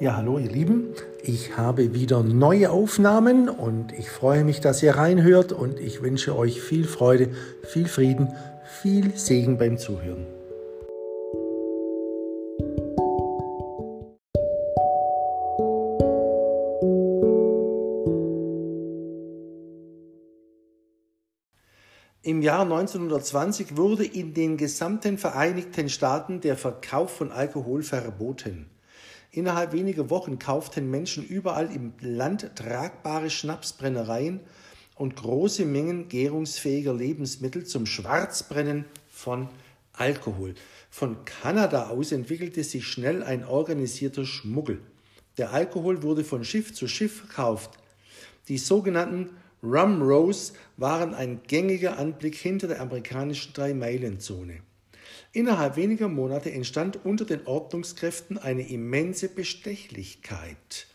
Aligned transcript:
Ja, 0.00 0.14
hallo 0.14 0.38
ihr 0.38 0.48
Lieben. 0.48 0.94
Ich 1.24 1.56
habe 1.56 1.92
wieder 1.92 2.22
neue 2.22 2.70
Aufnahmen 2.70 3.48
und 3.48 3.92
ich 3.92 4.08
freue 4.08 4.44
mich, 4.44 4.60
dass 4.60 4.80
ihr 4.80 4.94
reinhört 4.94 5.50
und 5.50 5.80
ich 5.80 6.02
wünsche 6.02 6.36
euch 6.36 6.62
viel 6.62 6.86
Freude, 6.86 7.30
viel 7.64 7.88
Frieden, 7.88 8.32
viel 8.80 9.16
Segen 9.16 9.58
beim 9.58 9.76
Zuhören. 9.76 10.24
Im 22.22 22.40
Jahr 22.40 22.62
1920 22.62 23.76
wurde 23.76 24.04
in 24.04 24.32
den 24.32 24.56
gesamten 24.56 25.18
Vereinigten 25.18 25.88
Staaten 25.88 26.40
der 26.40 26.56
Verkauf 26.56 27.16
von 27.16 27.32
Alkohol 27.32 27.82
verboten. 27.82 28.70
Innerhalb 29.30 29.72
weniger 29.72 30.10
Wochen 30.10 30.38
kauften 30.38 30.90
Menschen 30.90 31.24
überall 31.24 31.70
im 31.74 31.92
Land 32.00 32.50
tragbare 32.56 33.30
Schnapsbrennereien 33.30 34.40
und 34.96 35.16
große 35.16 35.64
Mengen 35.64 36.08
gärungsfähiger 36.08 36.94
Lebensmittel 36.94 37.64
zum 37.64 37.86
Schwarzbrennen 37.86 38.84
von 39.08 39.48
Alkohol. 39.92 40.54
Von 40.90 41.24
Kanada 41.24 41.88
aus 41.88 42.12
entwickelte 42.12 42.64
sich 42.64 42.86
schnell 42.86 43.22
ein 43.22 43.44
organisierter 43.44 44.24
Schmuggel. 44.24 44.80
Der 45.36 45.52
Alkohol 45.52 46.02
wurde 46.02 46.24
von 46.24 46.44
Schiff 46.44 46.74
zu 46.74 46.88
Schiff 46.88 47.20
verkauft. 47.20 47.78
Die 48.48 48.58
sogenannten 48.58 49.30
Rum 49.62 50.02
Rose 50.02 50.52
waren 50.76 51.14
ein 51.14 51.40
gängiger 51.46 51.98
Anblick 51.98 52.36
hinter 52.36 52.68
der 52.68 52.80
amerikanischen 52.80 53.52
Drei-Meilen-Zone. 53.52 54.60
Innerhalb 55.38 55.76
weniger 55.76 56.08
Monate 56.08 56.50
entstand 56.50 56.98
unter 57.04 57.24
den 57.24 57.46
Ordnungskräften 57.46 58.38
eine 58.38 58.68
immense 58.68 59.28
Bestechlichkeit. 59.28 60.88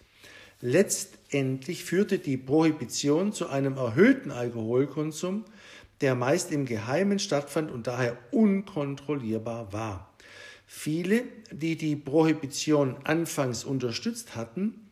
Letztendlich 0.60 1.86
führte 1.86 2.20
die 2.20 2.36
Prohibition 2.36 3.32
zu 3.32 3.48
einem 3.48 3.78
erhöhten 3.78 4.32
Alkoholkonsum, 4.32 5.46
der 6.02 6.16
meist 6.16 6.52
im 6.52 6.66
Geheimen 6.66 7.20
stattfand 7.20 7.72
und 7.72 7.88
daher 7.88 8.18
unkontrollierbar 8.32 9.72
war. 9.72 10.14
Viele, 10.68 11.24
die 11.50 11.78
die 11.78 11.96
Prohibition 11.96 12.98
anfangs 13.06 13.64
unterstützt 13.64 14.36
hatten, 14.36 14.90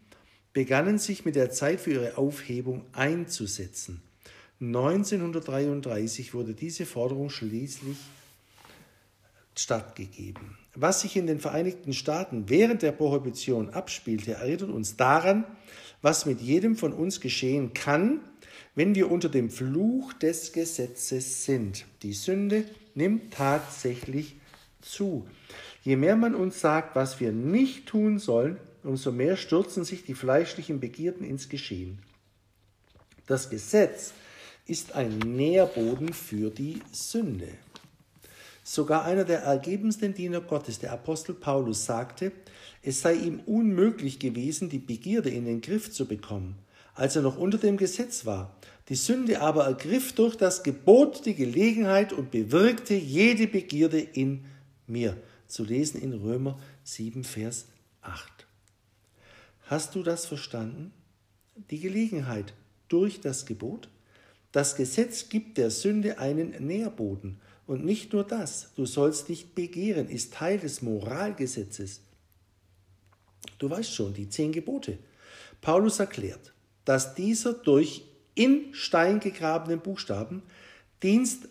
begannen 0.53 0.97
sich 0.97 1.25
mit 1.25 1.35
der 1.35 1.51
Zeit 1.51 1.81
für 1.81 1.91
ihre 1.91 2.17
Aufhebung 2.17 2.85
einzusetzen. 2.93 4.01
1933 4.61 6.33
wurde 6.33 6.53
diese 6.53 6.85
Forderung 6.85 7.29
schließlich 7.29 7.97
stattgegeben. 9.55 10.57
Was 10.73 11.01
sich 11.01 11.17
in 11.17 11.27
den 11.27 11.39
Vereinigten 11.39 11.93
Staaten 11.93 12.49
während 12.49 12.81
der 12.81 12.93
Prohibition 12.93 13.69
abspielte, 13.71 14.33
erinnert 14.33 14.69
uns 14.69 14.95
daran, 14.95 15.45
was 16.01 16.25
mit 16.25 16.41
jedem 16.41 16.75
von 16.75 16.93
uns 16.93 17.19
geschehen 17.19 17.73
kann, 17.73 18.21
wenn 18.75 18.95
wir 18.95 19.11
unter 19.11 19.29
dem 19.29 19.49
Fluch 19.49 20.13
des 20.13 20.53
Gesetzes 20.53 21.45
sind. 21.45 21.85
Die 22.03 22.13
Sünde 22.13 22.63
nimmt 22.95 23.33
tatsächlich 23.33 24.35
zu. 24.81 25.27
Je 25.83 25.95
mehr 25.95 26.15
man 26.15 26.35
uns 26.35 26.61
sagt, 26.61 26.95
was 26.95 27.19
wir 27.19 27.31
nicht 27.31 27.87
tun 27.87 28.19
sollen, 28.19 28.57
umso 28.83 29.11
mehr 29.11 29.35
stürzen 29.35 29.83
sich 29.83 30.05
die 30.05 30.15
fleischlichen 30.15 30.79
Begierden 30.79 31.25
ins 31.25 31.49
Geschehen. 31.49 31.99
Das 33.27 33.49
Gesetz 33.49 34.13
ist 34.65 34.93
ein 34.93 35.17
Nährboden 35.17 36.13
für 36.13 36.49
die 36.49 36.81
Sünde. 36.91 37.49
Sogar 38.63 39.05
einer 39.05 39.23
der 39.23 39.41
ergebensten 39.41 40.13
Diener 40.13 40.41
Gottes, 40.41 40.79
der 40.79 40.91
Apostel 40.91 41.33
Paulus, 41.33 41.85
sagte, 41.85 42.31
es 42.83 43.01
sei 43.01 43.15
ihm 43.15 43.39
unmöglich 43.41 44.19
gewesen, 44.19 44.69
die 44.69 44.79
Begierde 44.79 45.29
in 45.29 45.45
den 45.45 45.61
Griff 45.61 45.91
zu 45.91 46.05
bekommen, 46.07 46.57
als 46.93 47.15
er 47.15 47.21
noch 47.21 47.37
unter 47.37 47.57
dem 47.57 47.77
Gesetz 47.77 48.25
war. 48.25 48.55
Die 48.89 48.95
Sünde 48.95 49.41
aber 49.41 49.65
ergriff 49.65 50.13
durch 50.13 50.35
das 50.35 50.63
Gebot 50.63 51.25
die 51.25 51.35
Gelegenheit 51.35 52.13
und 52.13 52.31
bewirkte 52.31 52.93
jede 52.93 53.47
Begierde 53.47 53.99
in 53.99 54.45
mir. 54.85 55.17
Zu 55.47 55.63
lesen 55.63 56.01
in 56.01 56.13
Römer 56.13 56.59
7, 56.83 57.23
Vers 57.23 57.65
8. 58.01 58.47
Hast 59.65 59.95
du 59.95 60.03
das 60.03 60.25
verstanden? 60.25 60.91
Die 61.69 61.79
Gelegenheit 61.79 62.53
durch 62.89 63.21
das 63.21 63.45
Gebot? 63.45 63.89
Das 64.51 64.75
Gesetz 64.75 65.29
gibt 65.29 65.57
der 65.57 65.71
Sünde 65.71 66.19
einen 66.19 66.65
Nährboden. 66.65 67.39
Und 67.67 67.85
nicht 67.85 68.13
nur 68.13 68.23
das, 68.23 68.71
du 68.75 68.85
sollst 68.85 69.29
nicht 69.29 69.55
begehren, 69.55 70.09
ist 70.09 70.33
Teil 70.33 70.59
des 70.59 70.81
Moralgesetzes. 70.81 72.01
Du 73.59 73.69
weißt 73.69 73.93
schon, 73.93 74.13
die 74.13 74.29
zehn 74.29 74.51
Gebote. 74.51 74.97
Paulus 75.61 75.99
erklärt, 75.99 76.53
dass 76.85 77.15
dieser 77.15 77.53
durch 77.53 78.03
in 78.33 78.73
Stein 78.73 79.19
gegrabenen 79.19 79.79
Buchstaben 79.79 80.41
Dienst 81.03 81.47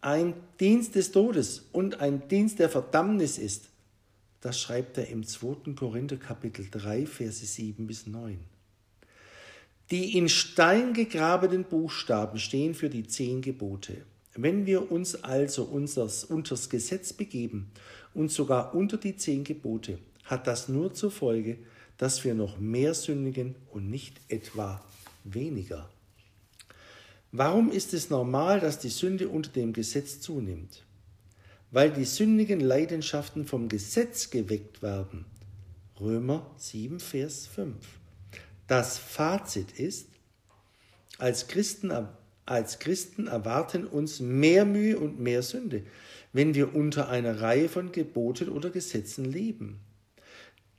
ein 0.00 0.34
Dienst 0.60 0.94
des 0.94 1.10
Todes 1.10 1.64
und 1.72 2.00
ein 2.00 2.28
Dienst 2.28 2.58
der 2.58 2.68
Verdammnis 2.68 3.38
ist. 3.38 3.70
Das 4.40 4.60
schreibt 4.60 4.98
er 4.98 5.08
im 5.08 5.26
2. 5.26 5.72
Korinther 5.74 6.16
Kapitel 6.16 6.68
3, 6.70 7.06
Verse 7.06 7.44
7 7.44 7.86
bis 7.86 8.06
9. 8.06 8.38
Die 9.90 10.16
in 10.16 10.28
Stein 10.28 10.92
gegrabenen 10.92 11.64
Buchstaben 11.64 12.38
stehen 12.38 12.74
für 12.74 12.88
die 12.88 13.06
zehn 13.06 13.40
Gebote. 13.42 14.04
Wenn 14.36 14.66
wir 14.66 14.92
uns 14.92 15.24
also 15.24 15.64
unsers, 15.64 16.24
unters 16.24 16.68
Gesetz 16.68 17.12
begeben 17.12 17.70
und 18.14 18.30
sogar 18.30 18.74
unter 18.74 18.98
die 18.98 19.16
zehn 19.16 19.44
Gebote, 19.44 19.98
hat 20.24 20.46
das 20.46 20.68
nur 20.68 20.92
zur 20.92 21.10
Folge, 21.10 21.58
dass 21.96 22.24
wir 22.24 22.34
noch 22.34 22.58
mehr 22.58 22.92
sündigen 22.94 23.54
und 23.72 23.88
nicht 23.88 24.20
etwa 24.28 24.84
weniger. 25.24 25.88
Warum 27.32 27.70
ist 27.70 27.94
es 27.94 28.10
normal, 28.10 28.60
dass 28.60 28.78
die 28.78 28.88
Sünde 28.88 29.28
unter 29.28 29.50
dem 29.50 29.72
Gesetz 29.72 30.20
zunimmt? 30.20 30.84
Weil 31.70 31.90
die 31.90 32.04
sündigen 32.04 32.60
Leidenschaften 32.60 33.46
vom 33.46 33.68
Gesetz 33.68 34.30
geweckt 34.30 34.82
werden. 34.82 35.24
Römer 36.00 36.50
7, 36.56 37.00
Vers 37.00 37.46
5. 37.46 37.74
Das 38.66 38.98
Fazit 38.98 39.72
ist, 39.72 40.08
als 41.18 41.48
Christen 41.48 41.90
als 42.46 42.78
Christen 42.78 43.26
erwarten 43.26 43.86
uns 43.86 44.20
mehr 44.20 44.64
Mühe 44.64 44.98
und 44.98 45.18
mehr 45.20 45.42
Sünde, 45.42 45.82
wenn 46.32 46.54
wir 46.54 46.74
unter 46.74 47.08
einer 47.08 47.40
Reihe 47.40 47.68
von 47.68 47.90
Geboten 47.90 48.48
oder 48.48 48.70
Gesetzen 48.70 49.24
leben. 49.24 49.80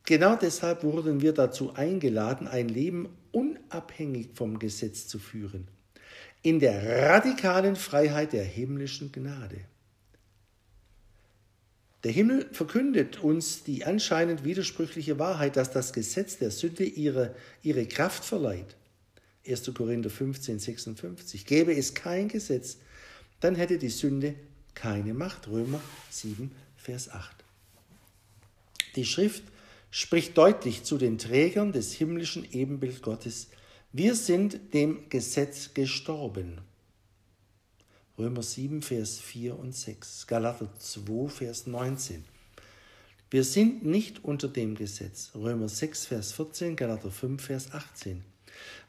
Genau 0.05 0.37
deshalb 0.37 0.83
wurden 0.83 1.19
wir 1.19 1.33
dazu 1.33 1.73
eingeladen, 1.73 2.47
ein 2.47 2.69
Leben 2.69 3.09
unabhängig 3.33 4.29
vom 4.33 4.57
Gesetz 4.57 5.07
zu 5.07 5.19
führen, 5.19 5.67
in 6.41 6.61
der 6.61 7.09
radikalen 7.09 7.75
Freiheit 7.75 8.31
der 8.31 8.45
himmlischen 8.45 9.11
Gnade. 9.11 9.59
Der 12.05 12.13
Himmel 12.13 12.47
verkündet 12.53 13.21
uns 13.21 13.63
die 13.63 13.83
anscheinend 13.83 14.45
widersprüchliche 14.45 15.19
Wahrheit, 15.19 15.57
dass 15.57 15.71
das 15.71 15.91
Gesetz 15.91 16.37
der 16.37 16.51
Sünde 16.51 16.85
ihre, 16.85 17.35
ihre 17.61 17.85
Kraft 17.85 18.23
verleiht. 18.23 18.76
1. 19.47 19.73
Korinther 19.73 20.09
15, 20.09 20.59
56. 20.59 21.45
Gäbe 21.45 21.75
es 21.75 21.93
kein 21.93 22.27
Gesetz, 22.27 22.77
dann 23.39 23.55
hätte 23.55 23.77
die 23.77 23.89
Sünde 23.89 24.35
keine 24.73 25.13
Macht. 25.13 25.47
Römer 25.47 25.81
7, 26.09 26.51
Vers 26.75 27.09
8. 27.09 27.35
Die 28.95 29.05
Schrift 29.05 29.43
spricht 29.91 30.37
deutlich 30.37 30.83
zu 30.83 30.97
den 30.97 31.17
Trägern 31.17 31.71
des 31.71 31.93
himmlischen 31.93 32.47
Ebenbild 32.51 33.01
Gottes. 33.01 33.47
Wir 33.93 34.15
sind 34.15 34.73
dem 34.73 35.09
Gesetz 35.09 35.73
gestorben. 35.73 36.59
Römer 38.17 38.43
7, 38.43 38.81
Vers 38.81 39.19
4 39.19 39.57
und 39.57 39.75
6. 39.75 40.27
Galater 40.27 40.69
2, 40.79 41.29
Vers 41.29 41.67
19. 41.67 42.23
Wir 43.29 43.43
sind 43.43 43.85
nicht 43.85 44.23
unter 44.23 44.47
dem 44.47 44.75
Gesetz. 44.75 45.31
Römer 45.35 45.69
6, 45.69 46.05
Vers 46.05 46.31
14, 46.31 46.75
Galater 46.75 47.11
5, 47.11 47.43
Vers 47.43 47.71
18. 47.73 48.23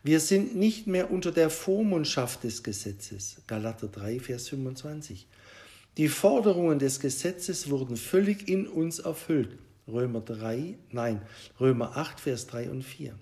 Wir 0.03 0.21
sind 0.21 0.57
nicht 0.57 0.87
mehr 0.87 1.11
unter 1.11 1.33
der 1.33 1.51
Vormundschaft 1.51 2.45
des 2.45 2.63
Gesetzes. 2.63 3.43
Galater 3.47 3.89
3, 3.89 4.21
Vers 4.21 4.49
25. 4.49 5.27
Die 5.97 6.09
Forderungen 6.09 6.79
des 6.79 7.01
Gesetzes 7.01 7.71
wurden 7.71 7.97
völlig 7.97 8.49
in 8.49 8.69
uns 8.69 9.01
erfüllt. 9.01 9.59
Römer 9.89 10.21
3, 10.21 10.77
nein, 10.93 11.23
Römer 11.59 11.97
8, 11.97 12.21
Vers 12.21 12.47
3 12.47 12.71
und 12.71 12.83
4. 12.83 13.19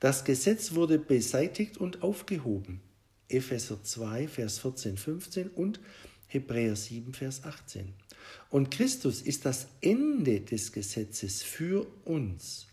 Das 0.00 0.24
Gesetz 0.24 0.74
wurde 0.74 0.98
beseitigt 0.98 1.76
und 1.76 2.02
aufgehoben. 2.02 2.80
Epheser 3.28 3.82
2, 3.82 4.28
Vers 4.28 4.60
14, 4.60 4.96
15 4.96 5.48
und 5.48 5.80
Hebräer 6.28 6.76
7, 6.76 7.12
Vers 7.12 7.44
18. 7.44 7.92
Und 8.50 8.70
Christus 8.70 9.20
ist 9.22 9.44
das 9.44 9.68
Ende 9.80 10.40
des 10.40 10.72
Gesetzes 10.72 11.42
für 11.42 11.86
uns. 12.04 12.68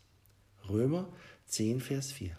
Römer 0.70 1.12
10, 1.48 1.82
Vers 1.82 2.12
4. 2.12 2.38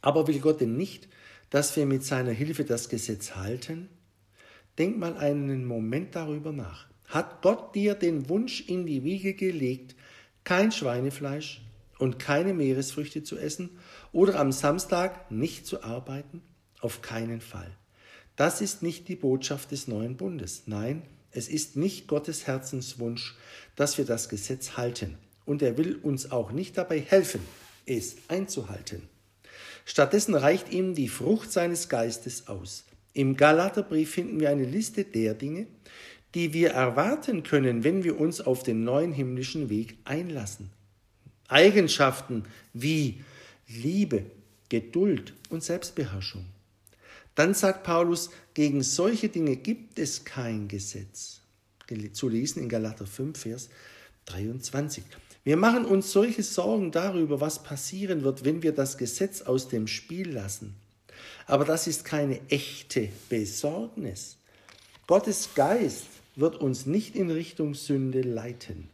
Aber 0.00 0.26
will 0.26 0.40
Gott 0.40 0.60
denn 0.60 0.76
nicht, 0.76 1.08
dass 1.50 1.76
wir 1.76 1.86
mit 1.86 2.04
seiner 2.04 2.32
Hilfe 2.32 2.64
das 2.64 2.88
Gesetz 2.88 3.36
halten? 3.36 3.88
Denk 4.78 4.98
mal 4.98 5.16
einen 5.16 5.64
Moment 5.64 6.14
darüber 6.14 6.52
nach. 6.52 6.86
Hat 7.06 7.42
Gott 7.42 7.74
dir 7.74 7.94
den 7.94 8.28
Wunsch 8.28 8.68
in 8.68 8.86
die 8.86 9.02
Wiege 9.02 9.34
gelegt, 9.34 9.96
kein 10.44 10.70
Schweinefleisch, 10.72 11.62
und 11.98 12.18
keine 12.18 12.54
Meeresfrüchte 12.54 13.22
zu 13.22 13.36
essen 13.38 13.70
oder 14.12 14.38
am 14.38 14.52
Samstag 14.52 15.30
nicht 15.30 15.66
zu 15.66 15.82
arbeiten? 15.82 16.42
Auf 16.80 17.02
keinen 17.02 17.40
Fall. 17.40 17.70
Das 18.36 18.60
ist 18.60 18.82
nicht 18.82 19.08
die 19.08 19.16
Botschaft 19.16 19.72
des 19.72 19.88
neuen 19.88 20.16
Bundes. 20.16 20.62
Nein, 20.66 21.02
es 21.32 21.48
ist 21.48 21.76
nicht 21.76 22.06
Gottes 22.06 22.46
Herzenswunsch, 22.46 23.36
dass 23.74 23.98
wir 23.98 24.04
das 24.04 24.28
Gesetz 24.28 24.76
halten. 24.76 25.18
Und 25.44 25.60
er 25.60 25.76
will 25.76 25.96
uns 25.96 26.30
auch 26.30 26.52
nicht 26.52 26.78
dabei 26.78 27.00
helfen, 27.00 27.40
es 27.84 28.16
einzuhalten. 28.28 29.02
Stattdessen 29.88 30.34
reicht 30.34 30.70
ihm 30.70 30.94
die 30.94 31.08
Frucht 31.08 31.50
seines 31.50 31.88
Geistes 31.88 32.46
aus. 32.46 32.84
Im 33.14 33.38
Galaterbrief 33.38 34.10
finden 34.10 34.38
wir 34.38 34.50
eine 34.50 34.66
Liste 34.66 35.02
der 35.02 35.32
Dinge, 35.32 35.66
die 36.34 36.52
wir 36.52 36.72
erwarten 36.72 37.42
können, 37.42 37.84
wenn 37.84 38.04
wir 38.04 38.20
uns 38.20 38.42
auf 38.42 38.62
den 38.62 38.84
neuen 38.84 39.12
himmlischen 39.12 39.70
Weg 39.70 39.96
einlassen. 40.04 40.68
Eigenschaften 41.48 42.44
wie 42.74 43.24
Liebe, 43.66 44.26
Geduld 44.68 45.32
und 45.48 45.64
Selbstbeherrschung. 45.64 46.44
Dann 47.34 47.54
sagt 47.54 47.82
Paulus, 47.82 48.28
gegen 48.52 48.82
solche 48.82 49.30
Dinge 49.30 49.56
gibt 49.56 49.98
es 49.98 50.26
kein 50.26 50.68
Gesetz. 50.68 51.40
Zu 52.12 52.28
lesen 52.28 52.62
in 52.62 52.68
Galater 52.68 53.06
5, 53.06 53.40
Vers 53.40 53.70
23. 54.26 55.02
Wir 55.48 55.56
machen 55.56 55.86
uns 55.86 56.12
solche 56.12 56.42
Sorgen 56.42 56.90
darüber, 56.90 57.40
was 57.40 57.62
passieren 57.62 58.22
wird, 58.22 58.44
wenn 58.44 58.62
wir 58.62 58.72
das 58.72 58.98
Gesetz 58.98 59.40
aus 59.40 59.66
dem 59.66 59.86
Spiel 59.86 60.30
lassen. 60.30 60.74
Aber 61.46 61.64
das 61.64 61.86
ist 61.86 62.04
keine 62.04 62.38
echte 62.50 63.08
Besorgnis. 63.30 64.36
Gottes 65.06 65.54
Geist 65.54 66.04
wird 66.36 66.56
uns 66.56 66.84
nicht 66.84 67.16
in 67.16 67.30
Richtung 67.30 67.72
Sünde 67.72 68.20
leiten. 68.20 68.90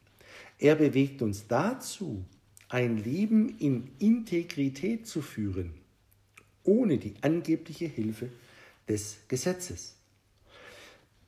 Er 0.60 0.76
bewegt 0.76 1.22
uns 1.22 1.48
dazu, 1.48 2.24
ein 2.68 3.02
Leben 3.02 3.58
in 3.58 3.90
Integrität 3.98 5.08
zu 5.08 5.22
führen, 5.22 5.74
ohne 6.62 6.98
die 6.98 7.14
angebliche 7.22 7.86
Hilfe 7.86 8.28
des 8.88 9.16
Gesetzes. 9.26 9.96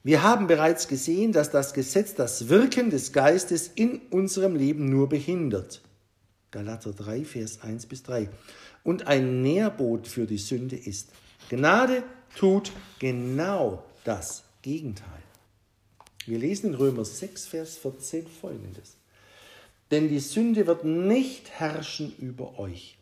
Wir 0.07 0.23
haben 0.23 0.47
bereits 0.47 0.87
gesehen, 0.87 1.33
dass 1.33 1.51
das 1.51 1.75
Gesetz 1.75 2.15
das 2.15 2.49
Wirken 2.49 2.91
des 2.91 3.13
Geistes 3.13 3.67
in 3.67 4.01
unserem 4.11 4.55
Leben 4.55 4.89
nur 4.89 5.09
behindert. 5.09 5.83
Galater 6.53 6.93
3, 6.93 7.25
Vers 7.25 7.61
1 7.63 7.87
bis 7.87 8.05
3. 8.05 8.29
Und 8.85 9.09
ein 9.09 9.43
Nährboot 9.43 10.07
für 10.07 10.27
die 10.27 10.39
Sünde 10.39 10.77
ist. 10.77 11.09
Gnade 11.49 12.05
tut 12.37 12.71
genau 13.01 13.83
das 14.05 14.45
Gegenteil. 14.63 15.25
Wir 16.25 16.39
lesen 16.39 16.69
in 16.69 16.75
Römer 16.77 17.05
6, 17.05 17.49
Vers 17.49 17.77
14 17.77 18.29
folgendes. 18.29 18.99
Denn 19.91 20.09
die 20.09 20.21
Sünde 20.21 20.69
wird 20.69 20.85
nicht 20.85 21.51
herrschen 21.51 22.15
über 22.21 22.61
euch, 22.61 22.97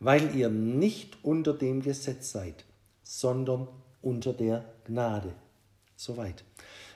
weil 0.00 0.34
ihr 0.34 0.48
nicht 0.48 1.18
unter 1.22 1.54
dem 1.54 1.82
Gesetz 1.82 2.32
seid, 2.32 2.64
sondern 3.04 3.68
unter 4.02 4.32
der 4.32 4.64
Gnade. 4.84 5.32
Soweit. 5.94 6.47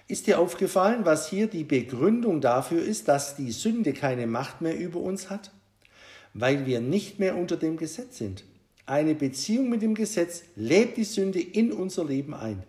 Ist 0.08 0.26
dir 0.26 0.38
aufgefallen, 0.38 1.04
was 1.04 1.28
hier 1.28 1.46
die 1.46 1.64
Begründung 1.64 2.40
dafür 2.40 2.82
ist, 2.82 3.08
dass 3.08 3.36
die 3.36 3.52
Sünde 3.52 3.92
keine 3.92 4.26
Macht 4.26 4.60
mehr 4.60 4.78
über 4.78 5.00
uns 5.00 5.30
hat? 5.30 5.50
Weil 6.34 6.66
wir 6.66 6.80
nicht 6.80 7.18
mehr 7.18 7.36
unter 7.36 7.56
dem 7.56 7.76
Gesetz 7.76 8.18
sind. 8.18 8.44
Eine 8.84 9.14
Beziehung 9.14 9.68
mit 9.68 9.82
dem 9.82 9.94
Gesetz 9.94 10.42
lädt 10.56 10.96
die 10.96 11.04
Sünde 11.04 11.40
in 11.40 11.72
unser 11.72 12.04
Leben 12.04 12.34
ein. 12.34 12.62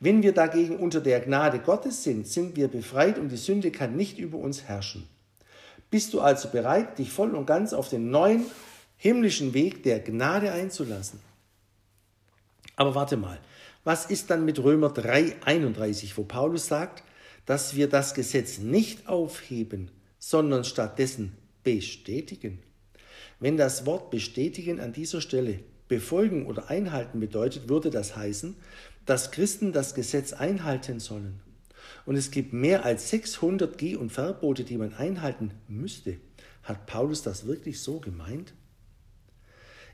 Wenn 0.00 0.22
wir 0.22 0.32
dagegen 0.32 0.76
unter 0.76 1.00
der 1.00 1.20
Gnade 1.20 1.58
Gottes 1.58 2.02
sind, 2.02 2.26
sind 2.26 2.56
wir 2.56 2.68
befreit 2.68 3.18
und 3.18 3.30
die 3.30 3.36
Sünde 3.36 3.70
kann 3.70 3.96
nicht 3.96 4.18
über 4.18 4.36
uns 4.38 4.64
herrschen. 4.64 5.08
Bist 5.90 6.12
du 6.12 6.20
also 6.20 6.50
bereit, 6.50 6.98
dich 6.98 7.10
voll 7.10 7.34
und 7.34 7.46
ganz 7.46 7.72
auf 7.72 7.88
den 7.88 8.10
neuen 8.10 8.44
himmlischen 8.98 9.54
Weg 9.54 9.82
der 9.82 10.00
Gnade 10.00 10.52
einzulassen? 10.52 11.20
Aber 12.74 12.94
warte 12.94 13.16
mal, 13.16 13.38
was 13.86 14.06
ist 14.06 14.30
dann 14.30 14.44
mit 14.44 14.58
Römer 14.58 14.88
3:31, 14.88 16.16
wo 16.16 16.24
Paulus 16.24 16.66
sagt, 16.66 17.04
dass 17.46 17.76
wir 17.76 17.88
das 17.88 18.14
Gesetz 18.14 18.58
nicht 18.58 19.06
aufheben, 19.08 19.92
sondern 20.18 20.64
stattdessen 20.64 21.36
bestätigen? 21.62 22.58
Wenn 23.38 23.56
das 23.56 23.86
Wort 23.86 24.10
bestätigen 24.10 24.80
an 24.80 24.92
dieser 24.92 25.20
Stelle 25.20 25.60
befolgen 25.86 26.46
oder 26.46 26.68
einhalten 26.68 27.20
bedeutet, 27.20 27.68
würde 27.68 27.90
das 27.90 28.16
heißen, 28.16 28.56
dass 29.04 29.30
Christen 29.30 29.72
das 29.72 29.94
Gesetz 29.94 30.32
einhalten 30.32 30.98
sollen. 30.98 31.38
Und 32.06 32.16
es 32.16 32.32
gibt 32.32 32.52
mehr 32.52 32.84
als 32.84 33.10
600 33.10 33.78
Geh- 33.78 33.94
und 33.94 34.10
Verbote, 34.10 34.64
die 34.64 34.78
man 34.78 34.94
einhalten 34.94 35.52
müsste. 35.68 36.16
Hat 36.64 36.86
Paulus 36.86 37.22
das 37.22 37.46
wirklich 37.46 37.78
so 37.78 38.00
gemeint? 38.00 38.52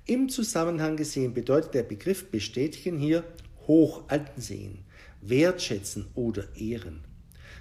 Im 0.06 0.30
Zusammenhang 0.30 0.96
gesehen 0.96 1.34
bedeutet 1.34 1.74
der 1.74 1.82
Begriff 1.82 2.30
bestätigen 2.30 2.98
hier 2.98 3.22
hoch 3.66 4.04
ansehen, 4.08 4.84
wertschätzen 5.20 6.06
oder 6.14 6.44
ehren. 6.56 7.04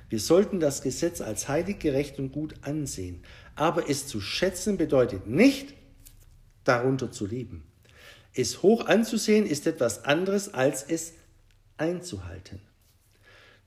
Wir 0.10 0.20
sollten 0.20 0.60
das 0.60 0.82
Gesetz 0.82 1.22
als 1.22 1.48
heilig, 1.48 1.80
gerecht 1.80 2.20
und 2.20 2.32
gut 2.32 2.56
ansehen, 2.62 3.24
aber 3.56 3.90
es 3.90 4.08
zu 4.08 4.20
schätzen 4.20 4.78
bedeutet 4.78 5.28
nicht, 5.28 5.74
darunter 6.64 7.12
zu 7.12 7.26
leben. 7.26 7.64
Es 8.34 8.62
hoch 8.62 8.86
anzusehen 8.86 9.46
ist 9.46 9.68
etwas 9.68 10.06
anderes, 10.06 10.54
als 10.54 10.84
es 10.84 11.14
einzuhalten. 11.78 12.62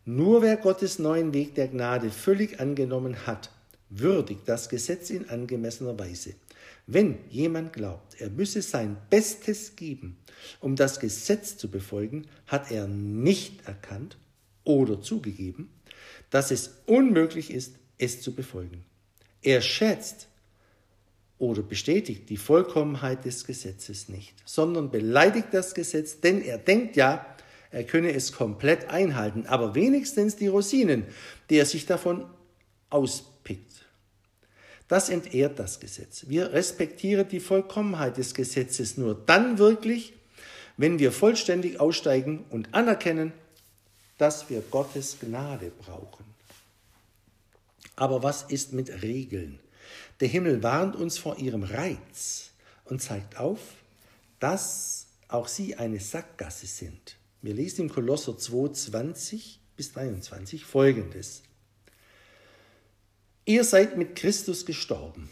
Nur 0.04 0.42
wer 0.42 0.56
Gottes 0.56 0.98
neuen 0.98 1.32
Weg 1.32 1.54
der 1.54 1.68
Gnade 1.68 2.10
völlig 2.10 2.60
angenommen 2.60 3.26
hat, 3.26 3.50
würdigt 3.88 4.42
das 4.46 4.68
Gesetz 4.68 5.10
in 5.10 5.30
angemessener 5.30 5.98
Weise. 5.98 6.34
Wenn 6.86 7.18
jemand 7.30 7.72
glaubt, 7.72 8.20
er 8.20 8.28
müsse 8.28 8.60
sein 8.60 8.96
Bestes 9.08 9.74
geben, 9.76 10.18
um 10.60 10.76
das 10.76 11.00
Gesetz 11.00 11.56
zu 11.56 11.70
befolgen, 11.70 12.26
hat 12.46 12.70
er 12.70 12.86
nicht 12.86 13.66
erkannt 13.66 14.18
oder 14.64 15.00
zugegeben, 15.00 15.70
dass 16.30 16.50
es 16.50 16.82
unmöglich 16.86 17.50
ist, 17.50 17.76
es 17.96 18.20
zu 18.20 18.34
befolgen. 18.34 18.84
Er 19.40 19.62
schätzt 19.62 20.28
oder 21.38 21.62
bestätigt 21.62 22.28
die 22.28 22.36
Vollkommenheit 22.36 23.24
des 23.24 23.46
Gesetzes 23.46 24.08
nicht, 24.08 24.34
sondern 24.44 24.90
beleidigt 24.90 25.48
das 25.52 25.74
Gesetz, 25.74 26.20
denn 26.20 26.42
er 26.42 26.58
denkt 26.58 26.96
ja, 26.96 27.26
er 27.70 27.84
könne 27.84 28.12
es 28.12 28.32
komplett 28.32 28.88
einhalten, 28.88 29.46
aber 29.46 29.74
wenigstens 29.74 30.36
die 30.36 30.46
Rosinen, 30.46 31.04
die 31.50 31.56
er 31.56 31.66
sich 31.66 31.86
davon 31.86 32.26
auspickt. 32.90 33.33
Das 34.88 35.08
entehrt 35.08 35.58
das 35.58 35.80
Gesetz. 35.80 36.26
Wir 36.28 36.52
respektieren 36.52 37.28
die 37.28 37.40
Vollkommenheit 37.40 38.18
des 38.18 38.34
Gesetzes 38.34 38.96
nur 38.96 39.14
dann 39.14 39.58
wirklich, 39.58 40.12
wenn 40.76 40.98
wir 40.98 41.12
vollständig 41.12 41.80
aussteigen 41.80 42.44
und 42.50 42.74
anerkennen, 42.74 43.32
dass 44.18 44.50
wir 44.50 44.60
Gottes 44.70 45.18
Gnade 45.20 45.70
brauchen. 45.70 46.24
Aber 47.96 48.22
was 48.22 48.42
ist 48.42 48.72
mit 48.72 49.02
Regeln? 49.02 49.58
Der 50.20 50.28
Himmel 50.28 50.62
warnt 50.62 50.96
uns 50.96 51.18
vor 51.18 51.38
ihrem 51.38 51.62
Reiz 51.62 52.50
und 52.84 53.02
zeigt 53.02 53.38
auf, 53.38 53.60
dass 54.40 55.06
auch 55.28 55.48
sie 55.48 55.76
eine 55.76 56.00
Sackgasse 56.00 56.66
sind. 56.66 57.16
Wir 57.40 57.54
lesen 57.54 57.82
im 57.82 57.88
Kolosser 57.88 58.36
2, 58.36 58.72
20 58.72 59.60
bis 59.76 59.92
23 59.92 60.64
folgendes. 60.64 61.42
Ihr 63.46 63.64
seid 63.64 63.96
mit 63.98 64.16
Christus 64.16 64.64
gestorben 64.64 65.28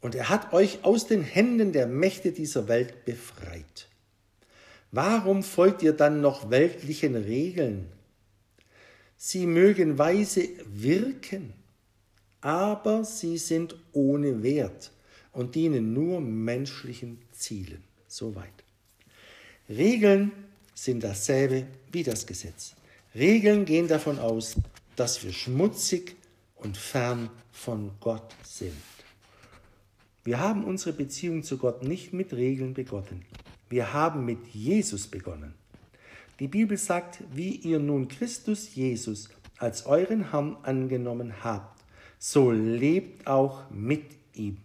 und 0.00 0.14
er 0.14 0.28
hat 0.28 0.52
euch 0.52 0.84
aus 0.84 1.06
den 1.06 1.22
Händen 1.22 1.72
der 1.72 1.86
Mächte 1.86 2.32
dieser 2.32 2.66
Welt 2.66 3.04
befreit. 3.04 3.88
Warum 4.90 5.42
folgt 5.42 5.82
ihr 5.82 5.92
dann 5.92 6.20
noch 6.20 6.50
weltlichen 6.50 7.14
Regeln? 7.14 7.86
Sie 9.16 9.46
mögen 9.46 9.96
weise 9.98 10.48
wirken, 10.66 11.52
aber 12.40 13.04
sie 13.04 13.38
sind 13.38 13.76
ohne 13.92 14.42
Wert 14.42 14.90
und 15.32 15.54
dienen 15.54 15.92
nur 15.94 16.20
menschlichen 16.20 17.18
Zielen. 17.30 17.84
Soweit. 18.08 18.52
Regeln 19.68 20.32
sind 20.74 21.04
dasselbe 21.04 21.66
wie 21.92 22.02
das 22.02 22.26
Gesetz. 22.26 22.74
Regeln 23.14 23.64
gehen 23.64 23.88
davon 23.88 24.18
aus, 24.18 24.56
dass 24.96 25.24
wir 25.24 25.32
schmutzig 25.32 26.16
und 26.62 26.76
fern 26.76 27.30
von 27.50 27.90
Gott 28.00 28.34
sind. 28.44 28.76
Wir 30.24 30.38
haben 30.38 30.64
unsere 30.64 30.92
Beziehung 30.92 31.42
zu 31.42 31.58
Gott 31.58 31.82
nicht 31.82 32.12
mit 32.12 32.32
Regeln 32.32 32.74
begonnen. 32.74 33.24
Wir 33.68 33.92
haben 33.92 34.24
mit 34.24 34.46
Jesus 34.48 35.08
begonnen. 35.08 35.54
Die 36.38 36.48
Bibel 36.48 36.76
sagt, 36.76 37.22
wie 37.32 37.56
ihr 37.56 37.78
nun 37.78 38.08
Christus 38.08 38.74
Jesus 38.74 39.28
als 39.58 39.86
euren 39.86 40.30
Herrn 40.30 40.56
angenommen 40.62 41.44
habt, 41.44 41.82
so 42.18 42.50
lebt 42.50 43.26
auch 43.26 43.68
mit 43.70 44.04
ihm. 44.34 44.58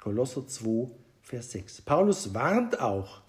Kolosser 0.00 0.46
2, 0.46 0.90
Vers 1.22 1.52
6. 1.52 1.82
Paulus 1.82 2.34
warnt 2.34 2.80
auch, 2.80 3.22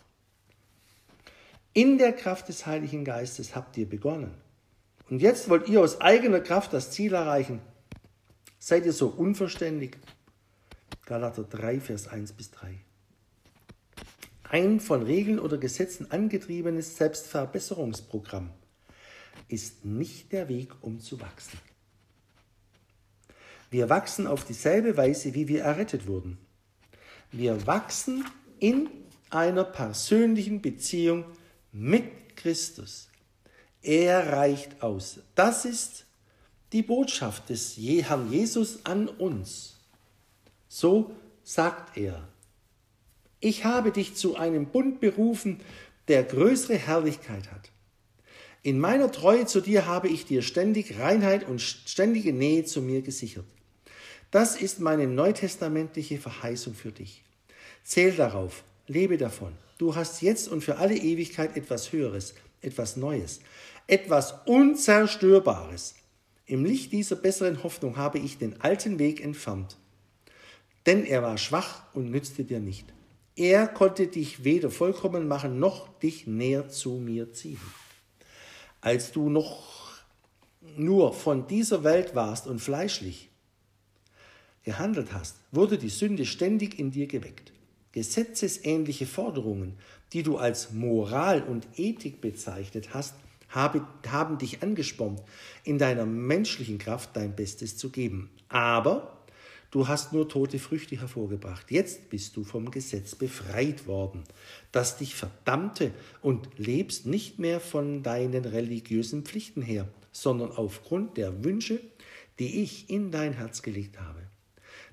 in 1.73 1.97
der 1.97 2.13
Kraft 2.13 2.49
des 2.49 2.65
Heiligen 2.65 3.03
Geistes 3.03 3.55
habt 3.55 3.77
ihr 3.77 3.89
begonnen. 3.89 4.33
Und 5.09 5.21
jetzt 5.21 5.49
wollt 5.49 5.67
ihr 5.67 5.81
aus 5.81 6.01
eigener 6.01 6.39
Kraft 6.39 6.71
das 6.73 6.91
Ziel 6.91 7.13
erreichen. 7.13 7.61
Seid 8.65 8.85
ihr 8.85 8.93
so 8.93 9.07
unverständig? 9.07 9.97
Galater 11.05 11.43
3, 11.43 11.81
Vers 11.81 12.07
1 12.07 12.31
bis 12.31 12.49
3. 12.51 12.79
Ein 14.43 14.79
von 14.79 15.03
Regeln 15.03 15.37
oder 15.37 15.57
Gesetzen 15.57 16.09
angetriebenes 16.09 16.95
Selbstverbesserungsprogramm 16.95 18.51
ist 19.49 19.83
nicht 19.83 20.31
der 20.31 20.47
Weg, 20.47 20.71
um 20.79 21.01
zu 21.01 21.19
wachsen. 21.19 21.59
Wir 23.69 23.89
wachsen 23.89 24.27
auf 24.27 24.45
dieselbe 24.45 24.95
Weise, 24.95 25.33
wie 25.33 25.49
wir 25.49 25.63
errettet 25.63 26.07
wurden. 26.07 26.37
Wir 27.33 27.67
wachsen 27.67 28.23
in 28.59 28.89
einer 29.29 29.65
persönlichen 29.65 30.61
Beziehung 30.61 31.25
mit 31.73 32.37
Christus. 32.37 33.09
Er 33.81 34.31
reicht 34.31 34.81
aus. 34.81 35.19
Das 35.35 35.65
ist 35.65 36.05
die 36.73 36.81
Botschaft 36.81 37.49
des 37.49 37.77
Herrn 37.77 38.31
Jesus 38.31 38.79
an 38.83 39.07
uns. 39.07 39.77
So 40.67 41.11
sagt 41.43 41.97
er, 41.97 42.27
ich 43.39 43.65
habe 43.65 43.91
dich 43.91 44.15
zu 44.15 44.35
einem 44.35 44.67
Bund 44.67 44.99
berufen, 44.99 45.59
der 46.07 46.23
größere 46.23 46.77
Herrlichkeit 46.77 47.51
hat. 47.51 47.69
In 48.63 48.79
meiner 48.79 49.11
Treue 49.11 49.45
zu 49.45 49.61
dir 49.61 49.85
habe 49.85 50.07
ich 50.07 50.25
dir 50.25 50.41
ständig 50.41 50.97
Reinheit 50.97 51.47
und 51.47 51.61
ständige 51.61 52.33
Nähe 52.33 52.63
zu 52.63 52.81
mir 52.81 53.01
gesichert. 53.01 53.45
Das 54.31 54.55
ist 54.55 54.79
meine 54.79 55.05
neutestamentliche 55.05 56.17
Verheißung 56.17 56.73
für 56.73 56.91
dich. 56.91 57.23
Zähl 57.83 58.13
darauf, 58.13 58.63
lebe 58.87 59.17
davon. 59.17 59.53
Du 59.77 59.95
hast 59.95 60.21
jetzt 60.21 60.47
und 60.47 60.63
für 60.63 60.77
alle 60.77 60.95
Ewigkeit 60.95 61.57
etwas 61.57 61.91
Höheres, 61.91 62.33
etwas 62.61 62.95
Neues, 62.95 63.41
etwas 63.87 64.33
Unzerstörbares. 64.45 65.95
Im 66.45 66.65
Licht 66.65 66.91
dieser 66.91 67.15
besseren 67.15 67.63
Hoffnung 67.63 67.95
habe 67.95 68.19
ich 68.19 68.37
den 68.37 68.59
alten 68.59 68.99
Weg 68.99 69.23
entfernt, 69.23 69.77
denn 70.85 71.05
er 71.05 71.23
war 71.23 71.37
schwach 71.37 71.83
und 71.93 72.11
nützte 72.11 72.43
dir 72.43 72.59
nicht. 72.59 72.93
Er 73.35 73.67
konnte 73.67 74.07
dich 74.07 74.43
weder 74.43 74.69
vollkommen 74.69 75.27
machen 75.27 75.59
noch 75.59 75.87
dich 75.99 76.27
näher 76.27 76.69
zu 76.69 76.97
mir 76.97 77.31
ziehen. 77.31 77.61
Als 78.81 79.11
du 79.11 79.29
noch 79.29 80.03
nur 80.77 81.13
von 81.13 81.47
dieser 81.47 81.83
Welt 81.83 82.13
warst 82.13 82.47
und 82.47 82.59
fleischlich 82.59 83.29
gehandelt 84.63 85.13
hast, 85.13 85.37
wurde 85.51 85.77
die 85.77 85.89
Sünde 85.89 86.25
ständig 86.25 86.77
in 86.77 86.91
dir 86.91 87.07
geweckt. 87.07 87.53
Gesetzesähnliche 87.93 89.05
Forderungen, 89.05 89.77
die 90.11 90.23
du 90.23 90.37
als 90.37 90.71
Moral 90.71 91.43
und 91.43 91.67
Ethik 91.77 92.21
bezeichnet 92.21 92.93
hast, 92.93 93.15
haben 93.53 94.37
dich 94.37 94.63
angespornt, 94.63 95.21
in 95.63 95.77
deiner 95.77 96.05
menschlichen 96.05 96.77
Kraft 96.77 97.11
dein 97.13 97.35
Bestes 97.35 97.77
zu 97.77 97.89
geben. 97.89 98.29
Aber 98.49 99.23
Du 99.73 99.87
hast 99.87 100.13
nur 100.13 100.29
tote 100.29 100.59
Früchte 100.59 100.99
hervorgebracht. 100.99 101.71
Jetzt 101.71 102.11
bist 102.11 102.37
du 102.37 102.43
vom 102.43 102.69
Gesetz 102.69 103.15
befreit 103.15 103.87
worden, 103.87 104.23
das 104.71 104.97
dich 104.97 105.15
verdammte 105.15 105.89
und 106.21 106.47
lebst 106.59 107.07
nicht 107.07 107.39
mehr 107.39 107.59
von 107.59 108.03
deinen 108.03 108.45
religiösen 108.45 109.23
Pflichten 109.23 109.63
her, 109.63 109.87
sondern 110.11 110.51
aufgrund 110.51 111.17
der 111.17 111.43
Wünsche, 111.43 111.79
die 112.37 112.61
ich 112.61 112.91
in 112.91 113.09
dein 113.09 113.33
Herz 113.33 113.63
gelegt 113.63 113.99
habe. 113.99 114.21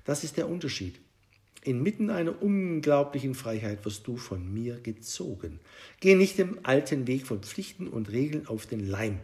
Das 0.03 0.23
ist 0.23 0.37
der 0.37 0.49
Unterschied. 0.49 0.99
Inmitten 1.63 2.09
einer 2.09 2.41
unglaublichen 2.41 3.35
Freiheit 3.35 3.85
wirst 3.85 4.07
du 4.07 4.17
von 4.17 4.51
mir 4.51 4.79
gezogen. 4.79 5.59
Geh 5.99 6.15
nicht 6.15 6.39
dem 6.39 6.59
alten 6.63 7.05
Weg 7.05 7.27
von 7.27 7.43
Pflichten 7.43 7.87
und 7.87 8.11
Regeln 8.11 8.47
auf 8.47 8.65
den 8.65 8.87
Leim. 8.87 9.19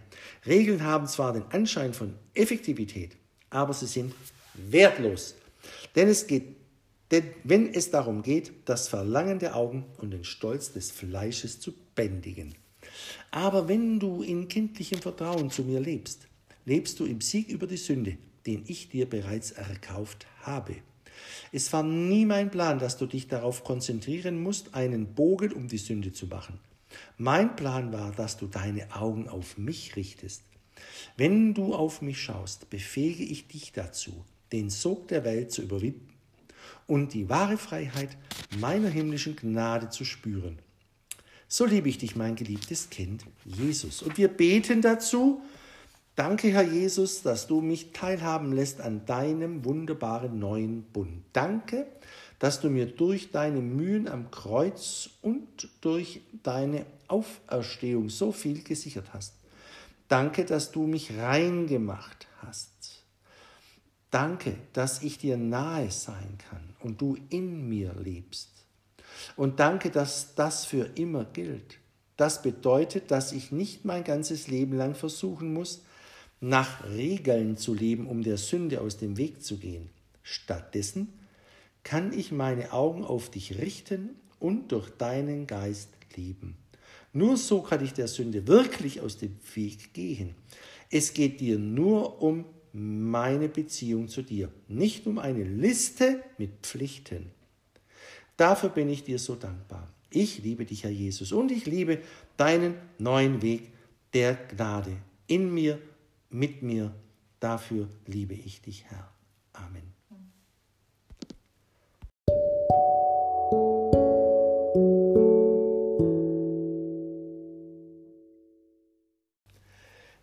Regeln 0.45 0.83
haben 0.83 1.07
zwar 1.07 1.33
den 1.33 1.45
Anschein 1.49 1.95
von 1.95 2.13
Effektivität, 2.35 3.17
aber 3.49 3.73
sie 3.73 3.87
sind 3.87 4.13
wertlos. 4.53 5.33
Denn 5.95 6.09
es 6.09 6.27
geht, 6.27 6.55
denn 7.09 7.23
wenn 7.43 7.73
es 7.73 7.89
darum 7.89 8.21
geht, 8.21 8.51
das 8.65 8.87
Verlangen 8.87 9.39
der 9.39 9.55
Augen 9.55 9.85
und 9.97 10.11
den 10.11 10.23
Stolz 10.23 10.71
des 10.73 10.91
Fleisches 10.91 11.59
zu 11.59 11.73
bändigen. 11.95 12.53
Aber 13.31 13.67
wenn 13.67 13.99
du 13.99 14.21
in 14.21 14.47
kindlichem 14.47 14.99
Vertrauen 14.99 15.49
zu 15.49 15.63
mir 15.63 15.79
lebst, 15.79 16.27
lebst 16.65 16.99
du 16.99 17.05
im 17.05 17.21
Sieg 17.21 17.49
über 17.49 17.65
die 17.65 17.77
Sünde, 17.77 18.17
den 18.45 18.63
ich 18.67 18.89
dir 18.89 19.09
bereits 19.09 19.51
erkauft 19.51 20.27
habe. 20.41 20.75
Es 21.51 21.71
war 21.73 21.83
nie 21.83 22.25
mein 22.25 22.51
Plan, 22.51 22.79
dass 22.79 22.97
du 22.97 23.05
dich 23.05 23.27
darauf 23.27 23.63
konzentrieren 23.63 24.41
musst, 24.41 24.73
einen 24.73 25.13
Bogen 25.13 25.53
um 25.53 25.67
die 25.67 25.77
Sünde 25.77 26.11
zu 26.13 26.27
machen. 26.27 26.59
Mein 27.17 27.55
Plan 27.55 27.91
war, 27.91 28.11
dass 28.11 28.37
du 28.37 28.47
deine 28.47 28.95
Augen 28.95 29.27
auf 29.27 29.57
mich 29.57 29.95
richtest. 29.95 30.43
Wenn 31.15 31.53
du 31.53 31.73
auf 31.73 32.01
mich 32.01 32.21
schaust, 32.21 32.69
befähige 32.69 33.23
ich 33.23 33.47
dich 33.47 33.71
dazu, 33.71 34.23
den 34.51 34.69
Sog 34.69 35.07
der 35.07 35.23
Welt 35.23 35.51
zu 35.51 35.61
überwinden 35.61 36.13
und 36.85 37.13
die 37.13 37.29
wahre 37.29 37.57
Freiheit 37.57 38.17
meiner 38.59 38.89
himmlischen 38.89 39.35
Gnade 39.35 39.89
zu 39.89 40.05
spüren. 40.05 40.59
So 41.49 41.65
liebe 41.65 41.89
ich 41.89 41.97
dich, 41.97 42.15
mein 42.15 42.35
geliebtes 42.35 42.89
Kind, 42.89 43.25
Jesus. 43.45 44.01
Und 44.01 44.17
wir 44.17 44.27
beten 44.27 44.81
dazu, 44.81 45.41
danke 46.17 46.49
Herr 46.49 46.63
Jesus, 46.63 47.21
dass 47.21 47.47
du 47.47 47.61
mich 47.61 47.93
teilhaben 47.93 48.51
lässt 48.51 48.81
an 48.81 49.05
deinem 49.05 49.63
wunderbaren 49.63 50.37
neuen 50.37 50.83
Bund. 50.83 51.23
Danke, 51.31 51.87
dass 52.39 52.59
du 52.59 52.69
mir 52.69 52.87
durch 52.87 53.31
deine 53.31 53.61
Mühen 53.61 54.09
am 54.09 54.29
Kreuz 54.29 55.09
und 55.21 55.69
durch 55.79 56.21
deine 56.43 56.85
Auferstehung 57.07 58.09
so 58.09 58.33
viel 58.33 58.63
gesichert 58.63 59.13
hast. 59.13 59.35
Danke, 60.09 60.43
dass 60.43 60.71
du 60.71 60.87
mich 60.87 61.17
rein 61.17 61.67
gemacht 61.67 62.27
hast. 62.41 63.03
Danke, 64.09 64.55
dass 64.73 65.03
ich 65.03 65.17
dir 65.17 65.37
nahe 65.37 65.91
sein 65.91 66.37
kann 66.49 66.75
und 66.79 67.01
du 67.01 67.17
in 67.29 67.69
mir 67.69 67.93
lebst. 67.93 68.49
Und 69.35 69.59
danke, 69.59 69.89
dass 69.91 70.35
das 70.35 70.65
für 70.65 70.89
immer 70.95 71.25
gilt. 71.25 71.79
Das 72.15 72.41
bedeutet, 72.41 73.11
dass 73.11 73.31
ich 73.31 73.51
nicht 73.51 73.85
mein 73.85 74.03
ganzes 74.03 74.47
Leben 74.47 74.75
lang 74.75 74.95
versuchen 74.95 75.53
muss, 75.53 75.83
nach 76.39 76.87
Regeln 76.89 77.57
zu 77.57 77.73
leben, 77.73 78.07
um 78.07 78.23
der 78.23 78.37
Sünde 78.37 78.81
aus 78.81 78.97
dem 78.97 79.17
Weg 79.17 79.43
zu 79.43 79.57
gehen. 79.57 79.89
Stattdessen 80.21 81.13
kann 81.83 82.11
ich 82.13 82.31
meine 82.31 82.73
Augen 82.73 83.03
auf 83.03 83.29
dich 83.29 83.59
richten 83.59 84.09
und 84.39 84.71
durch 84.71 84.89
deinen 84.89 85.47
Geist 85.47 85.89
leben. 86.15 86.57
Nur 87.13 87.37
so 87.37 87.61
kann 87.61 87.83
ich 87.83 87.93
der 87.93 88.07
Sünde 88.07 88.45
wirklich 88.47 89.01
aus 89.01 89.17
dem 89.17 89.37
Weg 89.55 89.93
gehen. 89.93 90.35
Es 90.91 91.13
geht 91.13 91.39
dir 91.39 91.57
nur 91.57 92.21
um 92.21 92.45
meine 92.73 93.49
Beziehung 93.49 94.07
zu 94.07 94.21
dir, 94.21 94.51
nicht 94.67 95.07
um 95.07 95.17
eine 95.17 95.43
Liste 95.43 96.21
mit 96.37 96.51
Pflichten. 96.61 97.31
Dafür 98.35 98.69
bin 98.69 98.89
ich 98.89 99.03
dir 99.03 99.17
so 99.17 99.35
dankbar. 99.35 99.91
Ich 100.11 100.43
liebe 100.43 100.65
dich, 100.65 100.83
Herr 100.83 100.91
Jesus, 100.91 101.31
und 101.31 101.51
ich 101.51 101.65
liebe 101.65 101.99
deinen 102.37 102.75
neuen 102.99 103.41
Weg 103.41 103.71
der 104.13 104.35
Gnade 104.35 104.97
in 105.25 105.53
mir, 105.53 105.79
mit 106.29 106.61
mir. 106.61 106.93
Dafür 107.39 107.87
liebe 108.05 108.33
ich 108.33 108.61
dich, 108.61 108.85
Herr. 108.85 109.11
Amen. 109.53 109.93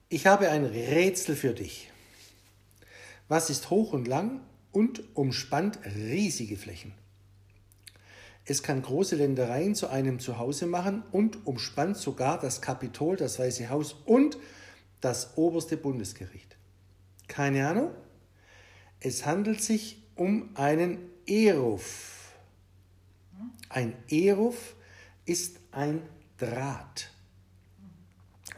Ich 0.09 0.27
habe 0.27 0.51
ein 0.51 0.65
Rätsel 0.65 1.35
für 1.35 1.55
dich. 1.55 1.91
Was 3.27 3.51
ist 3.51 3.71
hoch 3.71 3.93
und 3.93 4.07
lang 4.07 4.41
und 4.71 5.17
umspannt 5.17 5.79
riesige 5.97 6.57
Flächen? 6.57 6.95
Es 8.45 8.63
kann 8.63 8.83
große 8.83 9.17
Ländereien 9.17 9.75
zu 9.75 9.89
einem 9.89 10.19
Zuhause 10.21 10.67
machen 10.67 11.03
und 11.11 11.47
umspannt 11.47 11.97
sogar 11.97 12.39
das 12.39 12.61
Kapitol, 12.61 13.17
das 13.17 13.39
Weiße 13.39 13.71
Haus 13.71 13.95
und 14.05 14.37
das 15.05 15.37
oberste 15.37 15.77
Bundesgericht. 15.77 16.57
Keine 17.29 17.69
Ahnung? 17.69 17.91
Es 19.01 19.27
handelt 19.27 19.63
sich 19.63 20.03
um 20.17 20.51
einen 20.55 20.99
Eruf. 21.27 22.35
Ein 23.69 23.95
Eruf 24.09 24.75
ist 25.27 25.61
ein 25.73 26.03
Draht, 26.39 27.11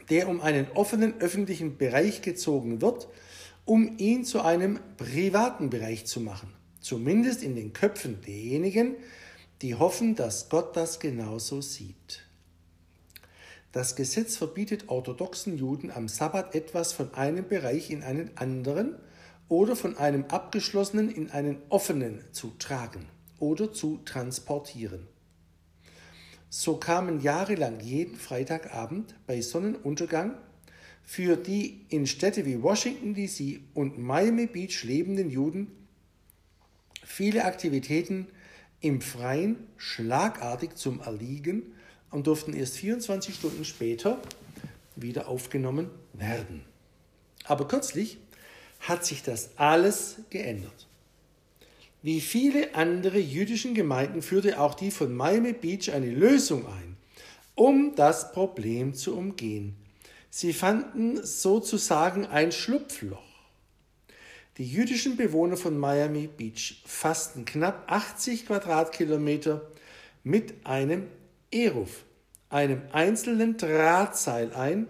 der 0.09 0.27
um 0.27 0.41
einen 0.41 0.69
offenen 0.71 1.19
öffentlichen 1.19 1.77
Bereich 1.77 2.21
gezogen 2.21 2.81
wird 2.81 3.07
um 3.67 3.97
ihn 3.97 4.23
zu 4.23 4.41
einem 4.41 4.79
privaten 4.95 5.69
Bereich 5.69 6.05
zu 6.05 6.21
machen. 6.21 6.51
Zumindest 6.79 7.43
in 7.43 7.55
den 7.55 7.73
Köpfen 7.73 8.21
derjenigen, 8.21 8.95
die 9.61 9.75
hoffen, 9.75 10.15
dass 10.15 10.47
Gott 10.49 10.75
das 10.77 10.99
genauso 11.01 11.61
sieht. 11.61 12.26
Das 13.71 13.95
Gesetz 13.95 14.37
verbietet 14.37 14.85
orthodoxen 14.87 15.57
Juden 15.57 15.91
am 15.91 16.07
Sabbat 16.07 16.55
etwas 16.55 16.93
von 16.93 17.13
einem 17.13 17.47
Bereich 17.47 17.91
in 17.91 18.03
einen 18.03 18.31
anderen 18.35 18.95
oder 19.49 19.75
von 19.75 19.97
einem 19.97 20.25
abgeschlossenen 20.25 21.09
in 21.09 21.31
einen 21.31 21.61
offenen 21.69 22.23
zu 22.31 22.51
tragen 22.59 23.05
oder 23.39 23.73
zu 23.73 23.99
transportieren. 24.05 25.07
So 26.49 26.77
kamen 26.77 27.21
jahrelang 27.21 27.81
jeden 27.81 28.15
Freitagabend 28.15 29.15
bei 29.27 29.41
Sonnenuntergang 29.41 30.37
für 31.03 31.35
die 31.35 31.85
in 31.89 32.07
Städte 32.07 32.45
wie 32.45 32.61
Washington 32.61 33.13
DC 33.13 33.59
und 33.73 33.97
Miami 33.97 34.47
Beach 34.47 34.83
lebenden 34.83 35.29
Juden 35.29 35.71
viele 37.03 37.45
Aktivitäten 37.45 38.27
im 38.79 39.01
Freien 39.01 39.67
schlagartig 39.77 40.75
zum 40.75 41.01
Erliegen 41.01 41.73
und 42.11 42.27
durften 42.27 42.53
erst 42.53 42.77
24 42.77 43.35
Stunden 43.35 43.65
später 43.65 44.19
wieder 44.95 45.27
aufgenommen 45.27 45.89
werden. 46.13 46.63
Aber 47.45 47.67
kürzlich 47.67 48.17
hat 48.79 49.05
sich 49.05 49.23
das 49.23 49.51
alles 49.57 50.17
geändert. 50.29 50.87
Wie 52.01 52.21
viele 52.21 52.75
andere 52.75 53.19
jüdischen 53.19 53.73
Gemeinden 53.73 54.21
führte 54.21 54.59
auch 54.59 54.75
die 54.75 54.91
von 54.91 55.13
Miami 55.13 55.53
Beach 55.53 55.91
eine 55.91 56.09
Lösung 56.09 56.65
ein, 56.67 56.97
um 57.55 57.95
das 57.95 58.31
Problem 58.31 58.93
zu 58.93 59.17
umgehen. 59.17 59.75
Sie 60.29 60.53
fanden 60.53 61.23
sozusagen 61.25 62.25
ein 62.25 62.51
Schlupfloch. 62.51 63.23
Die 64.57 64.65
jüdischen 64.65 65.17
Bewohner 65.17 65.57
von 65.57 65.77
Miami 65.77 66.27
Beach 66.27 66.81
fassten 66.85 67.45
knapp 67.45 67.91
80 67.91 68.45
Quadratkilometer 68.45 69.61
mit 70.23 70.65
einem 70.65 71.07
Eruf, 71.51 72.03
einem 72.49 72.81
einzelnen 72.91 73.57
Drahtseil 73.57 74.53
ein 74.53 74.87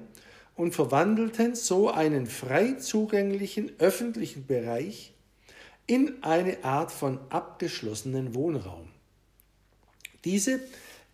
und 0.56 0.74
verwandelten 0.74 1.56
so 1.56 1.90
einen 1.90 2.26
frei 2.26 2.74
zugänglichen 2.74 3.72
öffentlichen 3.80 4.46
Bereich 4.48 5.14
in 5.86 6.24
eine 6.24 6.64
Art 6.64 6.92
von 6.92 7.20
abgeschlossenen 7.30 8.34
Wohnraum. 8.34 8.90
Diese 10.26 10.60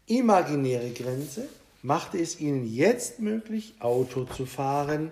imaginäre 0.08 0.90
Grenze 0.92 1.48
machte 1.82 2.18
es 2.18 2.40
ihnen 2.40 2.66
jetzt 2.66 3.20
möglich, 3.20 3.76
Auto 3.80 4.24
zu 4.24 4.46
fahren, 4.46 5.12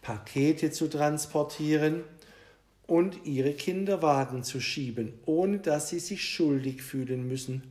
Pakete 0.00 0.72
zu 0.72 0.88
transportieren 0.88 2.02
und 2.86 3.24
ihre 3.24 3.52
Kinderwagen 3.52 4.42
zu 4.42 4.60
schieben, 4.60 5.14
ohne 5.26 5.58
dass 5.58 5.90
sie 5.90 6.00
sich 6.00 6.24
schuldig 6.24 6.82
fühlen 6.82 7.28
müssen, 7.28 7.62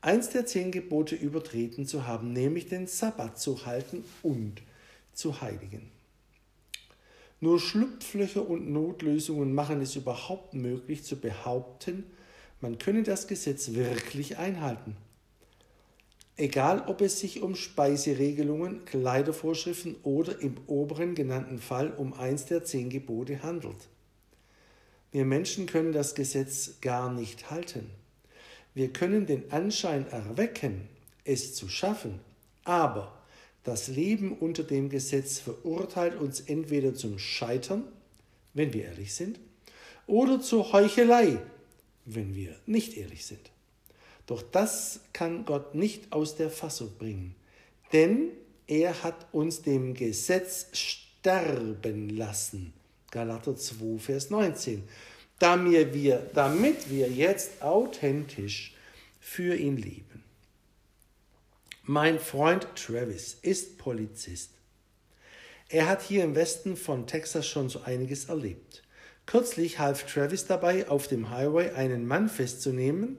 eins 0.00 0.30
der 0.30 0.46
zehn 0.46 0.70
Gebote 0.70 1.14
übertreten 1.14 1.86
zu 1.86 2.06
haben, 2.06 2.32
nämlich 2.32 2.68
den 2.68 2.86
Sabbat 2.86 3.38
zu 3.38 3.66
halten 3.66 4.04
und 4.22 4.62
zu 5.12 5.40
heiligen. 5.40 5.90
Nur 7.40 7.60
Schlupflöcher 7.60 8.48
und 8.48 8.70
Notlösungen 8.70 9.54
machen 9.54 9.80
es 9.80 9.94
überhaupt 9.96 10.54
möglich 10.54 11.04
zu 11.04 11.16
behaupten, 11.16 12.04
man 12.60 12.78
könne 12.78 13.04
das 13.04 13.28
Gesetz 13.28 13.74
wirklich 13.74 14.38
einhalten. 14.38 14.96
Egal, 16.36 16.84
ob 16.86 17.00
es 17.00 17.20
sich 17.20 17.42
um 17.42 17.54
Speiseregelungen, 17.54 18.84
Kleidervorschriften 18.84 19.96
oder 20.02 20.40
im 20.40 20.56
oberen 20.66 21.14
genannten 21.14 21.58
Fall 21.58 21.92
um 21.92 22.12
eins 22.12 22.46
der 22.46 22.64
zehn 22.64 22.90
Gebote 22.90 23.42
handelt. 23.42 23.88
Wir 25.10 25.24
Menschen 25.24 25.66
können 25.66 25.92
das 25.92 26.14
Gesetz 26.14 26.80
gar 26.80 27.12
nicht 27.12 27.50
halten. 27.50 27.90
Wir 28.78 28.92
können 28.92 29.26
den 29.26 29.50
Anschein 29.50 30.06
erwecken, 30.06 30.88
es 31.24 31.56
zu 31.56 31.68
schaffen, 31.68 32.20
aber 32.62 33.20
das 33.64 33.88
Leben 33.88 34.38
unter 34.38 34.62
dem 34.62 34.88
Gesetz 34.88 35.40
verurteilt 35.40 36.14
uns 36.14 36.38
entweder 36.38 36.94
zum 36.94 37.18
Scheitern, 37.18 37.82
wenn 38.54 38.72
wir 38.72 38.84
ehrlich 38.84 39.16
sind, 39.16 39.40
oder 40.06 40.40
zur 40.40 40.72
Heuchelei, 40.72 41.40
wenn 42.04 42.36
wir 42.36 42.54
nicht 42.66 42.96
ehrlich 42.96 43.26
sind. 43.26 43.50
Doch 44.26 44.42
das 44.42 45.00
kann 45.12 45.44
Gott 45.44 45.74
nicht 45.74 46.12
aus 46.12 46.36
der 46.36 46.48
Fassung 46.48 46.92
bringen, 47.00 47.34
denn 47.92 48.28
er 48.68 49.02
hat 49.02 49.26
uns 49.32 49.60
dem 49.62 49.94
Gesetz 49.94 50.68
sterben 50.72 52.10
lassen. 52.10 52.72
Galater 53.10 53.56
2, 53.56 53.98
Vers 53.98 54.30
19. 54.30 54.84
Damit 55.38 55.94
wir, 55.94 56.30
damit 56.34 56.90
wir 56.90 57.08
jetzt 57.08 57.62
authentisch 57.62 58.74
für 59.20 59.54
ihn 59.54 59.76
leben. 59.76 60.24
Mein 61.84 62.18
Freund 62.18 62.66
Travis 62.74 63.38
ist 63.40 63.78
Polizist. 63.78 64.50
Er 65.68 65.86
hat 65.86 66.02
hier 66.02 66.24
im 66.24 66.34
Westen 66.34 66.76
von 66.76 67.06
Texas 67.06 67.46
schon 67.46 67.68
so 67.68 67.82
einiges 67.82 68.26
erlebt. 68.26 68.82
Kürzlich 69.26 69.78
half 69.78 70.10
Travis 70.10 70.46
dabei, 70.46 70.88
auf 70.88 71.08
dem 71.08 71.30
Highway 71.30 71.70
einen 71.70 72.06
Mann 72.06 72.28
festzunehmen, 72.28 73.18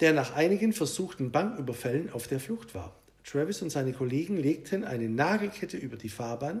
der 0.00 0.12
nach 0.12 0.34
einigen 0.34 0.72
versuchten 0.72 1.32
Banküberfällen 1.32 2.12
auf 2.12 2.28
der 2.28 2.40
Flucht 2.40 2.74
war. 2.74 2.94
Travis 3.24 3.62
und 3.62 3.70
seine 3.70 3.92
Kollegen 3.92 4.36
legten 4.36 4.84
eine 4.84 5.08
Nagelkette 5.08 5.76
über 5.76 5.96
die 5.96 6.08
Fahrbahn 6.08 6.60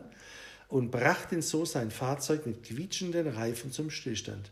und 0.68 0.90
brachten 0.90 1.42
so 1.42 1.64
sein 1.64 1.90
Fahrzeug 1.90 2.46
mit 2.46 2.64
quietschenden 2.64 3.28
Reifen 3.28 3.72
zum 3.72 3.90
Stillstand. 3.90 4.50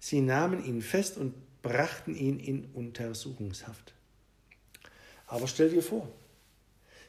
Sie 0.00 0.22
nahmen 0.22 0.64
ihn 0.64 0.82
fest 0.82 1.18
und 1.18 1.34
brachten 1.62 2.16
ihn 2.16 2.40
in 2.40 2.64
Untersuchungshaft. 2.72 3.94
Aber 5.26 5.46
stell 5.46 5.70
dir 5.70 5.82
vor, 5.82 6.08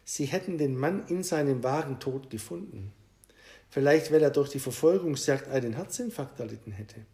sie 0.04 0.26
hätten 0.26 0.58
den 0.58 0.78
Mann 0.78 1.08
in 1.08 1.24
seinem 1.24 1.64
Wagen 1.64 2.00
tot 2.00 2.30
gefunden. 2.30 2.92
Vielleicht, 3.70 4.12
weil 4.12 4.22
er 4.22 4.30
durch 4.30 4.50
die 4.50 4.60
Verfolgungsjagd 4.60 5.48
einen 5.48 5.74
Herzinfarkt 5.74 6.40
erlitten 6.40 6.74
hätte. 6.74 7.06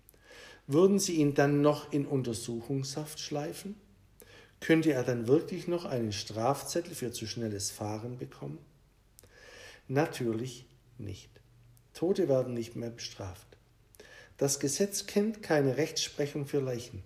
Würden 0.65 0.99
sie 0.99 1.13
ihn 1.13 1.35
dann 1.35 1.61
noch 1.61 1.93
in 1.93 2.05
Untersuchungshaft 2.05 3.19
schleifen? 3.19 3.75
Könnte 4.59 4.91
er 4.91 5.03
dann 5.03 5.27
wirklich 5.27 5.67
noch 5.67 5.85
einen 5.85 6.11
Strafzettel 6.11 6.95
für 6.95 7.11
zu 7.11 7.27
schnelles 7.27 7.69
Fahren 7.69 8.17
bekommen? 8.17 8.57
Natürlich 9.87 10.65
nicht. 10.97 11.29
Tote 11.93 12.27
werden 12.27 12.53
nicht 12.53 12.75
mehr 12.75 12.89
bestraft. 12.89 13.56
Das 14.37 14.59
Gesetz 14.59 15.07
kennt 15.07 15.41
keine 15.41 15.77
Rechtsprechung 15.77 16.45
für 16.45 16.59
Leichen. 16.59 17.03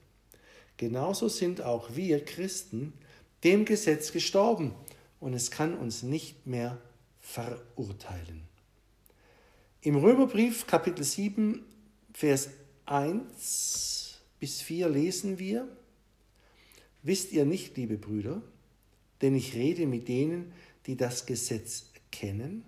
Genauso 0.78 1.30
sind 1.30 1.62
auch 1.62 1.96
wir 1.96 2.24
Christen 2.24 2.94
dem 3.44 3.66
Gesetz 3.66 4.12
gestorben 4.12 4.76
und 5.20 5.34
es 5.34 5.50
kann 5.50 5.78
uns 5.78 6.04
nicht 6.04 6.46
mehr 6.46 6.80
verurteilen. 7.20 8.44
Im 9.82 9.96
Römerbrief 9.96 10.68
Kapitel 10.68 11.04
7, 11.04 11.64
Vers 12.14 12.50
1 12.86 14.20
bis 14.40 14.62
4 14.62 14.90
lesen 14.90 15.40
wir, 15.40 15.68
Wisst 17.04 17.32
ihr 17.32 17.46
nicht, 17.46 17.78
liebe 17.78 17.98
Brüder, 17.98 18.44
denn 19.22 19.34
ich 19.34 19.56
rede 19.56 19.88
mit 19.88 20.08
denen, 20.08 20.54
die 20.86 20.96
das 20.96 21.26
Gesetz 21.26 21.86
kennen, 22.12 22.64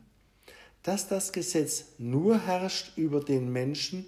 dass 0.81 1.07
das 1.07 1.31
Gesetz 1.33 1.85
nur 1.99 2.39
herrscht 2.45 2.97
über 2.97 3.19
den 3.19 3.51
Menschen, 3.51 4.07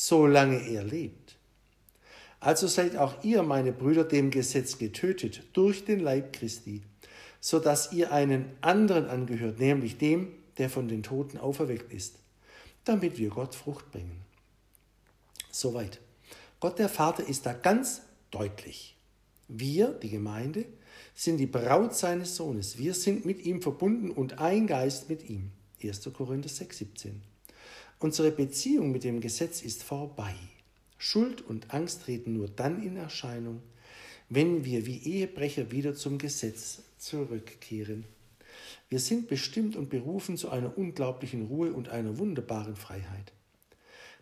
solange 0.00 0.60
er 0.68 0.84
lebt. 0.84 1.38
Also 2.38 2.68
seid 2.68 2.96
auch 2.96 3.24
ihr, 3.24 3.42
meine 3.42 3.72
Brüder, 3.72 4.04
dem 4.04 4.30
Gesetz 4.30 4.78
getötet 4.78 5.42
durch 5.54 5.84
den 5.84 5.98
Leib 5.98 6.32
Christi, 6.32 6.82
so 7.40 7.58
dass 7.58 7.92
ihr 7.92 8.12
einen 8.12 8.44
anderen 8.60 9.06
angehört, 9.06 9.58
nämlich 9.58 9.98
dem, 9.98 10.28
der 10.56 10.70
von 10.70 10.86
den 10.86 11.02
Toten 11.02 11.36
auferweckt 11.36 11.92
ist, 11.92 12.14
damit 12.84 13.18
wir 13.18 13.30
Gott 13.30 13.56
Frucht 13.56 13.90
bringen. 13.90 14.20
Soweit. 15.50 15.98
Gott 16.60 16.78
der 16.78 16.88
Vater 16.88 17.26
ist 17.26 17.44
da 17.44 17.52
ganz 17.52 18.02
deutlich. 18.30 18.96
Wir, 19.48 19.88
die 19.88 20.10
Gemeinde, 20.10 20.64
sind 21.16 21.38
die 21.38 21.46
Braut 21.46 21.96
seines 21.96 22.36
Sohnes. 22.36 22.78
Wir 22.78 22.94
sind 22.94 23.24
mit 23.24 23.44
ihm 23.44 23.62
verbunden 23.62 24.12
und 24.12 24.38
ein 24.38 24.68
Geist 24.68 25.08
mit 25.08 25.28
ihm. 25.28 25.50
1. 25.82 26.08
Korinther 26.12 26.48
6, 26.48 26.78
17. 26.78 27.27
Unsere 28.00 28.30
Beziehung 28.30 28.92
mit 28.92 29.02
dem 29.02 29.20
Gesetz 29.20 29.62
ist 29.62 29.82
vorbei. 29.82 30.34
Schuld 30.98 31.40
und 31.42 31.74
Angst 31.74 32.02
treten 32.02 32.32
nur 32.32 32.48
dann 32.48 32.82
in 32.82 32.96
Erscheinung, 32.96 33.60
wenn 34.28 34.64
wir 34.64 34.86
wie 34.86 34.98
Ehebrecher 34.98 35.72
wieder 35.72 35.94
zum 35.94 36.18
Gesetz 36.18 36.82
zurückkehren. 36.98 38.04
Wir 38.88 39.00
sind 39.00 39.28
bestimmt 39.28 39.74
und 39.74 39.90
berufen 39.90 40.36
zu 40.36 40.50
einer 40.50 40.78
unglaublichen 40.78 41.46
Ruhe 41.46 41.72
und 41.72 41.88
einer 41.88 42.18
wunderbaren 42.18 42.76
Freiheit. 42.76 43.32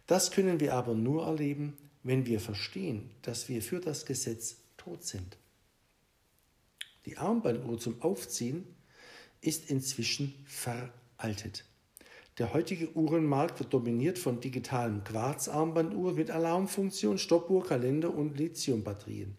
Das 0.07 0.31
können 0.31 0.61
wir 0.61 0.75
aber 0.75 0.95
nur 0.95 1.27
erleben, 1.27 1.77
wenn 2.03 2.25
wir 2.25 2.41
verstehen, 2.41 3.11
dass 3.23 3.49
wir 3.49 3.61
für 3.61 3.81
das 3.81 4.07
Gesetz 4.07 4.57
tot 4.77 5.05
sind. 5.05 5.37
Die 7.05 7.19
Armbanduhr 7.19 7.79
zum 7.79 8.01
Aufziehen 8.01 8.65
ist 9.41 9.71
inzwischen 9.71 10.35
veraltet. 10.47 11.65
Der 12.39 12.53
heutige 12.53 12.95
Uhrenmarkt 12.95 13.61
wird 13.61 13.73
dominiert 13.73 14.19
von 14.19 14.41
digitalen 14.41 15.03
Quarzarmbanduhren 15.05 16.17
mit 16.17 16.31
Alarmfunktion, 16.31 17.17
Stoppuhr, 17.17 17.65
Kalender 17.65 18.13
und 18.13 18.37
Lithiumbatterien. 18.37 19.35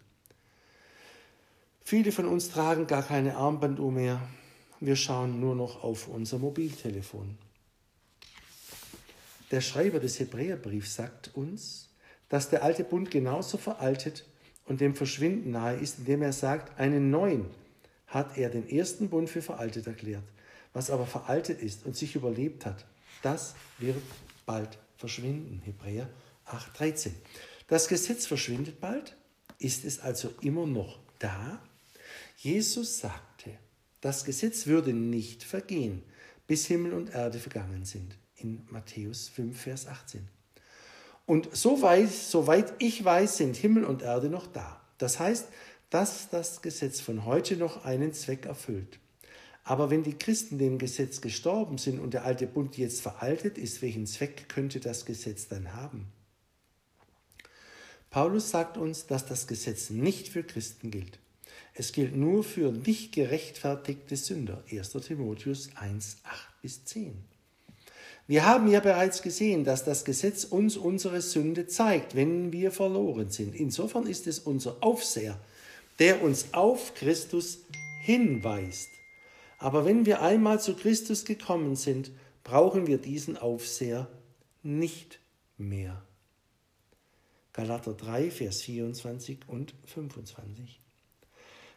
Viele 1.84 2.12
von 2.12 2.26
uns 2.26 2.50
tragen 2.50 2.88
gar 2.88 3.04
keine 3.04 3.38
Armbanduhr 3.38 3.92
mehr. 3.92 4.28
Wir 4.80 4.96
schauen 4.96 5.40
nur 5.40 5.54
noch 5.54 5.84
auf 5.84 6.08
unser 6.08 6.40
Mobiltelefon. 6.40 7.38
Der 9.52 9.62
Schreiber 9.62 10.00
des 10.00 10.20
Hebräerbriefs 10.20 10.96
sagt 10.96 11.36
uns, 11.36 11.90
dass 12.30 12.50
der 12.50 12.64
alte 12.64 12.84
Bund 12.84 13.12
genauso 13.12 13.58
veraltet 13.58 14.26
und 14.66 14.82
dem 14.82 14.96
Verschwinden 14.96 15.52
nahe 15.52 15.78
ist, 15.78 16.00
indem 16.00 16.24
er 16.24 16.34
sagt, 16.34 16.80
einen 16.80 17.12
neuen 17.12 17.46
hat 18.08 18.38
er 18.38 18.50
den 18.50 18.68
ersten 18.68 19.10
Bund 19.10 19.30
für 19.30 19.42
veraltet 19.42 19.86
erklärt. 19.86 20.24
Was 20.78 20.92
aber 20.92 21.08
veraltet 21.08 21.60
ist 21.64 21.88
und 21.88 21.98
sich 21.98 22.14
überlebt 22.14 22.64
hat, 22.64 22.86
das 23.24 23.56
wird 23.80 23.98
bald 24.46 24.78
verschwinden. 24.96 25.60
Hebräer 25.66 26.08
8,13. 26.46 27.14
Das 27.68 27.88
Gesetz 27.88 28.28
verschwindet 28.28 28.80
bald, 28.80 29.18
ist 29.58 29.86
es 29.86 30.00
also 30.00 30.32
immer 30.42 30.68
noch 30.68 31.00
da? 31.18 31.60
Jesus 32.38 33.00
sagte, 33.00 33.50
das 34.02 34.24
Gesetz 34.24 34.68
würde 34.68 34.94
nicht 34.94 35.44
vergehen, 35.44 36.04
bis 36.46 36.68
Himmel 36.68 36.94
und 36.94 37.10
Erde 37.10 37.40
vergangen 37.40 37.84
sind, 37.84 38.16
in 38.36 38.64
Matthäus 38.70 39.30
5, 39.30 39.60
Vers 39.60 39.88
18. 39.88 40.28
Und 41.26 41.50
soweit, 41.54 42.12
soweit 42.12 42.72
ich 42.78 43.04
weiß, 43.04 43.38
sind 43.38 43.56
Himmel 43.56 43.84
und 43.84 44.04
Erde 44.04 44.30
noch 44.30 44.46
da. 44.46 44.80
Das 45.00 45.20
heißt, 45.20 45.48
dass 45.90 46.30
das 46.30 46.62
Gesetz 46.62 47.02
von 47.02 47.26
heute 47.26 47.58
noch 47.58 47.84
einen 47.84 48.14
Zweck 48.14 48.46
erfüllt. 48.46 49.00
Aber 49.68 49.90
wenn 49.90 50.02
die 50.02 50.14
Christen 50.14 50.58
dem 50.60 50.78
Gesetz 50.78 51.20
gestorben 51.20 51.78
sind 51.78 52.00
und 52.00 52.14
der 52.14 52.24
alte 52.24 52.48
Bund 52.48 52.78
jetzt 52.78 53.02
veraltet 53.02 53.58
ist, 53.58 53.82
welchen 53.82 54.08
Zweck 54.08 54.48
könnte 54.48 54.80
das 54.80 55.04
Gesetz 55.04 55.50
dann 55.50 55.74
haben? 55.74 56.08
Paulus 58.10 58.50
sagt 58.50 58.78
uns, 58.78 59.08
dass 59.08 59.26
das 59.26 59.46
Gesetz 59.46 59.90
nicht 59.90 60.30
für 60.30 60.44
Christen 60.44 60.90
gilt. 60.90 61.20
Es 61.74 61.92
gilt 61.92 62.16
nur 62.16 62.46
für 62.46 62.72
nicht 62.72 63.12
gerechtfertigte 63.12 64.16
Sünder. 64.16 64.64
1. 64.72 64.94
Timotheus 65.06 65.70
1, 65.76 66.16
8 66.24 66.62
bis 66.62 66.86
10. 66.86 67.14
Wir 68.26 68.46
haben 68.46 68.72
ja 68.72 68.80
bereits 68.80 69.22
gesehen, 69.22 69.66
dass 69.66 69.84
das 69.84 70.06
Gesetz 70.06 70.46
uns 70.46 70.78
unsere 70.78 71.22
Sünde 71.22 71.68
zeigt, 71.68 72.16
wenn 72.16 72.54
wir 72.54 72.72
verloren 72.72 73.32
sind. 73.32 73.54
Insofern 73.54 74.08
ist 74.08 74.28
es 74.28 74.40
unser 74.40 74.78
Aufseher, 74.80 75.38
der 76.00 76.24
uns 76.24 76.54
auf 76.54 76.94
Christus 76.96 77.60
hinweist. 78.02 78.97
Aber 79.58 79.86
wenn 79.86 80.06
wir 80.06 80.22
einmal 80.22 80.60
zu 80.60 80.76
Christus 80.76 81.26
gekommen 81.26 81.76
sind, 81.76 82.12
brauchen 82.44 82.88
wir 82.88 82.98
diesen 82.98 83.38
Aufseher 83.38 84.08
nicht 84.64 85.20
mehr. 85.58 86.04
Galater 87.54 87.94
3, 87.94 88.30
Vers 88.30 88.62
24 88.62 89.40
und 89.48 89.74
25. 89.86 90.80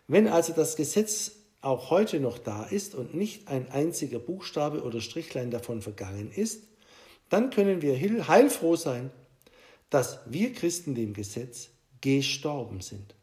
Wenn 0.09 0.29
also 0.29 0.53
das 0.53 0.77
Gesetz 0.77 1.33
auch 1.63 1.91
heute 1.91 2.21
noch 2.21 2.39
da 2.39 2.65
ist 2.65 2.95
und 2.95 3.15
nicht 3.15 3.49
ein 3.49 3.71
einziger 3.71 4.19
Buchstabe 4.19 4.83
oder 4.83 5.01
Strichlein 5.01 5.51
davon 5.51 5.83
vergangen 5.83 6.31
ist, 6.31 6.65
dann 7.29 7.51
können 7.51 7.81
wir 7.81 7.97
heilfroh 8.29 8.77
sein, 8.77 9.11
dass 9.89 10.21
wir 10.27 10.53
Christen 10.53 10.95
dem 10.95 11.15
Gesetz 11.15 11.71
gestorben 12.01 12.81
sind. 12.81 13.15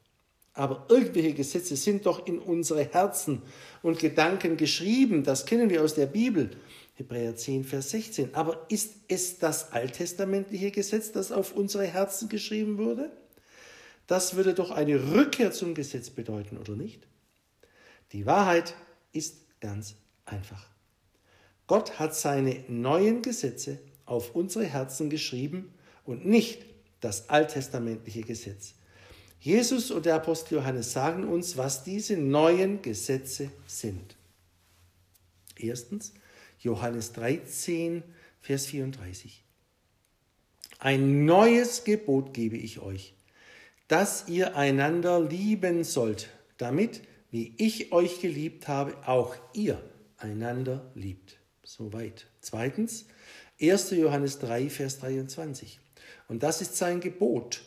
Aber 0.58 0.88
irgendwelche 0.90 1.34
Gesetze 1.34 1.76
sind 1.76 2.08
doch 2.08 2.26
in 2.26 2.40
unsere 2.40 2.84
Herzen 2.84 3.44
und 3.84 4.00
Gedanken 4.00 4.58
geschrieben. 4.58 5.24
Das 5.24 5.46
kennen 5.46 5.70
wir 5.70 5.84
aus 5.84 5.94
der 5.94 6.08
Bibel. 6.08 6.50
Hebräer 6.96 7.36
10, 7.36 7.64
Vers 7.64 7.92
16. 7.92 8.34
Aber 8.34 8.66
ist 8.70 8.96
es 9.08 9.38
das 9.38 9.72
alttestamentliche 9.72 10.72
Gesetz, 10.72 11.12
das 11.12 11.32
auf 11.32 11.54
unsere 11.54 11.86
Herzen 11.86 12.28
geschrieben 12.28 12.80
wurde? 12.80 13.12
Das 14.08 14.36
würde 14.36 14.56
doch 14.56 14.72
eine 14.72 15.14
Rückkehr 15.14 15.52
zum 15.52 15.76
Gesetz 15.76 16.10
bedeuten, 16.10 16.58
oder 16.58 16.76
nicht? 16.76 17.06
Die 18.12 18.26
Wahrheit 18.26 18.74
ist 19.12 19.60
ganz 19.60 19.96
einfach. 20.26 20.66
Gott 21.68 22.00
hat 22.00 22.16
seine 22.16 22.64
neuen 22.68 23.22
Gesetze 23.22 23.78
auf 24.06 24.34
unsere 24.34 24.66
Herzen 24.66 25.12
geschrieben 25.12 25.72
und 26.04 26.26
nicht 26.26 26.66
das 27.00 27.30
alttestamentliche 27.30 28.22
Gesetz. 28.22 28.74
Jesus 29.40 29.92
und 29.92 30.06
der 30.06 30.16
Apostel 30.16 30.56
Johannes 30.56 30.94
sagen 30.94 31.24
uns, 31.24 31.58
was 31.58 31.84
diese 31.84 32.18
neuen 32.18 32.82
Gesetze 32.82 33.52
sind. 33.68 34.16
Erstens, 35.56 36.14
Johannes 36.60 37.14
13, 37.14 38.04
Vers 38.42 38.66
34. 38.68 39.44
Ein 40.80 41.26
neues 41.26 41.84
Gebot 41.84 42.34
gebe 42.34 42.58
ich 42.58 42.80
euch, 42.80 43.14
dass 43.88 44.28
ihr 44.28 44.56
einander 44.56 45.20
lieben 45.20 45.84
sollt, 45.84 46.30
damit, 46.58 47.02
wie 47.32 47.54
ich 47.58 47.92
euch 47.92 48.22
geliebt 48.22 48.68
habe, 48.68 48.96
auch 49.08 49.36
ihr 49.54 49.82
einander 50.18 50.90
liebt. 50.94 51.38
Soweit. 51.64 52.28
Zweitens, 52.42 53.06
1. 53.60 53.92
Johannes 53.92 54.40
3, 54.40 54.70
Vers 54.70 55.00
23. 55.00 55.80
Und 56.28 56.44
das 56.44 56.62
ist 56.62 56.78
sein 56.78 57.00
Gebot, 57.00 57.62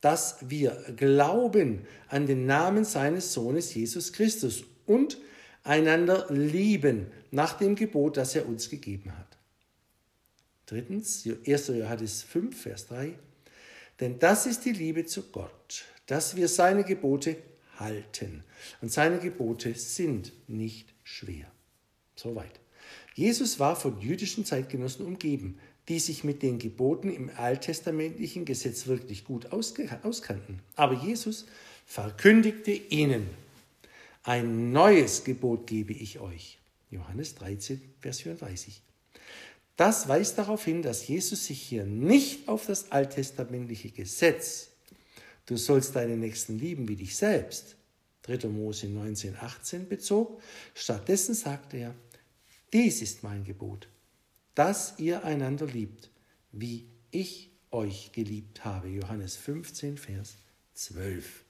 dass 0.00 0.48
wir 0.48 0.70
glauben 0.96 1.86
an 2.08 2.26
den 2.26 2.46
Namen 2.46 2.84
seines 2.84 3.32
Sohnes 3.32 3.74
Jesus 3.74 4.12
Christus 4.12 4.64
und 4.86 5.18
einander 5.64 6.26
lieben 6.30 7.06
nach 7.30 7.54
dem 7.54 7.74
Gebot, 7.74 8.16
das 8.16 8.34
er 8.34 8.48
uns 8.48 8.70
gegeben 8.70 9.16
hat. 9.16 9.38
Drittens, 10.66 11.26
1. 11.46 11.68
Johannes 11.68 12.22
5, 12.22 12.60
Vers 12.60 12.86
3. 12.88 13.18
Denn 14.00 14.18
das 14.18 14.46
ist 14.46 14.64
die 14.64 14.72
Liebe 14.72 15.04
zu 15.06 15.24
Gott, 15.30 15.84
dass 16.06 16.36
wir 16.36 16.48
seine 16.48 16.84
Gebote 16.84 17.36
halten. 17.76 18.44
Und 18.80 18.92
seine 18.92 19.18
Gebote 19.18 19.74
sind 19.74 20.32
nicht 20.46 20.94
schwer. 21.02 21.50
Soweit. 22.14 22.60
Jesus 23.14 23.58
war 23.58 23.76
von 23.76 24.00
jüdischen 24.00 24.44
Zeitgenossen 24.44 25.04
umgeben 25.04 25.58
die 25.88 25.98
sich 25.98 26.22
mit 26.22 26.42
den 26.42 26.58
Geboten 26.58 27.10
im 27.10 27.30
alttestamentlichen 27.36 28.44
Gesetz 28.44 28.86
wirklich 28.86 29.24
gut 29.24 29.52
auskannten. 29.52 30.60
Aber 30.76 30.94
Jesus 30.94 31.46
verkündigte 31.86 32.72
ihnen, 32.72 33.28
ein 34.22 34.72
neues 34.72 35.24
Gebot 35.24 35.66
gebe 35.66 35.94
ich 35.94 36.20
euch. 36.20 36.58
Johannes 36.90 37.34
13, 37.36 37.80
Vers 38.00 38.20
34. 38.20 38.82
Das 39.76 40.08
weist 40.08 40.36
darauf 40.36 40.64
hin, 40.64 40.82
dass 40.82 41.06
Jesus 41.06 41.46
sich 41.46 41.62
hier 41.62 41.84
nicht 41.84 42.48
auf 42.48 42.66
das 42.66 42.90
alttestamentliche 42.90 43.90
Gesetz, 43.90 44.68
du 45.46 45.56
sollst 45.56 45.96
deinen 45.96 46.20
Nächsten 46.20 46.58
lieben 46.58 46.88
wie 46.88 46.96
dich 46.96 47.16
selbst, 47.16 47.76
3. 48.22 48.48
Mose 48.48 48.88
19, 48.88 49.36
18 49.36 49.88
bezog. 49.88 50.42
Stattdessen 50.74 51.34
sagte 51.34 51.78
er, 51.78 51.94
dies 52.72 53.00
ist 53.00 53.22
mein 53.22 53.44
Gebot, 53.44 53.88
dass 54.58 54.94
ihr 54.98 55.24
einander 55.24 55.66
liebt, 55.66 56.10
wie 56.50 56.88
ich 57.12 57.52
euch 57.70 58.10
geliebt 58.10 58.64
habe. 58.64 58.88
Johannes 58.88 59.36
15, 59.36 59.96
Vers 59.96 60.34
12. 60.74 61.44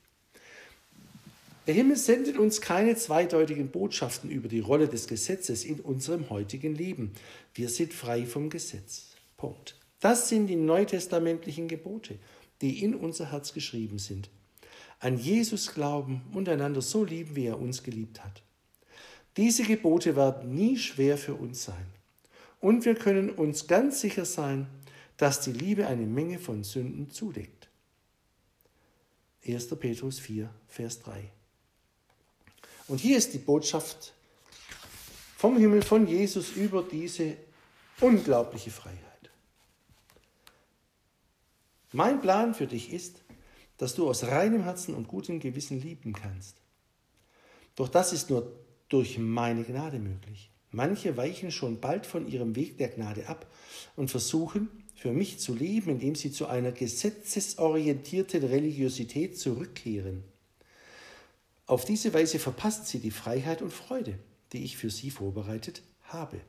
Der 1.66 1.74
Himmel 1.74 1.96
sendet 1.96 2.36
uns 2.36 2.60
keine 2.60 2.96
zweideutigen 2.96 3.70
Botschaften 3.70 4.28
über 4.28 4.48
die 4.48 4.60
Rolle 4.60 4.88
des 4.88 5.06
Gesetzes 5.06 5.64
in 5.64 5.80
unserem 5.80 6.28
heutigen 6.28 6.74
Leben. 6.74 7.14
Wir 7.54 7.70
sind 7.70 7.94
frei 7.94 8.26
vom 8.26 8.50
Gesetz. 8.50 9.12
Punkt. 9.38 9.80
Das 10.00 10.28
sind 10.28 10.46
die 10.46 10.56
neutestamentlichen 10.56 11.66
Gebote, 11.66 12.18
die 12.60 12.84
in 12.84 12.94
unser 12.94 13.32
Herz 13.32 13.54
geschrieben 13.54 13.98
sind. 13.98 14.28
An 14.98 15.16
Jesus 15.16 15.72
glauben 15.72 16.20
und 16.34 16.46
einander 16.46 16.82
so 16.82 17.06
lieben, 17.06 17.36
wie 17.36 17.46
er 17.46 17.58
uns 17.58 17.82
geliebt 17.82 18.22
hat. 18.22 18.42
Diese 19.38 19.62
Gebote 19.62 20.14
werden 20.14 20.54
nie 20.54 20.76
schwer 20.76 21.16
für 21.16 21.34
uns 21.34 21.64
sein. 21.64 21.97
Und 22.60 22.84
wir 22.84 22.94
können 22.94 23.30
uns 23.30 23.66
ganz 23.66 24.00
sicher 24.00 24.24
sein, 24.24 24.66
dass 25.16 25.40
die 25.40 25.52
Liebe 25.52 25.86
eine 25.86 26.06
Menge 26.06 26.38
von 26.38 26.64
Sünden 26.64 27.10
zudeckt. 27.10 27.68
1. 29.46 29.68
Petrus 29.78 30.18
4, 30.18 30.50
Vers 30.68 31.00
3. 31.00 31.30
Und 32.88 32.98
hier 32.98 33.16
ist 33.18 33.34
die 33.34 33.38
Botschaft 33.38 34.12
vom 35.36 35.56
Himmel, 35.56 35.82
von 35.82 36.06
Jesus 36.06 36.52
über 36.52 36.82
diese 36.82 37.36
unglaubliche 38.00 38.70
Freiheit. 38.70 38.98
Mein 41.92 42.20
Plan 42.20 42.54
für 42.54 42.66
dich 42.66 42.92
ist, 42.92 43.22
dass 43.76 43.94
du 43.94 44.08
aus 44.08 44.24
reinem 44.24 44.64
Herzen 44.64 44.94
und 44.94 45.08
gutem 45.08 45.40
Gewissen 45.40 45.80
lieben 45.80 46.12
kannst. 46.12 46.56
Doch 47.76 47.88
das 47.88 48.12
ist 48.12 48.30
nur 48.30 48.52
durch 48.88 49.18
meine 49.18 49.62
Gnade 49.64 49.98
möglich. 49.98 50.50
Manche 50.70 51.16
weichen 51.16 51.50
schon 51.50 51.80
bald 51.80 52.04
von 52.04 52.28
ihrem 52.28 52.54
Weg 52.54 52.76
der 52.78 52.88
Gnade 52.88 53.28
ab 53.28 53.50
und 53.96 54.10
versuchen, 54.10 54.68
für 54.94 55.12
mich 55.12 55.38
zu 55.38 55.54
leben, 55.54 55.90
indem 55.90 56.14
sie 56.14 56.32
zu 56.32 56.46
einer 56.46 56.72
gesetzesorientierten 56.72 58.42
Religiosität 58.42 59.38
zurückkehren. 59.38 60.24
Auf 61.66 61.84
diese 61.84 62.12
Weise 62.12 62.38
verpasst 62.38 62.88
sie 62.88 62.98
die 62.98 63.10
Freiheit 63.10 63.62
und 63.62 63.72
Freude, 63.72 64.18
die 64.52 64.64
ich 64.64 64.76
für 64.76 64.90
sie 64.90 65.10
vorbereitet 65.10 65.82
habe. 66.02 66.40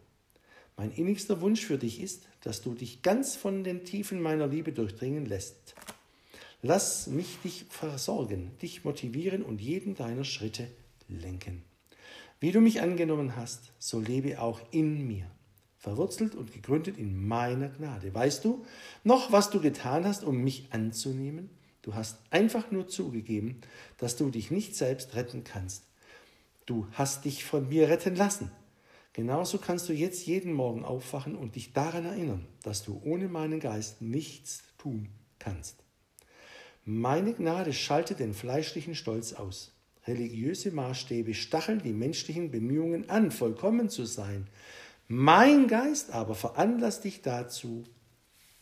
Mein 0.77 0.91
innigster 0.91 1.41
Wunsch 1.41 1.65
für 1.65 1.77
dich 1.77 2.01
ist, 2.01 2.23
dass 2.41 2.61
du 2.61 2.73
dich 2.73 3.01
ganz 3.01 3.35
von 3.35 3.63
den 3.63 3.83
Tiefen 3.83 4.21
meiner 4.21 4.47
Liebe 4.47 4.71
durchdringen 4.71 5.25
lässt. 5.25 5.75
Lass 6.61 7.07
mich 7.07 7.37
dich 7.43 7.65
versorgen, 7.69 8.51
dich 8.61 8.83
motivieren 8.83 9.43
und 9.43 9.61
jeden 9.61 9.95
deiner 9.95 10.23
Schritte 10.23 10.67
lenken. 11.07 11.68
Wie 12.39 12.51
du 12.51 12.61
mich 12.61 12.81
angenommen 12.81 13.35
hast, 13.35 13.73
so 13.79 13.99
lebe 13.99 14.41
auch 14.41 14.61
in 14.71 15.05
mir, 15.05 15.29
verwurzelt 15.77 16.35
und 16.35 16.53
gegründet 16.53 16.97
in 16.97 17.27
meiner 17.27 17.67
Gnade. 17.67 18.13
Weißt 18.13 18.45
du 18.45 18.65
noch, 19.03 19.31
was 19.31 19.49
du 19.49 19.59
getan 19.59 20.05
hast, 20.05 20.23
um 20.23 20.37
mich 20.37 20.67
anzunehmen? 20.71 21.49
Du 21.81 21.95
hast 21.95 22.19
einfach 22.29 22.71
nur 22.71 22.87
zugegeben, 22.87 23.59
dass 23.97 24.15
du 24.15 24.29
dich 24.29 24.51
nicht 24.51 24.75
selbst 24.75 25.15
retten 25.15 25.43
kannst. 25.43 25.83
Du 26.65 26.87
hast 26.93 27.25
dich 27.25 27.43
von 27.43 27.67
mir 27.67 27.89
retten 27.89 28.15
lassen. 28.15 28.51
Genauso 29.11 29.57
kannst 29.57 29.89
du 29.89 29.93
jetzt 29.93 30.25
jeden 30.25 30.53
Morgen 30.53 30.85
aufwachen 30.85 31.35
und 31.35 31.55
dich 31.55 31.73
daran 31.73 32.05
erinnern, 32.05 32.47
dass 32.63 32.83
du 32.83 33.01
ohne 33.03 33.27
meinen 33.27 33.59
Geist 33.59 34.01
nichts 34.01 34.63
tun 34.77 35.09
kannst. 35.39 35.83
Meine 36.85 37.33
Gnade 37.33 37.73
schaltet 37.73 38.19
den 38.19 38.33
fleischlichen 38.33 38.95
Stolz 38.95 39.33
aus. 39.33 39.73
Religiöse 40.09 40.71
Maßstäbe 40.71 41.33
stacheln 41.33 41.81
die 41.81 41.93
menschlichen 41.93 42.51
Bemühungen 42.51 43.09
an, 43.09 43.31
vollkommen 43.31 43.89
zu 43.89 44.05
sein. 44.05 44.47
Mein 45.07 45.67
Geist 45.67 46.11
aber 46.11 46.35
veranlasst 46.35 47.03
dich 47.03 47.21
dazu, 47.21 47.85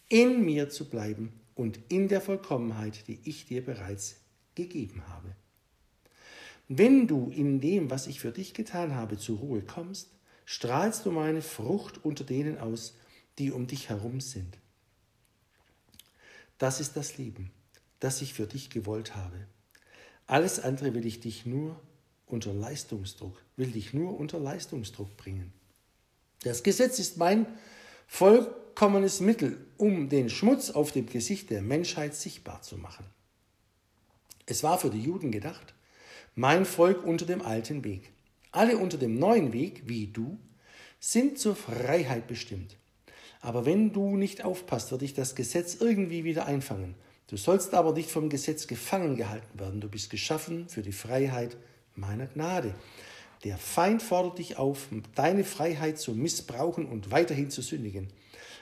in 0.09 0.45
mir 0.45 0.69
zu 0.69 0.89
bleiben 0.89 1.33
und 1.55 1.79
in 1.89 2.07
der 2.07 2.21
Vollkommenheit, 2.21 3.07
die 3.07 3.19
ich 3.23 3.45
dir 3.45 3.65
bereits 3.65 4.17
gegeben 4.55 5.03
habe. 5.07 5.35
Wenn 6.67 7.07
du 7.07 7.31
in 7.33 7.59
dem, 7.61 7.89
was 7.89 8.07
ich 8.07 8.19
für 8.19 8.31
dich 8.31 8.53
getan 8.53 8.93
habe, 8.93 9.17
zur 9.17 9.39
Ruhe 9.39 9.61
kommst, 9.61 10.09
strahlst 10.45 11.05
du 11.05 11.11
meine 11.11 11.41
Frucht 11.41 12.03
unter 12.03 12.23
denen 12.23 12.57
aus, 12.57 12.95
die 13.39 13.51
um 13.51 13.67
dich 13.67 13.89
herum 13.89 14.19
sind. 14.19 14.57
Das 16.57 16.79
ist 16.79 16.97
das 16.97 17.17
Leben, 17.17 17.51
das 17.99 18.21
ich 18.21 18.33
für 18.33 18.47
dich 18.47 18.69
gewollt 18.69 19.15
habe. 19.15 19.47
Alles 20.27 20.59
andere 20.59 20.93
will 20.93 21.05
ich 21.05 21.21
dich 21.21 21.45
nur 21.45 21.79
unter 22.25 22.53
Leistungsdruck, 22.53 23.41
will 23.55 23.71
dich 23.71 23.93
nur 23.93 24.19
unter 24.19 24.39
Leistungsdruck 24.39 25.15
bringen. 25.15 25.53
Das 26.43 26.63
Gesetz 26.63 26.99
ist 26.99 27.17
mein 27.17 27.47
vollkommenes 28.07 29.21
Mittel, 29.21 29.57
um 29.77 30.09
den 30.09 30.29
Schmutz 30.29 30.69
auf 30.69 30.91
dem 30.91 31.07
Gesicht 31.07 31.49
der 31.49 31.61
Menschheit 31.61 32.13
sichtbar 32.13 32.61
zu 32.61 32.77
machen. 32.77 33.05
Es 34.45 34.63
war 34.63 34.77
für 34.77 34.89
die 34.89 35.01
Juden 35.01 35.31
gedacht, 35.31 35.73
mein 36.35 36.65
Volk 36.65 37.03
unter 37.03 37.25
dem 37.25 37.41
alten 37.41 37.83
Weg. 37.83 38.11
Alle 38.51 38.77
unter 38.77 38.97
dem 38.97 39.17
neuen 39.17 39.53
Weg, 39.53 39.83
wie 39.85 40.07
du, 40.07 40.37
sind 40.99 41.39
zur 41.39 41.55
Freiheit 41.55 42.27
bestimmt. 42.27 42.77
Aber 43.39 43.65
wenn 43.65 43.93
du 43.93 44.17
nicht 44.17 44.43
aufpasst, 44.43 44.91
wird 44.91 45.01
dich 45.01 45.13
das 45.13 45.35
Gesetz 45.35 45.75
irgendwie 45.75 46.23
wieder 46.23 46.45
einfangen. 46.45 46.95
Du 47.27 47.35
sollst 47.35 47.73
aber 47.73 47.93
nicht 47.93 48.09
vom 48.09 48.29
Gesetz 48.29 48.67
gefangen 48.67 49.17
gehalten 49.17 49.59
werden. 49.59 49.81
Du 49.81 49.89
bist 49.89 50.09
geschaffen 50.09 50.69
für 50.69 50.81
die 50.81 50.93
Freiheit 50.93 51.57
meiner 51.93 52.27
Gnade. 52.27 52.73
Der 53.43 53.57
Feind 53.57 54.01
fordert 54.01 54.39
dich 54.39 54.57
auf, 54.57 54.87
deine 55.13 55.43
Freiheit 55.43 55.99
zu 55.99 56.13
missbrauchen 56.13 56.87
und 56.87 57.11
weiterhin 57.11 57.51
zu 57.51 57.61
sündigen. 57.61 58.07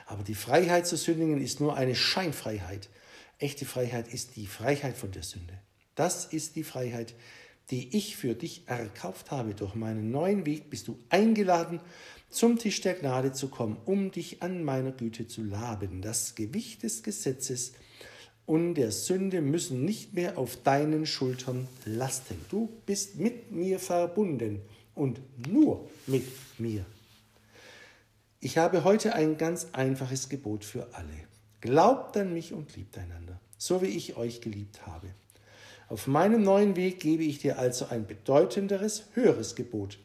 Aber 0.08 0.23
die 0.23 0.36
Freiheit 0.36 0.88
zu 0.88 0.97
sündigen 0.97 1.39
ist 1.41 1.60
nur 1.60 1.75
eine 1.78 1.95
Scheinfreiheit. 1.95 2.89
Echte 3.38 3.65
Freiheit 3.65 4.08
ist 4.08 4.36
die 4.36 4.47
Freiheit 4.47 4.97
von 4.97 5.12
der 5.12 5.23
Sünde. 5.23 5.60
Das 5.93 6.25
ist 6.25 6.56
die 6.56 6.63
Freiheit, 6.63 7.13
die 7.71 7.95
ich 7.95 8.17
für 8.17 8.34
dich 8.34 8.67
erkauft 8.67 9.32
habe. 9.32 9.54
Durch 9.54 9.75
meinen 9.75 10.12
neuen 10.12 10.45
Weg 10.45 10.69
bist 10.69 10.88
du 10.88 10.99
eingeladen, 11.10 11.80
zum 12.30 12.58
Tisch 12.58 12.82
der 12.82 12.95
Gnade 12.95 13.32
zu 13.32 13.47
kommen, 13.47 13.78
um 13.86 14.12
dich 14.12 14.41
an 14.41 14.63
meiner 14.63 14.91
Güte 14.91 15.28
zu 15.28 15.43
laben. 15.43 16.01
Das 16.01 16.36
Gewicht 16.36 16.84
des 16.84 17.04
Gesetzes 17.04 17.73
und 18.45 18.75
der 18.75 18.91
Sünde 18.91 19.41
müssen 19.41 19.86
nicht 19.86 20.13
mehr 20.13 20.38
auf 20.38 20.62
deinen 20.62 21.05
Schultern 21.05 21.67
lasten. 21.86 22.38
Du 22.49 22.69
bist 22.86 23.15
mit 23.17 23.51
mir 23.51 23.79
verbunden 23.79 24.62
und 24.93 25.19
nur 25.49 25.89
mit 26.05 26.25
mir. 26.60 26.86
Ich 28.39 28.58
habe 28.58 28.84
heute 28.84 29.15
ein 29.15 29.38
ganz 29.38 29.67
einfaches 29.71 30.29
Gebot 30.29 30.63
für 30.63 30.93
alle. 30.93 31.08
Glaubt 31.62 32.15
an 32.17 32.34
mich 32.34 32.53
und 32.53 32.75
liebt 32.75 32.97
einander, 32.97 33.39
so 33.58 33.81
wie 33.81 33.88
ich 33.88 34.17
euch 34.17 34.41
geliebt 34.41 34.86
habe. 34.86 35.08
Auf 35.88 36.05
meinem 36.05 36.43
neuen 36.43 36.75
Weg 36.75 36.99
gebe 36.99 37.23
ich 37.23 37.39
dir 37.39 37.58
also 37.58 37.88
ein 37.88 38.05
bedeutenderes, 38.05 39.05
höheres 39.13 39.55
Gebot. 39.55 39.97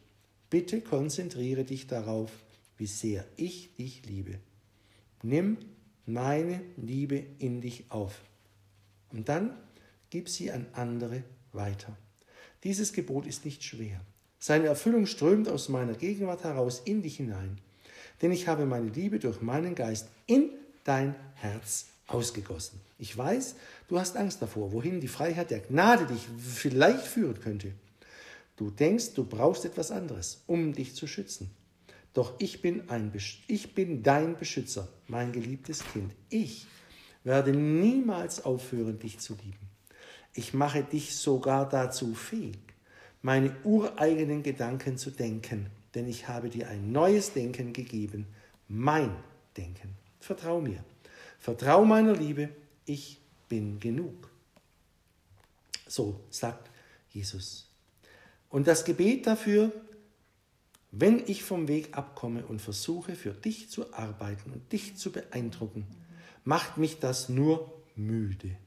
Bitte 0.49 0.81
konzentriere 0.81 1.63
dich 1.63 1.87
darauf, 1.87 2.31
wie 2.77 2.87
sehr 2.87 3.25
ich 3.37 3.75
dich 3.75 4.05
liebe. 4.07 4.39
Nimm 5.21 5.57
meine 6.07 6.61
Liebe 6.77 7.23
in 7.37 7.61
dich 7.61 7.85
auf. 7.89 8.21
Und 9.11 9.29
dann 9.29 9.55
gib 10.09 10.29
sie 10.29 10.51
an 10.51 10.65
andere 10.73 11.23
weiter. 11.53 11.95
Dieses 12.63 12.93
Gebot 12.93 13.25
ist 13.25 13.45
nicht 13.45 13.63
schwer. 13.63 13.99
Seine 14.39 14.67
Erfüllung 14.67 15.05
strömt 15.05 15.47
aus 15.49 15.69
meiner 15.69 15.93
Gegenwart 15.93 16.43
heraus 16.43 16.81
in 16.85 17.01
dich 17.01 17.17
hinein. 17.17 17.59
Denn 18.21 18.31
ich 18.31 18.47
habe 18.47 18.65
meine 18.65 18.89
Liebe 18.89 19.19
durch 19.19 19.41
meinen 19.41 19.75
Geist 19.75 20.09
in 20.27 20.49
dein 20.83 21.15
Herz 21.35 21.87
ausgegossen. 22.07 22.79
Ich 22.99 23.17
weiß, 23.17 23.55
du 23.87 23.99
hast 23.99 24.17
Angst 24.17 24.41
davor, 24.41 24.71
wohin 24.73 24.99
die 24.99 25.07
Freiheit 25.07 25.51
der 25.51 25.59
Gnade 25.59 26.05
dich 26.05 26.27
vielleicht 26.37 27.05
führen 27.05 27.39
könnte. 27.39 27.71
Du 28.57 28.69
denkst, 28.69 29.13
du 29.15 29.23
brauchst 29.23 29.65
etwas 29.65 29.91
anderes, 29.91 30.43
um 30.45 30.73
dich 30.73 30.93
zu 30.93 31.07
schützen. 31.07 31.49
Doch 32.13 32.33
ich 32.39 32.61
bin, 32.61 32.89
ein, 32.89 33.11
ich 33.47 33.73
bin 33.73 34.03
dein 34.03 34.37
Beschützer, 34.37 34.87
mein 35.07 35.31
geliebtes 35.31 35.83
Kind. 35.93 36.13
Ich 36.29 36.67
werde 37.23 37.51
niemals 37.51 38.43
aufhören, 38.45 38.99
dich 38.99 39.19
zu 39.19 39.35
lieben. 39.35 39.69
Ich 40.33 40.53
mache 40.53 40.83
dich 40.83 41.15
sogar 41.15 41.67
dazu 41.67 42.13
fähig, 42.15 42.59
meine 43.21 43.55
ureigenen 43.63 44.43
Gedanken 44.43 44.97
zu 44.97 45.11
denken, 45.11 45.67
denn 45.93 46.07
ich 46.07 46.27
habe 46.27 46.49
dir 46.49 46.69
ein 46.69 46.91
neues 46.91 47.33
Denken 47.33 47.73
gegeben, 47.73 48.27
mein 48.67 49.15
Denken. 49.57 49.95
Vertrau 50.19 50.61
mir. 50.61 50.83
Vertrau 51.39 51.83
meiner 51.83 52.15
Liebe, 52.15 52.49
ich 52.85 53.19
bin 53.49 53.79
genug. 53.79 54.29
So 55.87 56.21
sagt 56.29 56.69
Jesus. 57.09 57.69
Und 58.49 58.67
das 58.67 58.85
Gebet 58.85 59.27
dafür, 59.27 59.71
wenn 60.91 61.23
ich 61.25 61.43
vom 61.43 61.67
Weg 61.67 61.97
abkomme 61.97 62.45
und 62.45 62.61
versuche, 62.61 63.15
für 63.15 63.31
dich 63.31 63.69
zu 63.69 63.93
arbeiten 63.93 64.51
und 64.51 64.71
dich 64.71 64.97
zu 64.97 65.11
beeindrucken, 65.11 65.87
macht 66.43 66.77
mich 66.77 66.99
das 66.99 67.29
nur 67.29 67.71
müde. 67.95 68.57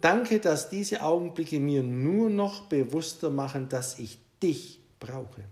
Danke, 0.00 0.38
dass 0.38 0.68
diese 0.68 1.02
Augenblicke 1.02 1.58
mir 1.60 1.82
nur 1.82 2.28
noch 2.28 2.66
bewusster 2.66 3.30
machen, 3.30 3.70
dass 3.70 3.98
ich 3.98 4.18
dich 4.42 4.80
brauche. 5.00 5.44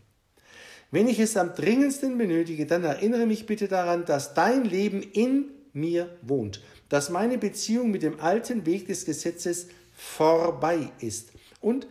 Wenn 0.90 1.08
ich 1.08 1.18
es 1.18 1.38
am 1.38 1.54
dringendsten 1.54 2.18
benötige, 2.18 2.66
dann 2.66 2.84
erinnere 2.84 3.24
mich 3.24 3.46
bitte 3.46 3.66
daran, 3.66 4.04
dass 4.04 4.34
dein 4.34 4.66
Leben 4.66 5.00
in 5.00 5.46
mir 5.72 6.18
wohnt, 6.20 6.60
dass 6.90 7.08
meine 7.08 7.38
Beziehung 7.38 7.90
mit 7.90 8.02
dem 8.02 8.20
alten 8.20 8.66
Weg 8.66 8.88
des 8.88 9.06
Gesetzes 9.06 9.68
vorbei 9.94 10.90
ist 11.00 11.30
und 11.62 11.86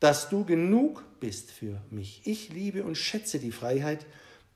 dass 0.00 0.30
du 0.30 0.46
genug 0.46 1.04
bist 1.20 1.50
für 1.50 1.82
mich. 1.90 2.22
Ich 2.24 2.48
liebe 2.48 2.84
und 2.84 2.96
schätze 2.96 3.38
die 3.38 3.52
Freiheit, 3.52 4.06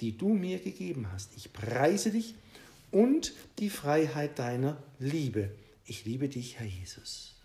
die 0.00 0.16
du 0.16 0.28
mir 0.30 0.60
gegeben 0.60 1.08
hast. 1.12 1.36
Ich 1.36 1.52
preise 1.52 2.10
dich 2.10 2.34
und 2.90 3.34
die 3.58 3.70
Freiheit 3.70 4.38
deiner 4.38 4.82
Liebe. 4.98 5.50
Ich 5.84 6.04
liebe 6.04 6.28
dich, 6.28 6.58
Herr 6.58 6.66
Jesus. 6.66 7.36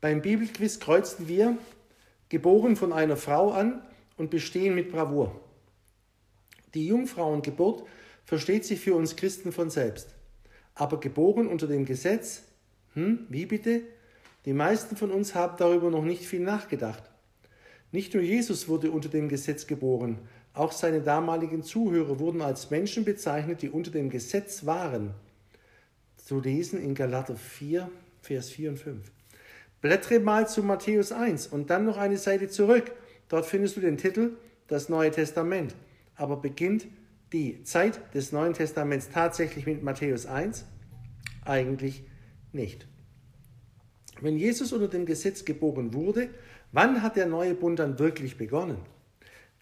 Beim 0.00 0.20
Bibelquiz 0.20 0.80
kreuzten 0.80 1.28
wir 1.28 1.56
geboren 2.28 2.76
von 2.76 2.92
einer 2.92 3.16
Frau 3.16 3.52
an 3.52 3.82
und 4.16 4.30
bestehen 4.30 4.74
mit 4.74 4.90
Bravour. 4.90 5.40
Die 6.74 6.86
Jungfrauengeburt 6.86 7.84
versteht 8.24 8.64
sich 8.64 8.80
für 8.80 8.94
uns 8.94 9.16
Christen 9.16 9.52
von 9.52 9.70
selbst. 9.70 10.08
Aber 10.74 10.98
geboren 11.00 11.46
unter 11.46 11.66
dem 11.66 11.84
Gesetz, 11.84 12.42
hm, 12.94 13.26
wie 13.28 13.46
bitte? 13.46 13.82
Die 14.44 14.52
meisten 14.52 14.96
von 14.96 15.10
uns 15.10 15.34
haben 15.34 15.56
darüber 15.58 15.90
noch 15.90 16.04
nicht 16.04 16.26
viel 16.26 16.40
nachgedacht. 16.40 17.02
Nicht 17.92 18.12
nur 18.12 18.22
Jesus 18.22 18.68
wurde 18.68 18.90
unter 18.90 19.08
dem 19.08 19.28
Gesetz 19.28 19.66
geboren, 19.66 20.18
auch 20.52 20.72
seine 20.72 21.00
damaligen 21.00 21.62
Zuhörer 21.62 22.18
wurden 22.18 22.42
als 22.42 22.70
Menschen 22.70 23.04
bezeichnet, 23.04 23.62
die 23.62 23.70
unter 23.70 23.90
dem 23.90 24.10
Gesetz 24.10 24.66
waren. 24.66 25.14
Zu 26.16 26.40
lesen 26.40 26.80
in 26.80 26.94
Galater 26.94 27.36
4, 27.36 27.90
Vers 28.22 28.50
4 28.50 28.70
und 28.70 28.78
5. 28.78 29.12
Blättere 29.80 30.20
mal 30.20 30.48
zu 30.48 30.62
Matthäus 30.62 31.12
1 31.12 31.48
und 31.48 31.70
dann 31.70 31.84
noch 31.84 31.98
eine 31.98 32.16
Seite 32.16 32.48
zurück. 32.48 32.92
Dort 33.28 33.46
findest 33.46 33.76
du 33.76 33.80
den 33.80 33.98
Titel 33.98 34.36
Das 34.68 34.88
Neue 34.88 35.10
Testament. 35.10 35.74
Aber 36.16 36.36
beginnt 36.36 36.86
die 37.32 37.62
Zeit 37.64 38.00
des 38.14 38.32
Neuen 38.32 38.54
Testaments 38.54 39.10
tatsächlich 39.10 39.66
mit 39.66 39.82
Matthäus 39.82 40.24
1? 40.24 40.64
Eigentlich 41.44 42.04
nicht. 42.52 42.86
Wenn 44.20 44.36
Jesus 44.36 44.72
unter 44.72 44.88
dem 44.88 45.06
Gesetz 45.06 45.44
geboren 45.44 45.94
wurde, 45.94 46.30
wann 46.72 47.02
hat 47.02 47.16
der 47.16 47.26
neue 47.26 47.54
Bund 47.54 47.78
dann 47.78 47.98
wirklich 47.98 48.36
begonnen? 48.36 48.78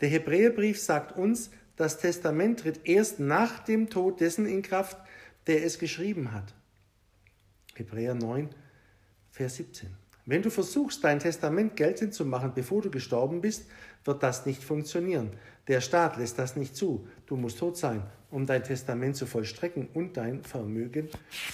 Der 0.01 0.09
Hebräerbrief 0.09 0.81
sagt 0.81 1.17
uns, 1.17 1.51
das 1.77 1.99
Testament 1.99 2.61
tritt 2.61 2.81
erst 2.85 3.19
nach 3.19 3.61
dem 3.61 3.89
Tod 3.89 4.21
dessen 4.21 4.47
in 4.47 4.63
Kraft, 4.63 4.97
der 5.47 5.65
es 5.65 5.79
geschrieben 5.79 6.33
hat. 6.33 6.55
Hebräer 7.75 8.15
9, 8.15 8.51
Vers 9.31 9.57
17. 9.57 9.89
Wenn 10.25 10.43
du 10.43 10.51
versuchst, 10.51 11.03
dein 11.03 11.19
Testament 11.19 11.75
geltend 11.75 12.15
zu 12.15 12.25
machen, 12.25 12.53
bevor 12.55 12.83
du 12.83 12.91
gestorben 12.91 13.41
bist, 13.41 13.67
wird 14.05 14.23
das 14.23 14.47
nicht 14.47 14.63
funktionieren. 14.63 15.31
Der 15.67 15.81
Staat 15.81 16.17
lässt 16.17 16.39
das 16.39 16.55
nicht 16.55 16.77
zu. 16.77 17.09
Du 17.27 17.37
musst 17.37 17.59
tot 17.59 17.77
sein, 17.77 18.03
um 18.31 18.47
dein 18.47 18.63
Testament 18.63 19.17
zu 19.17 19.27
vollstrecken 19.27 19.89
und 19.95 20.17
dein 20.17 20.45
Vermögen 20.45 21.09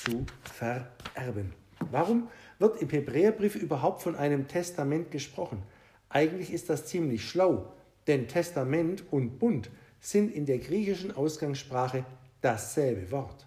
zu 0.04 0.26
vererben. 0.42 1.52
Warum 1.90 2.28
wird 2.58 2.82
im 2.82 2.88
Hebräerbrief 2.88 3.54
überhaupt 3.56 4.02
von 4.02 4.16
einem 4.16 4.48
Testament 4.48 5.10
gesprochen? 5.10 5.62
Eigentlich 6.08 6.52
ist 6.52 6.70
das 6.70 6.86
ziemlich 6.86 7.28
schlau, 7.28 7.72
denn 8.06 8.28
Testament 8.28 9.04
und 9.10 9.38
Bund 9.38 9.70
sind 10.00 10.32
in 10.34 10.46
der 10.46 10.58
griechischen 10.58 11.14
Ausgangssprache 11.14 12.04
dasselbe 12.40 13.10
Wort. 13.10 13.46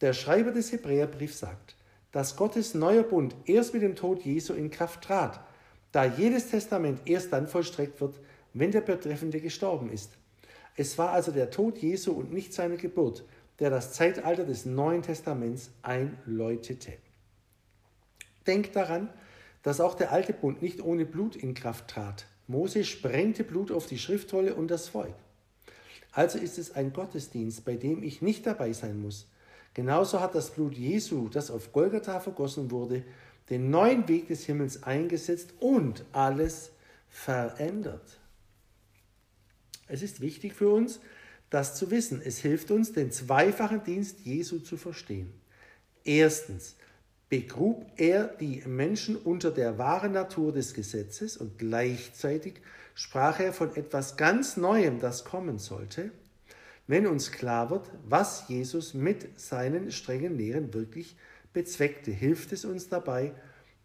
Der 0.00 0.12
Schreiber 0.12 0.50
des 0.50 0.72
Hebräerbriefs 0.72 1.40
sagt, 1.40 1.76
dass 2.12 2.36
Gottes 2.36 2.74
neuer 2.74 3.02
Bund 3.02 3.34
erst 3.46 3.72
mit 3.74 3.82
dem 3.82 3.96
Tod 3.96 4.22
Jesu 4.22 4.52
in 4.52 4.70
Kraft 4.70 5.02
trat, 5.02 5.40
da 5.92 6.04
jedes 6.04 6.50
Testament 6.50 7.00
erst 7.06 7.32
dann 7.32 7.48
vollstreckt 7.48 8.00
wird, 8.00 8.20
wenn 8.52 8.70
der 8.70 8.80
Betreffende 8.82 9.40
gestorben 9.40 9.90
ist. 9.90 10.12
Es 10.76 10.98
war 10.98 11.10
also 11.10 11.32
der 11.32 11.50
Tod 11.50 11.78
Jesu 11.78 12.12
und 12.12 12.32
nicht 12.32 12.52
seine 12.52 12.76
Geburt, 12.76 13.24
der 13.60 13.70
das 13.70 13.92
Zeitalter 13.92 14.44
des 14.44 14.66
Neuen 14.66 15.02
Testaments 15.02 15.70
einläutete. 15.82 16.94
Denkt 18.46 18.76
daran, 18.76 19.08
dass 19.62 19.80
auch 19.80 19.94
der 19.94 20.12
alte 20.12 20.32
Bund 20.32 20.62
nicht 20.62 20.82
ohne 20.82 21.06
Blut 21.06 21.36
in 21.36 21.54
Kraft 21.54 21.88
trat. 21.88 22.26
Mose 22.46 22.84
sprengte 22.84 23.44
Blut 23.44 23.70
auf 23.70 23.86
die 23.86 23.98
Schriftrolle 23.98 24.54
und 24.54 24.68
das 24.70 24.88
Volk. 24.88 25.14
Also 26.12 26.38
ist 26.38 26.58
es 26.58 26.74
ein 26.74 26.92
Gottesdienst, 26.92 27.64
bei 27.64 27.76
dem 27.76 28.02
ich 28.02 28.22
nicht 28.22 28.46
dabei 28.46 28.72
sein 28.72 29.00
muss. 29.00 29.26
Genauso 29.72 30.20
hat 30.20 30.34
das 30.34 30.50
Blut 30.50 30.74
Jesu, 30.74 31.28
das 31.28 31.50
auf 31.50 31.72
Golgatha 31.72 32.20
vergossen 32.20 32.70
wurde, 32.70 33.02
den 33.50 33.70
neuen 33.70 34.06
Weg 34.08 34.28
des 34.28 34.44
Himmels 34.44 34.84
eingesetzt 34.84 35.54
und 35.58 36.04
alles 36.12 36.70
verändert. 37.08 38.18
Es 39.88 40.02
ist 40.02 40.20
wichtig 40.20 40.54
für 40.54 40.68
uns, 40.68 41.00
das 41.50 41.74
zu 41.74 41.90
wissen. 41.90 42.22
Es 42.24 42.38
hilft 42.38 42.70
uns, 42.70 42.92
den 42.92 43.10
zweifachen 43.10 43.82
Dienst 43.84 44.20
Jesu 44.20 44.60
zu 44.60 44.76
verstehen. 44.76 45.32
Erstens 46.04 46.76
begrub 47.28 47.86
er 47.96 48.28
die 48.28 48.62
Menschen 48.66 49.16
unter 49.16 49.50
der 49.50 49.78
wahren 49.78 50.12
Natur 50.12 50.52
des 50.52 50.74
Gesetzes 50.74 51.36
und 51.36 51.58
gleichzeitig 51.58 52.54
sprach 52.94 53.40
er 53.40 53.52
von 53.52 53.74
etwas 53.76 54.16
ganz 54.16 54.56
Neuem, 54.56 55.00
das 55.00 55.24
kommen 55.24 55.58
sollte, 55.58 56.10
wenn 56.86 57.06
uns 57.06 57.32
klar 57.32 57.70
wird, 57.70 57.90
was 58.06 58.48
Jesus 58.48 58.94
mit 58.94 59.40
seinen 59.40 59.90
strengen 59.90 60.36
Lehren 60.36 60.74
wirklich 60.74 61.16
bezweckte, 61.52 62.10
hilft 62.10 62.52
es 62.52 62.64
uns 62.64 62.88
dabei, 62.88 63.32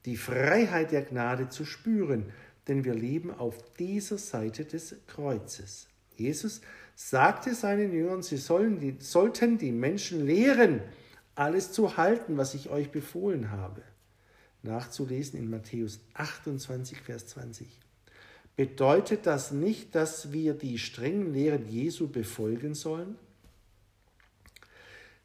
die 0.05 0.17
Freiheit 0.17 0.91
der 0.91 1.03
Gnade 1.03 1.49
zu 1.49 1.65
spüren, 1.65 2.25
denn 2.67 2.83
wir 2.83 2.93
leben 2.93 3.31
auf 3.31 3.55
dieser 3.77 4.17
Seite 4.17 4.65
des 4.65 4.95
Kreuzes. 5.07 5.87
Jesus 6.17 6.61
sagte 6.95 7.55
seinen 7.55 7.93
Jüngern, 7.93 8.21
sie 8.21 8.37
sollen 8.37 8.79
die, 8.79 8.97
sollten 8.99 9.57
die 9.57 9.71
Menschen 9.71 10.25
lehren, 10.25 10.81
alles 11.39 11.71
zu 11.71 11.95
halten, 11.95 12.37
was 12.37 12.53
ich 12.53 12.69
euch 12.69 12.91
befohlen 12.91 13.49
habe. 13.51 13.81
Nachzulesen 14.61 15.39
in 15.39 15.49
Matthäus 15.49 16.01
28, 16.13 16.99
Vers 16.99 17.27
20. 17.27 17.67
Bedeutet 18.57 19.25
das 19.25 19.51
nicht, 19.51 19.95
dass 19.95 20.33
wir 20.33 20.53
die 20.53 20.77
strengen 20.77 21.33
Lehren 21.33 21.65
Jesu 21.69 22.09
befolgen 22.09 22.75
sollen? 22.75 23.15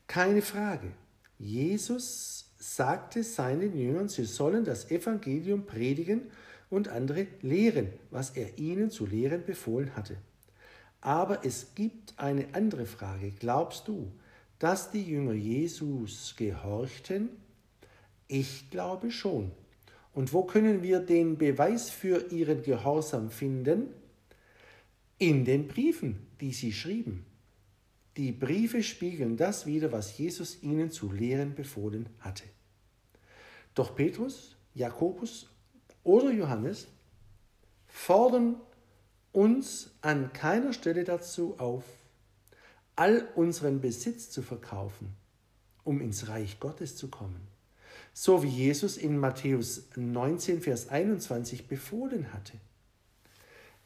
Keine 0.07 0.40
Frage. 0.40 0.92
Jesus 1.37 2.48
sagte 2.59 3.24
seinen 3.24 3.77
Jüngern, 3.77 4.09
sie 4.09 4.24
sollen 4.24 4.64
das 4.64 4.92
Evangelium 4.92 5.66
predigen 5.66 6.31
und 6.70 6.87
andere 6.87 7.27
lehren, 7.42 7.88
was 8.12 8.31
er 8.31 8.57
ihnen 8.57 8.92
zu 8.92 9.05
lehren 9.05 9.44
befohlen 9.44 9.96
hatte. 9.96 10.16
Aber 11.00 11.44
es 11.44 11.74
gibt 11.74 12.14
eine 12.18 12.46
andere 12.53 12.87
Frage. 12.87 13.33
Glaubst 13.33 13.88
du, 13.88 14.12
dass 14.64 14.90
die 14.90 15.03
Jünger 15.03 15.35
Jesus 15.35 16.37
gehorchten? 16.38 17.29
Ich 18.29 18.70
glaube 18.70 19.11
schon. 19.11 19.50
Und 20.14 20.33
wo 20.33 20.44
können 20.44 20.83
wir 20.83 21.00
den 21.00 21.37
Beweis 21.37 21.90
für 21.90 22.33
ihren 22.33 22.62
Gehorsam 22.62 23.29
finden? 23.29 23.88
In 25.18 25.44
den 25.44 25.68
Briefen, 25.68 26.27
die 26.40 26.55
sie 26.55 26.72
schrieben. 26.72 27.27
Die 28.16 28.33
Briefe 28.33 28.83
spiegeln 28.83 29.37
das 29.37 29.66
wider, 29.66 29.92
was 29.92 30.16
Jesus 30.16 30.62
ihnen 30.62 30.90
zu 30.90 31.12
lehren 31.12 31.55
befohlen 31.55 32.09
hatte. 32.20 32.44
Doch 33.74 33.94
Petrus, 33.94 34.57
Jakobus 34.72 35.50
oder 36.05 36.31
Johannes 36.31 36.88
fordern 37.87 38.59
uns 39.31 39.90
an 40.00 40.33
keiner 40.33 40.72
Stelle 40.72 41.05
dazu 41.05 41.55
auf, 41.59 41.85
all 42.96 43.28
unseren 43.35 43.80
Besitz 43.80 44.30
zu 44.30 44.42
verkaufen, 44.42 45.14
um 45.83 46.00
ins 46.00 46.28
Reich 46.28 46.61
Gottes 46.61 46.96
zu 46.96 47.09
kommen, 47.09 47.48
so 48.12 48.42
wie 48.42 48.48
Jesus 48.48 48.96
in 48.96 49.18
Matthäus 49.18 49.88
19, 49.96 50.61
Vers 50.61 50.88
21 50.88 51.66
befohlen 51.66 52.33
hatte. 52.33 52.54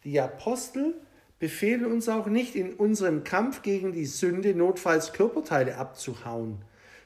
Die 0.04 0.20
Apostel 0.20 0.94
befehlen 1.38 1.86
uns 1.86 2.08
auch 2.08 2.26
nicht, 2.26 2.54
in 2.54 2.74
unserem 2.74 3.24
Kampf 3.24 3.62
gegen 3.62 3.92
die 3.92 4.06
Sünde 4.06 4.54
notfalls 4.54 5.12
Körperteile 5.12 5.76
abzuhauen, 5.76 6.58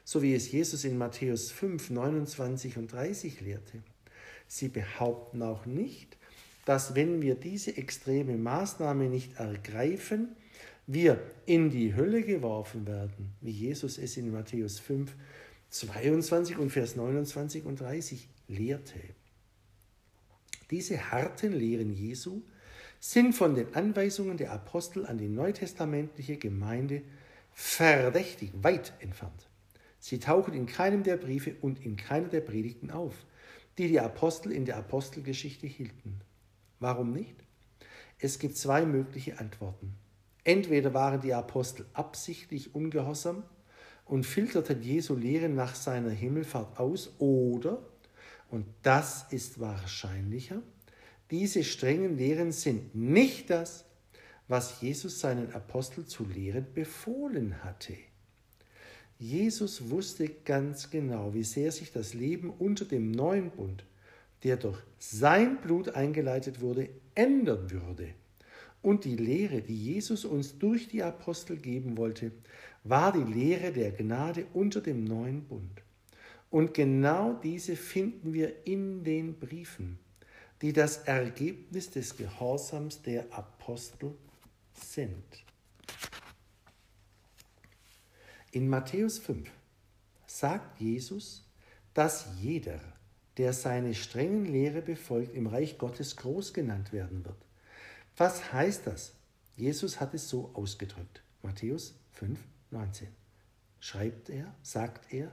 so 0.05 0.23
wie 0.23 0.35
es 0.35 0.51
Jesus 0.51 0.85
in 0.85 0.99
Matthäus 0.99 1.51
5, 1.51 1.91
29 1.91 2.77
und 2.79 2.93
30 2.93 3.41
lehrte. 3.41 3.83
Sie 4.49 4.69
behaupten 4.69 5.43
auch 5.43 5.65
nicht, 5.65 6.17
dass 6.65 6.95
wenn 6.95 7.23
wir 7.23 7.35
diese 7.35 7.77
extreme 7.77 8.37
Maßnahme 8.37 9.05
nicht 9.05 9.39
ergreifen, 9.39 10.37
wir 10.87 11.21
in 11.47 11.71
die 11.71 11.95
Hölle 11.95 12.23
geworfen 12.23 12.87
werden, 12.87 13.33
wie 13.41 13.51
Jesus 13.51 13.99
es 13.99 14.17
in 14.17 14.33
Matthäus 14.33 14.79
5, 14.79 15.15
22 15.71 16.59
und 16.59 16.71
Vers 16.71 16.97
29 16.97 17.65
und 17.65 17.81
30 17.81 18.29
lehrte. 18.49 18.99
Diese 20.71 21.11
harten 21.11 21.53
Lehren 21.53 21.93
Jesu 21.93 22.43
sind 22.99 23.35
von 23.35 23.55
den 23.55 23.75
Anweisungen 23.75 24.37
der 24.37 24.53
Apostel 24.53 25.07
an 25.07 25.19
die 25.19 25.29
neutestamentliche 25.29 26.37
Gemeinde 26.37 27.03
verdächtig 27.53 28.53
weit 28.55 28.93
entfernt. 29.01 29.49
Sie 29.99 30.19
tauchen 30.19 30.55
in 30.55 30.67
keinem 30.67 31.03
der 31.03 31.17
Briefe 31.17 31.57
und 31.61 31.85
in 31.85 31.97
keiner 31.97 32.29
der 32.29 32.41
Predigten 32.41 32.91
auf, 32.91 33.15
die 33.79 33.89
die 33.89 34.01
Apostel 34.01 34.53
in 34.53 34.65
der 34.65 34.77
Apostelgeschichte 34.77 35.67
hielten. 35.67 36.21
Warum 36.81 37.13
nicht? 37.13 37.37
Es 38.19 38.39
gibt 38.39 38.57
zwei 38.57 38.85
mögliche 38.85 39.39
Antworten. 39.39 39.95
Entweder 40.45 40.93
waren 40.95 41.21
die 41.21 41.35
Apostel 41.35 41.87
absichtlich 41.93 42.75
ungehorsam 42.75 43.45
und 44.05 44.27
filterten 44.27 44.83
Jesu 44.83 45.15
Lehren 45.15 45.55
nach 45.55 45.75
seiner 45.75 46.11
Himmelfahrt 46.11 46.79
aus, 46.79 47.15
oder, 47.19 47.83
und 48.51 48.67
das 48.83 49.33
ist 49.33 49.61
wahrscheinlicher, 49.61 50.63
diese 51.31 51.65
strengen 51.65 52.19
Lehren 52.19 52.53
sind 52.53 52.95
nicht 52.95 53.49
das, 53.51 53.85
was 54.49 54.81
Jesus 54.81 55.21
seinen 55.21 55.53
Aposteln 55.53 56.07
zu 56.07 56.25
lehren 56.25 56.67
befohlen 56.75 57.63
hatte. 57.65 57.95
Jesus 59.19 59.89
wusste 59.89 60.29
ganz 60.29 60.91
genau, 60.91 61.33
wie 61.33 61.45
sehr 61.45 61.73
sich 61.73 61.93
das 61.93 62.13
Leben 62.13 62.51
unter 62.51 62.85
dem 62.85 63.13
neuen 63.13 63.51
Bund 63.51 63.85
der 64.43 64.57
durch 64.57 64.79
sein 64.99 65.61
Blut 65.61 65.91
eingeleitet 65.91 66.61
wurde, 66.61 66.89
ändern 67.15 67.71
würde. 67.71 68.09
Und 68.83 69.05
die 69.05 69.17
Lehre, 69.17 69.63
die 69.63 69.77
Jesus 69.77 70.25
uns 70.25 70.59
durch 70.59 70.89
die 70.89 71.03
Apostel 71.03 71.57
geben 71.57 71.97
wollte, 71.97 72.33
war 72.85 73.13
die 73.13 73.33
Lehre 73.33 73.73
der 73.73 73.93
Gnade 73.93 74.47
unter 74.53 74.81
dem 74.81 75.05
neuen 75.05 75.45
Bund. 75.45 75.83
Und 76.51 76.75
genau 76.75 77.33
diese 77.33 77.77
finden 77.77 78.35
wir 78.35 78.67
in 78.67 79.05
den 79.05 79.39
Briefen, 79.39 79.99
die 80.61 80.73
das 80.73 80.99
Ergebnis 80.99 81.91
des 81.91 82.17
Gehorsams 82.17 83.03
der 83.03 83.33
Apostel 83.33 84.15
sind. 84.75 85.45
In 88.51 88.69
Matthäus 88.69 89.19
5 89.19 89.49
sagt 90.27 90.81
Jesus, 90.81 91.49
dass 91.95 92.27
jeder, 92.41 92.81
der 93.39 93.53
seine 93.55 93.95
strengen 93.95 94.45
Lehre 94.45 94.83
befolgt, 94.83 95.35
im 95.35 95.47
Reich 95.47 95.79
Gottes 95.79 96.17
groß 96.17 96.53
genannt 96.53 96.93
werden 96.93 97.25
wird. 97.25 97.37
Was 98.17 98.53
heißt 98.53 98.87
das? 98.87 99.13
Jesus 99.57 100.01
hat 100.01 100.15
es 100.15 100.29
so 100.29 100.51
ausgedrückt. 100.55 101.23
Matthäus 101.43 101.95
5, 102.13 102.39
19. 102.71 103.09
Schreibt 103.81 104.31
er, 104.31 104.55
sagt 104.63 105.13
er, 105.13 105.31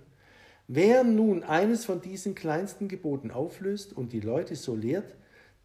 wer 0.67 1.03
nun 1.03 1.43
eines 1.43 1.85
von 1.85 2.01
diesen 2.01 2.35
kleinsten 2.35 2.87
Geboten 2.87 3.31
auflöst 3.31 3.93
und 3.93 4.13
die 4.13 4.21
Leute 4.21 4.55
so 4.55 4.75
lehrt, 4.75 5.15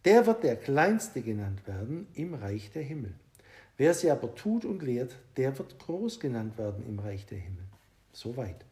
der 0.03 0.27
wird 0.27 0.43
der 0.43 0.55
Kleinste 0.55 1.21
genannt 1.21 1.65
werden 1.67 2.07
im 2.13 2.35
Reich 2.35 2.71
der 2.71 2.83
Himmel. 2.83 3.13
Wer 3.77 3.93
sie 3.93 4.11
aber 4.11 4.35
tut 4.35 4.63
und 4.63 4.83
lehrt, 4.83 5.15
der 5.35 5.57
wird 5.57 5.79
groß 5.79 6.19
genannt 6.19 6.57
werden 6.57 6.85
im 6.87 6.99
Reich 6.99 7.25
der 7.25 7.39
Himmel. 7.39 7.63
Soweit. 8.13 8.63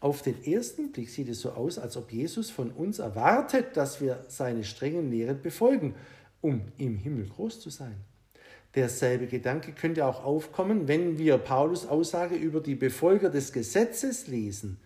Auf 0.00 0.22
den 0.22 0.44
ersten 0.44 0.92
Blick 0.92 1.10
sieht 1.10 1.28
es 1.28 1.40
so 1.40 1.50
aus, 1.50 1.78
als 1.78 1.96
ob 1.96 2.12
Jesus 2.12 2.50
von 2.50 2.70
uns 2.70 3.00
erwartet, 3.00 3.76
dass 3.76 4.00
wir 4.00 4.24
seine 4.28 4.62
strengen 4.62 5.10
Lehren 5.10 5.42
befolgen, 5.42 5.94
um 6.40 6.62
im 6.78 6.96
Himmel 6.96 7.28
groß 7.28 7.60
zu 7.60 7.70
sein. 7.70 7.96
Derselbe 8.74 9.26
Gedanke 9.26 9.72
könnte 9.72 10.06
auch 10.06 10.24
aufkommen, 10.24 10.88
wenn 10.88 11.18
wir 11.18 11.38
Paulus 11.38 11.86
Aussage 11.86 12.34
über 12.34 12.60
die 12.60 12.74
Befolger 12.74 13.30
des 13.30 13.52
Gesetzes 13.52 14.26
lesen. 14.26 14.78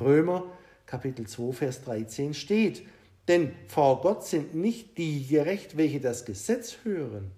Römer 0.00 0.44
Kapitel 0.86 1.26
2, 1.26 1.52
Vers 1.52 1.82
13 1.82 2.34
steht, 2.34 2.86
denn 3.28 3.52
vor 3.66 4.00
Gott 4.00 4.24
sind 4.24 4.54
nicht 4.54 4.96
die 4.98 5.26
gerecht, 5.26 5.76
welche 5.76 6.00
das 6.00 6.24
Gesetz 6.24 6.78
hören, 6.84 7.32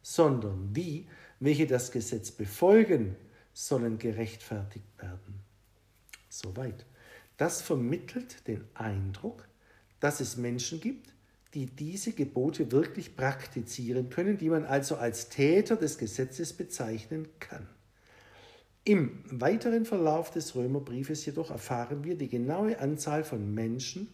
sondern 0.00 0.72
die, 0.72 1.06
welche 1.38 1.66
das 1.66 1.90
Gesetz 1.90 2.30
befolgen, 2.30 3.16
sollen 3.52 3.98
gerechtfertigt 3.98 4.86
werden. 4.98 5.40
Soweit. 6.28 6.86
Das 7.36 7.62
vermittelt 7.62 8.46
den 8.46 8.64
Eindruck, 8.74 9.46
dass 10.00 10.20
es 10.20 10.36
Menschen 10.36 10.80
gibt, 10.80 11.13
die 11.54 11.66
diese 11.66 12.12
Gebote 12.12 12.72
wirklich 12.72 13.16
praktizieren 13.16 14.10
können, 14.10 14.38
die 14.38 14.50
man 14.50 14.64
also 14.64 14.96
als 14.96 15.28
Täter 15.28 15.76
des 15.76 15.98
Gesetzes 15.98 16.52
bezeichnen 16.52 17.28
kann. 17.38 17.66
Im 18.84 19.20
weiteren 19.30 19.86
Verlauf 19.86 20.30
des 20.30 20.54
Römerbriefes 20.54 21.24
jedoch 21.24 21.50
erfahren 21.50 22.04
wir 22.04 22.18
die 22.18 22.28
genaue 22.28 22.78
Anzahl 22.80 23.24
von 23.24 23.54
Menschen, 23.54 24.08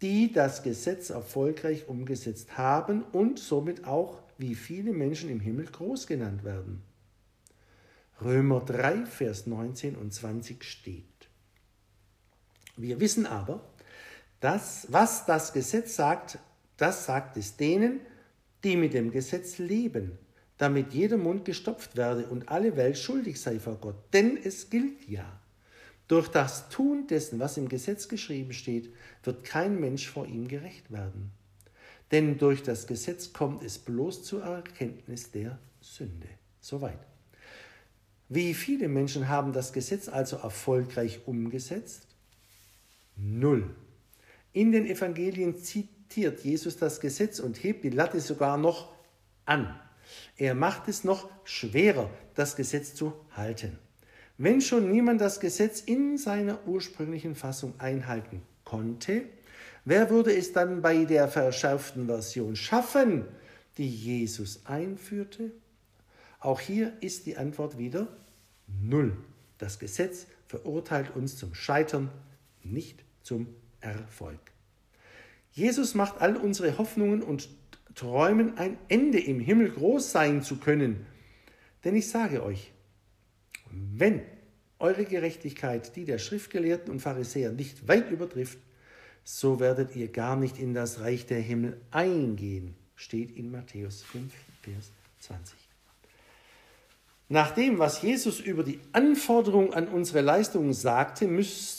die 0.00 0.32
das 0.32 0.62
Gesetz 0.62 1.10
erfolgreich 1.10 1.88
umgesetzt 1.88 2.56
haben 2.56 3.02
und 3.02 3.38
somit 3.38 3.84
auch, 3.84 4.22
wie 4.38 4.54
viele 4.54 4.92
Menschen 4.92 5.28
im 5.28 5.40
Himmel 5.40 5.66
groß 5.66 6.06
genannt 6.06 6.44
werden. 6.44 6.82
Römer 8.22 8.60
3, 8.60 9.06
Vers 9.06 9.46
19 9.46 9.96
und 9.96 10.14
20 10.14 10.64
steht. 10.64 11.04
Wir 12.76 13.00
wissen 13.00 13.26
aber, 13.26 13.60
dass 14.40 14.86
was 14.90 15.26
das 15.26 15.52
Gesetz 15.52 15.96
sagt, 15.96 16.38
das 16.76 17.06
sagt 17.06 17.36
es 17.36 17.56
denen, 17.56 18.00
die 18.64 18.76
mit 18.76 18.94
dem 18.94 19.10
Gesetz 19.10 19.58
leben, 19.58 20.18
damit 20.56 20.92
jeder 20.92 21.16
Mund 21.16 21.44
gestopft 21.44 21.96
werde 21.96 22.26
und 22.26 22.48
alle 22.48 22.76
Welt 22.76 22.98
schuldig 22.98 23.40
sei 23.40 23.58
vor 23.58 23.76
Gott. 23.76 23.96
Denn 24.12 24.36
es 24.36 24.70
gilt 24.70 25.08
ja, 25.08 25.40
durch 26.08 26.28
das 26.28 26.68
Tun 26.70 27.06
dessen, 27.06 27.38
was 27.38 27.56
im 27.56 27.68
Gesetz 27.68 28.08
geschrieben 28.08 28.52
steht, 28.52 28.92
wird 29.22 29.44
kein 29.44 29.78
Mensch 29.78 30.08
vor 30.08 30.26
ihm 30.26 30.48
gerecht 30.48 30.90
werden. 30.90 31.32
Denn 32.10 32.38
durch 32.38 32.62
das 32.62 32.86
Gesetz 32.86 33.32
kommt 33.32 33.62
es 33.62 33.78
bloß 33.78 34.24
zur 34.24 34.42
Erkenntnis 34.42 35.30
der 35.30 35.58
Sünde. 35.80 36.28
Soweit. 36.60 36.98
Wie 38.30 38.54
viele 38.54 38.88
Menschen 38.88 39.28
haben 39.28 39.52
das 39.52 39.72
Gesetz 39.72 40.08
also 40.08 40.36
erfolgreich 40.36 41.20
umgesetzt? 41.26 42.06
Null. 43.16 43.74
In 44.58 44.72
den 44.72 44.86
Evangelien 44.86 45.56
zitiert 45.56 46.40
Jesus 46.40 46.76
das 46.76 46.98
Gesetz 46.98 47.38
und 47.38 47.62
hebt 47.62 47.84
die 47.84 47.90
Latte 47.90 48.18
sogar 48.18 48.58
noch 48.58 48.92
an. 49.44 49.78
Er 50.36 50.56
macht 50.56 50.88
es 50.88 51.04
noch 51.04 51.30
schwerer, 51.44 52.10
das 52.34 52.56
Gesetz 52.56 52.92
zu 52.92 53.12
halten. 53.36 53.78
Wenn 54.36 54.60
schon 54.60 54.90
niemand 54.90 55.20
das 55.20 55.38
Gesetz 55.38 55.80
in 55.80 56.18
seiner 56.18 56.66
ursprünglichen 56.66 57.36
Fassung 57.36 57.78
einhalten 57.78 58.42
konnte, 58.64 59.26
wer 59.84 60.10
würde 60.10 60.36
es 60.36 60.52
dann 60.52 60.82
bei 60.82 61.04
der 61.04 61.28
verschärften 61.28 62.06
Version 62.06 62.56
schaffen, 62.56 63.26
die 63.76 63.88
Jesus 63.88 64.66
einführte? 64.66 65.52
Auch 66.40 66.58
hier 66.58 66.94
ist 67.00 67.26
die 67.26 67.36
Antwort 67.36 67.78
wieder 67.78 68.08
null. 68.66 69.16
Das 69.58 69.78
Gesetz 69.78 70.26
verurteilt 70.48 71.14
uns 71.14 71.36
zum 71.36 71.54
Scheitern, 71.54 72.10
nicht 72.64 73.04
zum 73.22 73.46
Erfolg. 73.80 74.40
Jesus 75.52 75.94
macht 75.94 76.20
all 76.20 76.36
unsere 76.36 76.78
Hoffnungen 76.78 77.22
und 77.22 77.48
Träumen 77.94 78.56
ein 78.58 78.78
Ende 78.88 79.18
im 79.18 79.40
Himmel 79.40 79.70
groß 79.70 80.12
sein 80.12 80.42
zu 80.42 80.58
können. 80.58 81.04
Denn 81.84 81.96
ich 81.96 82.08
sage 82.08 82.44
euch, 82.44 82.72
wenn 83.70 84.22
eure 84.78 85.04
Gerechtigkeit 85.04 85.96
die 85.96 86.04
der 86.04 86.18
Schriftgelehrten 86.18 86.92
und 86.92 87.00
Pharisäer 87.00 87.50
nicht 87.50 87.88
weit 87.88 88.10
übertrifft, 88.10 88.58
so 89.24 89.58
werdet 89.60 89.96
ihr 89.96 90.08
gar 90.08 90.36
nicht 90.36 90.58
in 90.58 90.74
das 90.74 91.00
Reich 91.00 91.26
der 91.26 91.40
Himmel 91.40 91.80
eingehen, 91.90 92.76
steht 92.94 93.36
in 93.36 93.50
Matthäus 93.50 94.02
5, 94.02 94.32
Vers 94.62 94.90
20. 95.20 95.56
Nach 97.28 97.50
dem, 97.50 97.78
was 97.78 98.00
Jesus 98.00 98.40
über 98.40 98.62
die 98.62 98.80
Anforderung 98.92 99.74
an 99.74 99.88
unsere 99.88 100.22
Leistungen 100.22 100.72
sagte, 100.72 101.26
müssen 101.26 101.77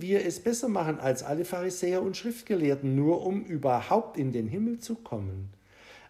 wir 0.00 0.24
es 0.24 0.40
besser 0.40 0.68
machen 0.68 1.00
als 1.00 1.22
alle 1.22 1.44
Pharisäer 1.44 2.02
und 2.02 2.16
Schriftgelehrten, 2.16 2.94
nur 2.94 3.24
um 3.24 3.44
überhaupt 3.44 4.16
in 4.16 4.32
den 4.32 4.48
Himmel 4.48 4.78
zu 4.78 4.94
kommen. 4.94 5.50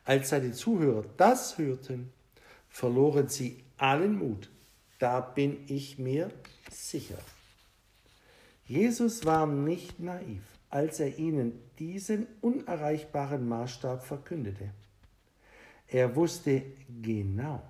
Als 0.04 0.30
seine 0.30 0.52
Zuhörer 0.52 1.04
das 1.16 1.58
hörten, 1.58 2.12
verloren 2.68 3.28
sie 3.28 3.62
allen 3.76 4.18
Mut. 4.18 4.50
Da 4.98 5.20
bin 5.20 5.64
ich 5.68 5.98
mir 5.98 6.30
sicher. 6.70 7.18
Jesus 8.66 9.24
war 9.24 9.46
nicht 9.46 10.00
naiv, 10.00 10.42
als 10.70 11.00
er 11.00 11.18
ihnen 11.18 11.58
diesen 11.78 12.26
unerreichbaren 12.40 13.48
Maßstab 13.48 14.04
verkündete. 14.04 14.70
Er 15.86 16.14
wusste 16.16 16.62
genau, 17.02 17.62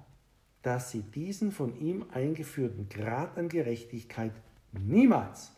dass 0.63 0.91
sie 0.91 1.03
diesen 1.03 1.53
von 1.53 1.79
ihm 1.79 2.07
eingeführten 2.13 2.89
Grad 2.89 3.39
an 3.39 3.49
Gerechtigkeit 3.49 4.33
niemals, 4.73 5.53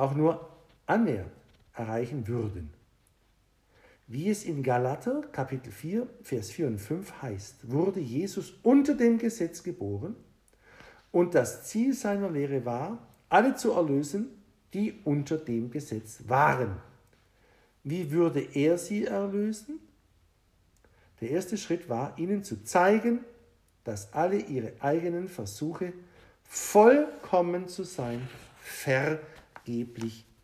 auch 0.00 0.14
nur 0.14 0.48
annähernd, 0.86 1.30
erreichen 1.74 2.26
würden. 2.26 2.72
Wie 4.06 4.28
es 4.28 4.44
in 4.44 4.62
Galater 4.62 5.22
Kapitel 5.30 5.70
4, 5.70 6.06
Vers 6.22 6.50
4 6.50 6.66
und 6.66 6.78
5 6.80 7.22
heißt, 7.22 7.70
wurde 7.70 8.00
Jesus 8.00 8.54
unter 8.62 8.94
dem 8.94 9.18
Gesetz 9.18 9.62
geboren 9.62 10.16
und 11.12 11.34
das 11.34 11.64
Ziel 11.64 11.94
seiner 11.94 12.30
Lehre 12.30 12.64
war, 12.64 12.98
alle 13.28 13.54
zu 13.54 13.72
erlösen, 13.72 14.30
die 14.74 14.94
unter 15.04 15.38
dem 15.38 15.70
Gesetz 15.70 16.22
waren. 16.26 16.76
Wie 17.84 18.10
würde 18.10 18.40
er 18.40 18.78
sie 18.78 19.04
erlösen? 19.04 19.78
Der 21.20 21.30
erste 21.30 21.56
Schritt 21.56 21.88
war, 21.88 22.18
ihnen 22.18 22.42
zu 22.42 22.64
zeigen, 22.64 23.20
dass 23.84 24.12
alle 24.12 24.38
ihre 24.38 24.72
eigenen 24.80 25.28
Versuche, 25.28 25.92
vollkommen 26.42 27.68
zu 27.68 27.84
sein, 27.84 28.28
vergeblich 28.62 29.39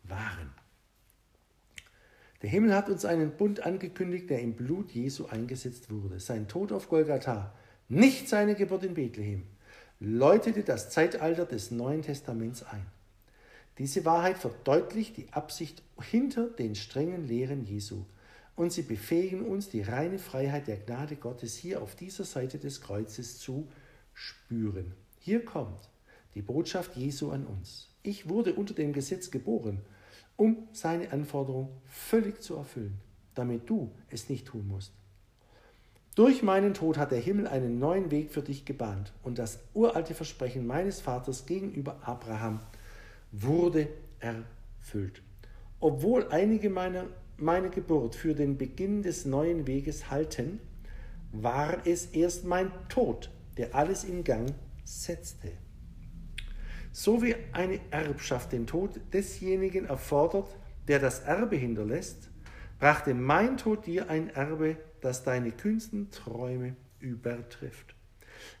waren. 0.03 0.53
Der 2.41 2.49
Himmel 2.49 2.75
hat 2.75 2.89
uns 2.89 3.03
einen 3.03 3.31
Bund 3.31 3.65
angekündigt, 3.65 4.29
der 4.29 4.41
im 4.41 4.53
Blut 4.53 4.91
Jesu 4.91 5.25
eingesetzt 5.25 5.89
wurde. 5.89 6.19
Sein 6.19 6.47
Tod 6.47 6.71
auf 6.71 6.87
Golgatha, 6.87 7.53
nicht 7.89 8.29
seine 8.29 8.55
Geburt 8.55 8.83
in 8.83 8.93
Bethlehem, 8.93 9.43
läutete 9.99 10.63
das 10.63 10.91
Zeitalter 10.91 11.45
des 11.45 11.71
Neuen 11.71 12.03
Testaments 12.03 12.63
ein. 12.63 12.85
Diese 13.79 14.05
Wahrheit 14.05 14.37
verdeutlicht 14.37 15.17
die 15.17 15.31
Absicht 15.33 15.83
hinter 16.01 16.47
den 16.47 16.75
strengen 16.75 17.27
Lehren 17.27 17.63
Jesu 17.63 18.05
und 18.55 18.71
sie 18.71 18.81
befähigen 18.81 19.45
uns, 19.45 19.69
die 19.69 19.81
reine 19.81 20.17
Freiheit 20.17 20.67
der 20.67 20.77
Gnade 20.77 21.15
Gottes 21.15 21.55
hier 21.55 21.81
auf 21.81 21.95
dieser 21.95 22.23
Seite 22.23 22.57
des 22.57 22.81
Kreuzes 22.81 23.37
zu 23.39 23.67
spüren. 24.13 24.93
Hier 25.19 25.45
kommt 25.45 25.89
die 26.33 26.41
Botschaft 26.41 26.95
Jesu 26.95 27.31
an 27.31 27.45
uns. 27.45 27.87
Ich 28.07 28.29
wurde 28.29 28.53
unter 28.53 28.73
dem 28.73 28.93
Gesetz 28.93 29.31
geboren 29.31 29.81
um 30.37 30.67
seine 30.71 31.11
Anforderung 31.11 31.69
völlig 31.87 32.41
zu 32.41 32.55
erfüllen, 32.55 33.01
damit 33.35 33.69
du 33.69 33.91
es 34.09 34.29
nicht 34.29 34.47
tun 34.47 34.67
musst. 34.67 34.93
Durch 36.15 36.41
meinen 36.41 36.73
Tod 36.73 36.97
hat 36.97 37.11
der 37.11 37.19
Himmel 37.19 37.47
einen 37.47 37.79
neuen 37.79 38.09
Weg 38.09 38.31
für 38.31 38.41
dich 38.41 38.63
gebahnt 38.65 39.13
und 39.23 39.37
das 39.37 39.59
uralte 39.73 40.15
Versprechen 40.15 40.65
meines 40.65 41.01
Vaters 41.01 41.45
gegenüber 41.45 41.99
Abraham 42.03 42.59
wurde 43.31 43.89
erfüllt. 44.19 45.21
Obwohl 45.79 46.27
einige 46.29 46.69
meine, 46.69 47.05
meine 47.37 47.69
Geburt 47.69 48.15
für 48.15 48.33
den 48.33 48.57
Beginn 48.57 49.03
des 49.03 49.25
neuen 49.25 49.67
Weges 49.67 50.09
halten, 50.09 50.59
war 51.31 51.85
es 51.85 52.07
erst 52.07 52.45
mein 52.45 52.71
Tod, 52.89 53.29
der 53.57 53.75
alles 53.75 54.03
in 54.03 54.23
Gang 54.23 54.53
setzte. 54.85 55.51
So 56.91 57.21
wie 57.21 57.35
eine 57.51 57.79
Erbschaft 57.91 58.51
den 58.51 58.67
Tod 58.67 58.99
desjenigen 59.13 59.85
erfordert, 59.85 60.55
der 60.87 60.99
das 60.99 61.21
Erbe 61.21 61.55
hinterlässt, 61.55 62.29
brachte 62.79 63.13
mein 63.13 63.57
Tod 63.57 63.85
dir 63.85 64.09
ein 64.09 64.29
Erbe, 64.29 64.77
das 65.01 65.23
deine 65.23 65.51
kühnsten 65.51 66.09
Träume 66.11 66.75
übertrifft. 66.99 67.95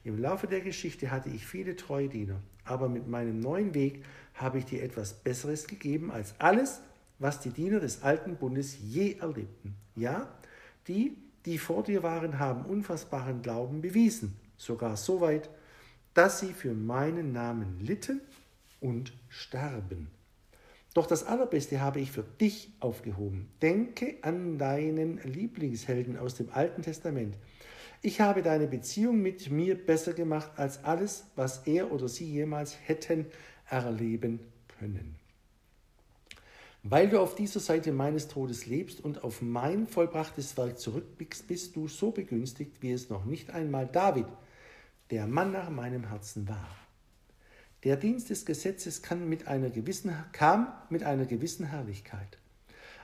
Im 0.03 0.19
Laufe 0.19 0.47
der 0.47 0.61
Geschichte 0.61 1.11
hatte 1.11 1.29
ich 1.29 1.45
viele 1.45 1.75
treue 1.75 2.09
Diener, 2.09 2.41
aber 2.63 2.89
mit 2.89 3.07
meinem 3.07 3.39
neuen 3.39 3.73
Weg 3.73 4.03
habe 4.33 4.59
ich 4.59 4.65
dir 4.65 4.83
etwas 4.83 5.13
Besseres 5.13 5.67
gegeben 5.67 6.11
als 6.11 6.35
alles, 6.39 6.81
was 7.19 7.39
die 7.39 7.49
Diener 7.49 7.79
des 7.79 8.03
alten 8.03 8.35
Bundes 8.35 8.77
je 8.81 9.17
erlebten. 9.17 9.75
Ja, 9.95 10.31
die, 10.87 11.17
die 11.45 11.57
vor 11.57 11.83
dir 11.83 12.03
waren, 12.03 12.39
haben 12.39 12.65
unfassbaren 12.65 13.41
Glauben 13.41 13.81
bewiesen, 13.81 14.37
sogar 14.57 14.97
so 14.97 15.21
weit, 15.21 15.49
dass 16.17 16.39
sie 16.39 16.51
für 16.51 16.73
meinen 16.73 17.31
Namen 17.31 17.79
litten 17.79 18.21
und 18.81 19.13
starben. 19.29 20.07
Doch 20.95 21.05
das 21.05 21.23
Allerbeste 21.23 21.79
habe 21.79 21.99
ich 21.99 22.11
für 22.11 22.23
dich 22.41 22.71
aufgehoben. 22.79 23.47
Denke 23.61 24.15
an 24.23 24.57
deinen 24.57 25.19
Lieblingshelden 25.19 26.17
aus 26.17 26.33
dem 26.33 26.49
Alten 26.51 26.81
Testament. 26.81 27.37
Ich 28.01 28.19
habe 28.19 28.41
deine 28.41 28.65
Beziehung 28.65 29.21
mit 29.21 29.51
mir 29.51 29.75
besser 29.75 30.13
gemacht 30.13 30.49
als 30.55 30.83
alles, 30.83 31.25
was 31.35 31.67
er 31.67 31.91
oder 31.91 32.07
sie 32.07 32.25
jemals 32.25 32.75
hätten 32.87 33.27
erleben 33.69 34.39
können. 34.79 35.17
Weil 36.81 37.09
du 37.09 37.19
auf 37.19 37.35
dieser 37.35 37.59
Seite 37.59 37.91
meines 37.91 38.27
Todes 38.27 38.65
lebst 38.65 39.03
und 39.03 39.23
auf 39.23 39.43
mein 39.43 39.85
vollbrachtes 39.85 40.57
Werk 40.57 40.79
zurückblickst, 40.79 41.47
bist 41.47 41.75
du 41.75 41.87
so 41.87 42.09
begünstigt, 42.09 42.81
wie 42.81 42.91
es 42.91 43.11
noch 43.11 43.25
nicht 43.25 43.51
einmal 43.51 43.85
David 43.85 44.25
der 45.11 45.27
Mann 45.27 45.51
nach 45.51 45.69
meinem 45.69 46.09
Herzen 46.09 46.47
war. 46.47 46.67
Der 47.83 47.95
Dienst 47.95 48.29
des 48.29 48.45
Gesetzes 48.45 49.01
kann 49.01 49.29
mit 49.29 49.47
einer 49.47 49.69
gewissen, 49.69 50.13
kam 50.33 50.73
mit 50.89 51.03
einer 51.03 51.25
gewissen 51.25 51.65
Herrlichkeit. 51.65 52.37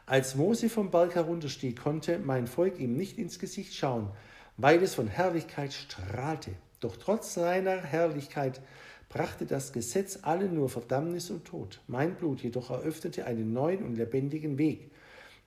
Als 0.06 0.36
Mose 0.36 0.68
vom 0.68 0.91
Berg 0.91 1.16
herunterstieg, 1.16 1.80
konnte 1.80 2.20
mein 2.20 2.47
Volk 2.47 2.80
ihm 2.80 2.97
nicht 2.97 3.18
ins 3.18 3.39
Gesicht 3.39 3.74
schauen, 3.74 4.10
weil 4.58 4.84
es 4.84 4.95
von 4.95 5.08
Herrlichkeit 5.08 5.72
strahlte. 5.72 6.51
Doch 6.82 6.97
trotz 6.97 7.36
seiner 7.36 7.78
Herrlichkeit 7.78 8.60
brachte 9.08 9.45
das 9.45 9.72
Gesetz 9.72 10.20
allen 10.24 10.56
nur 10.56 10.70
Verdammnis 10.70 11.30
und 11.30 11.45
Tod. 11.45 11.80
Mein 11.88 12.16
Blut 12.16 12.41
jedoch 12.41 12.72
eröffnete 12.72 13.26
einen 13.26 13.54
neuen 13.54 13.84
und 13.84 13.95
lebendigen 13.95 14.58
Weg, 14.58 14.91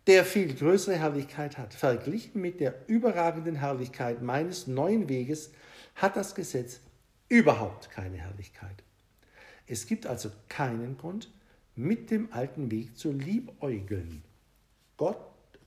der 0.07 0.25
viel 0.25 0.55
größere 0.55 0.95
Herrlichkeit 0.95 1.59
hat. 1.59 1.75
Verglichen 1.75 2.41
mit 2.41 2.61
der 2.61 2.75
überragenden 2.87 3.57
Herrlichkeit 3.57 4.23
meines 4.23 4.67
neuen 4.67 5.09
Weges 5.09 5.51
hat 5.97 6.17
das 6.17 6.35
Gesetz 6.35 6.81
überhaupt 7.29 7.91
keine 7.91 8.19
Herrlichkeit. 8.19 8.83
Es 9.67 9.87
gibt 9.87 10.07
also 10.07 10.31
keinen 10.49 10.97
Grund, 10.97 11.29
mit 11.75 12.11
dem 12.11 12.33
alten 12.33 12.71
Weg 12.71 12.97
zu 12.97 13.13
liebäugeln. 13.13 14.23
Gott, 14.97 15.19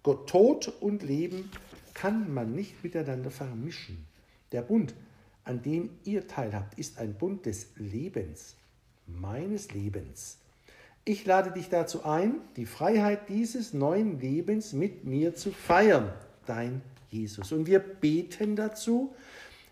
Gott, 0.01 0.27
Tod 0.27 0.73
und 0.80 1.03
Leben 1.03 1.51
kann 1.93 2.34
man 2.34 2.53
nicht 2.53 2.84
miteinander 2.84 3.30
vermischen. 3.30 4.07
Der 4.51 4.61
Bund, 4.61 4.95
an 5.43 5.61
dem 5.61 5.89
ihr 6.03 6.27
teilhabt, 6.27 6.80
ist 6.80 6.97
ein 6.97 7.13
Bund 7.13 7.45
des 7.45 7.67
Lebens, 7.75 8.55
meines 9.05 9.71
Lebens. 9.71 10.38
Ich 11.05 11.25
lade 11.25 11.51
dich 11.51 11.69
dazu 11.69 12.03
ein, 12.05 12.36
die 12.55 12.65
Freiheit 12.65 13.30
dieses 13.30 13.73
neuen 13.73 14.19
Lebens 14.19 14.73
mit 14.73 15.05
mir 15.05 15.36
zu 15.36 15.51
feiern, 15.51 16.11
dein 16.45 16.82
Jesus. 17.09 17.51
Und 17.51 17.67
wir 17.67 17.80
beten 17.80 18.55
dazu, 18.55 19.13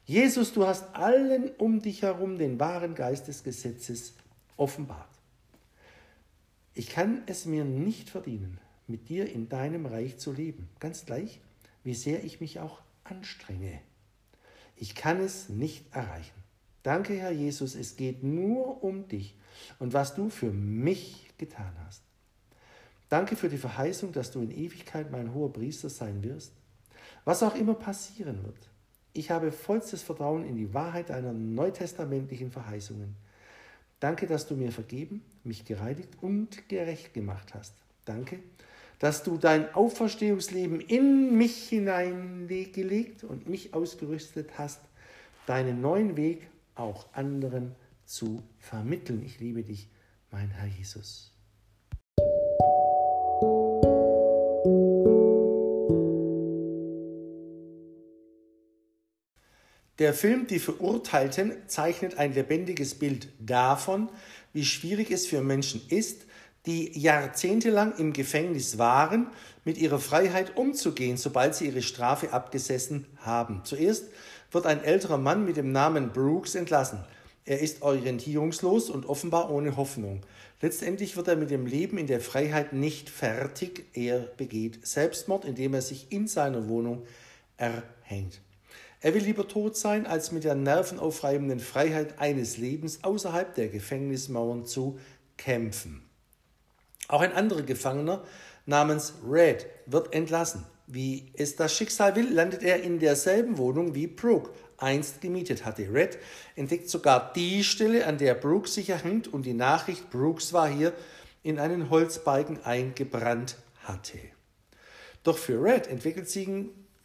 Jesus, 0.08 0.54
du 0.54 0.66
hast 0.66 0.96
allen 0.96 1.52
um 1.58 1.82
dich 1.82 2.02
herum 2.02 2.38
den 2.38 2.62
wahren 2.62 2.96
Geist 2.96 3.28
des 3.28 3.44
Gesetzes 3.44 4.14
offenbart. 4.56 5.10
Ich 6.74 6.88
kann 6.90 7.24
es 7.26 7.46
mir 7.46 7.66
nicht 7.66 8.10
verdienen, 8.10 8.58
mit 8.88 9.10
dir 9.10 9.30
in 9.30 9.50
deinem 9.50 9.86
Reich 9.86 10.18
zu 10.18 10.32
leben, 10.32 10.70
ganz 10.80 11.06
gleich, 11.06 11.42
wie 11.84 11.94
sehr 11.94 12.24
ich 12.24 12.40
mich 12.40 12.62
auch 12.62 12.80
anstrenge. 13.04 13.82
Ich 14.78 14.96
kann 14.96 15.20
es 15.20 15.50
nicht 15.50 15.94
erreichen. 15.94 16.42
Danke, 16.84 17.14
Herr 17.16 17.32
Jesus, 17.32 17.76
es 17.76 17.98
geht 17.98 18.24
nur 18.24 18.82
um 18.86 19.10
dich 19.10 19.36
und 19.78 19.92
was 19.92 20.16
du 20.16 20.30
für 20.30 20.52
mich 20.54 21.34
getan 21.38 21.74
hast. 21.86 22.02
Danke 23.10 23.36
für 23.36 23.50
die 23.50 23.58
Verheißung, 23.58 24.14
dass 24.14 24.32
du 24.32 24.40
in 24.40 24.52
Ewigkeit 24.52 25.12
mein 25.12 25.34
hoher 25.34 25.52
Priester 25.52 25.90
sein 25.90 26.24
wirst. 26.24 26.54
Was 27.26 27.44
auch 27.44 27.56
immer 27.56 27.74
passieren 27.74 28.46
wird, 28.46 28.70
ich 29.18 29.32
habe 29.32 29.52
vollstes 29.52 30.04
Vertrauen 30.04 30.46
in 30.46 30.56
die 30.56 30.74
Wahrheit 30.74 31.10
deiner 31.10 31.34
neutestamentlichen 31.34 32.52
Verheißungen. 32.52 33.16
Danke, 34.00 34.28
dass 34.28 34.48
du 34.48 34.56
mir 34.56 34.72
vergeben, 34.72 35.24
mich 35.44 35.66
gereinigt 35.66 36.10
und 36.22 36.70
gerecht 36.70 37.14
gemacht 37.14 37.54
hast. 37.56 37.74
Danke, 38.06 38.40
dass 39.00 39.24
du 39.24 39.38
dein 39.38 39.74
Auferstehungsleben 39.74 40.80
in 40.82 41.36
mich 41.38 41.70
hineingelegt 41.70 43.24
und 43.24 43.50
mich 43.50 43.74
ausgerüstet 43.74 44.58
hast, 44.58 44.82
deinen 45.46 45.82
neuen 45.82 46.16
Weg 46.16 46.48
auch 46.76 47.08
anderen 47.14 47.76
zu 48.06 48.44
vermitteln. 48.60 49.24
Ich 49.26 49.40
liebe 49.40 49.64
dich, 49.64 49.90
mein 50.32 50.50
Herr 50.50 50.68
Jesus. 50.68 51.32
Der 60.00 60.14
Film 60.14 60.46
Die 60.46 60.60
Verurteilten 60.60 61.54
zeichnet 61.66 62.20
ein 62.20 62.32
lebendiges 62.34 62.96
Bild 62.96 63.30
davon, 63.40 64.10
wie 64.54 64.64
schwierig 64.64 65.10
es 65.10 65.26
für 65.26 65.42
Menschen 65.42 65.82
ist, 65.90 66.26
die 66.68 67.00
jahrzehntelang 67.00 67.98
im 67.98 68.14
Gefängnis 68.14 68.78
waren, 68.78 69.32
mit 69.66 69.80
ihrer 69.80 69.98
Freiheit 69.98 70.56
umzugehen, 70.56 71.18
sobald 71.18 71.56
sie 71.56 71.68
ihre 71.68 71.82
Strafe 71.82 72.32
abgesessen 72.32 73.08
haben. 73.18 73.62
Zuerst 73.64 74.06
wird 74.52 74.68
ein 74.68 74.84
älterer 74.84 75.18
Mann 75.18 75.46
mit 75.46 75.58
dem 75.58 75.72
Namen 75.72 76.12
Brooks 76.12 76.54
entlassen. 76.54 77.04
Er 77.46 77.62
ist 77.62 77.82
orientierungslos 77.82 78.92
und 78.92 79.08
offenbar 79.08 79.50
ohne 79.50 79.78
Hoffnung. 79.78 80.22
Letztendlich 80.62 81.18
wird 81.18 81.28
er 81.28 81.38
mit 81.38 81.50
dem 81.50 81.66
Leben 81.66 81.98
in 81.98 82.06
der 82.06 82.22
Freiheit 82.22 82.72
nicht 82.72 83.10
fertig. 83.10 83.86
Er 83.94 84.20
begeht 84.20 84.86
Selbstmord, 84.86 85.46
indem 85.46 85.74
er 85.74 85.82
sich 85.82 86.12
in 86.12 86.28
seiner 86.28 86.68
Wohnung 86.68 87.04
erhängt. 87.56 88.42
Er 89.00 89.14
will 89.14 89.24
lieber 89.24 89.48
tot 89.48 89.78
sein, 89.78 90.08
als 90.08 90.32
mit 90.32 90.44
der 90.44 90.56
nervenaufreibenden 90.56 91.60
Freiheit 91.60 92.20
eines 92.20 92.58
Lebens 92.58 93.04
außerhalb 93.04 93.54
der 93.54 93.68
Gefängnismauern 93.68 94.66
zu 94.66 95.00
kämpfen. 95.38 96.04
Auch 97.08 97.22
ein 97.22 97.34
anderer 97.34 97.62
Gefangener 97.62 98.24
namens 98.66 99.14
Red 99.26 99.68
wird 99.86 100.14
entlassen. 100.14 100.66
Wie 100.88 101.32
es 101.36 101.56
das 101.56 101.76
Schicksal 101.76 102.16
will, 102.16 102.34
landet 102.34 102.64
er 102.64 102.82
in 102.82 103.00
derselben 103.00 103.58
Wohnung 103.58 103.94
wie 103.94 104.08
Brooke 104.08 104.52
einst 104.78 105.22
gemietet 105.22 105.66
hatte. 105.66 105.94
Red 105.94 106.18
entdeckt 106.56 106.90
sogar 106.90 107.34
die 107.34 107.64
Stelle, 107.64 108.06
an 108.06 108.18
der 108.18 108.34
Brooke 108.36 108.70
sich 108.70 108.90
erhängt 108.90 109.28
und 109.28 109.46
die 109.46 109.54
Nachricht, 109.54 110.10
Brooks 110.10 110.54
war 110.54 110.70
hier 110.70 110.94
in 111.44 111.60
einen 111.60 111.90
Holzbalken 111.90 112.64
eingebrannt 112.64 113.58
hatte. 113.84 114.18
Doch 115.24 115.38
für 115.38 115.62
Red 115.62 115.88
entwickelt 115.88 116.30
sich 116.30 116.48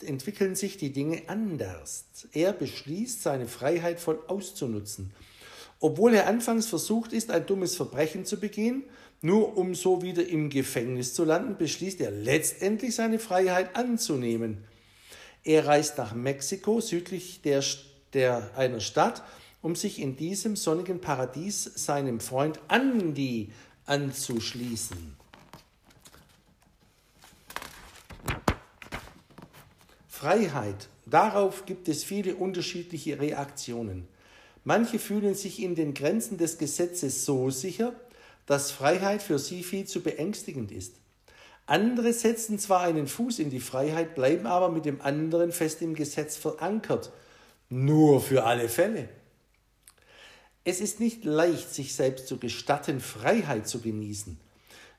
entwickeln 0.03 0.55
sich 0.55 0.77
die 0.77 0.93
Dinge 0.93 1.23
anders. 1.27 2.07
Er 2.33 2.53
beschließt, 2.53 3.23
seine 3.23 3.47
Freiheit 3.47 4.01
voll 4.01 4.19
auszunutzen. 4.27 5.13
Obwohl 5.81 6.15
er 6.15 6.29
anfangs 6.29 6.67
versucht 6.67 7.13
ist, 7.13 7.31
ein 7.31 7.47
dummes 7.47 7.75
Verbrechen 7.75 8.25
zu 8.25 8.39
begehen, 8.39 8.85
nur 9.21 9.57
um 9.57 9.75
so 9.75 10.03
wieder 10.03 10.27
im 10.27 10.51
Gefängnis 10.51 11.15
zu 11.15 11.25
landen, 11.25 11.57
beschließt 11.57 12.01
er 12.01 12.11
letztendlich 12.11 12.95
seine 12.95 13.19
Freiheit 13.19 13.77
anzunehmen. 13.77 14.65
Er 15.45 15.67
reist 15.67 15.99
nach 15.99 16.15
Mexiko 16.15 16.81
südlich 16.81 17.41
der, 17.43 17.65
der, 18.13 18.51
einer 18.57 18.81
Stadt, 18.81 19.23
um 19.61 19.77
sich 19.77 20.01
in 20.01 20.17
diesem 20.17 20.57
sonnigen 20.57 21.01
Paradies 21.01 21.65
seinem 21.75 22.21
Freund 22.21 22.61
Andy 22.69 23.51
anzuschließen. 23.87 25.22
Freiheit, 30.23 30.89
darauf 31.05 31.67
gibt 31.67 31.89
es 31.89 32.05
viele 32.05 32.37
unterschiedliche 32.37 33.19
Reaktionen. 33.19 34.07
Manche 34.63 35.01
fühlen 35.01 35.35
sich 35.35 35.61
in 35.61 35.75
den 35.75 35.95
Grenzen 35.95 36.39
des 36.39 36.59
Gesetzes 36.59 37.25
so 37.25 37.51
sicher, 37.51 37.93
dass 38.47 38.71
Freiheit 38.71 39.21
für 39.21 39.41
sie 39.41 39.65
viel 39.65 39.85
zu 39.85 40.01
beängstigend 40.01 40.71
ist. 40.71 40.95
Andere 41.67 42.13
setzen 42.13 42.61
zwar 42.61 42.83
einen 42.83 43.09
Fuß 43.09 43.41
in 43.41 43.51
die 43.51 43.59
Freiheit, 43.59 44.15
bleiben 44.15 44.47
aber 44.47 44.69
mit 44.69 44.85
dem 44.85 45.01
anderen 45.01 45.51
fest 45.51 45.83
im 45.83 45.97
Gesetz 45.97 46.37
verankert. 46.37 47.11
Nur 47.69 48.21
für 48.21 48.45
alle 48.45 48.69
Fälle. 48.69 49.09
Es 50.63 50.81
ist 50.81 51.01
nicht 51.01 51.25
leicht, 51.25 51.75
sich 51.75 51.97
selbst 51.97 52.29
zu 52.29 52.39
gestatten, 52.39 53.01
Freiheit 53.01 53.67
zu 53.67 53.81
genießen. 53.81 54.39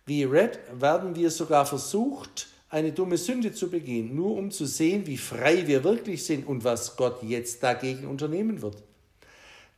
Wie 0.05 0.26
Red 0.26 0.59
werden 0.82 1.15
wir 1.15 1.32
sogar 1.32 1.65
versucht, 1.65 2.47
eine 2.74 2.91
dumme 2.91 3.17
Sünde 3.17 3.53
zu 3.53 3.69
begehen, 3.69 4.15
nur 4.15 4.36
um 4.36 4.51
zu 4.51 4.65
sehen, 4.65 5.05
wie 5.05 5.17
frei 5.17 5.67
wir 5.67 5.84
wirklich 5.84 6.26
sind 6.26 6.47
und 6.47 6.63
was 6.63 6.97
Gott 6.97 7.21
jetzt 7.21 7.61
dagegen 7.61 8.07
unternehmen 8.07 8.61
wird. 8.61 8.84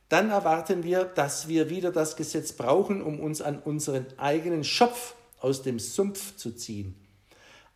Dann 0.08 0.30
erwarten 0.30 0.82
wir, 0.82 1.04
dass 1.04 1.46
wir 1.48 1.68
wieder 1.68 1.92
das 1.92 2.16
Gesetz 2.16 2.52
brauchen, 2.52 3.02
um 3.02 3.20
uns 3.20 3.42
an 3.42 3.58
unseren 3.58 4.06
eigenen 4.16 4.64
Schopf 4.64 5.14
aus 5.40 5.62
dem 5.62 5.78
Sumpf 5.78 6.36
zu 6.36 6.52
ziehen. 6.52 6.94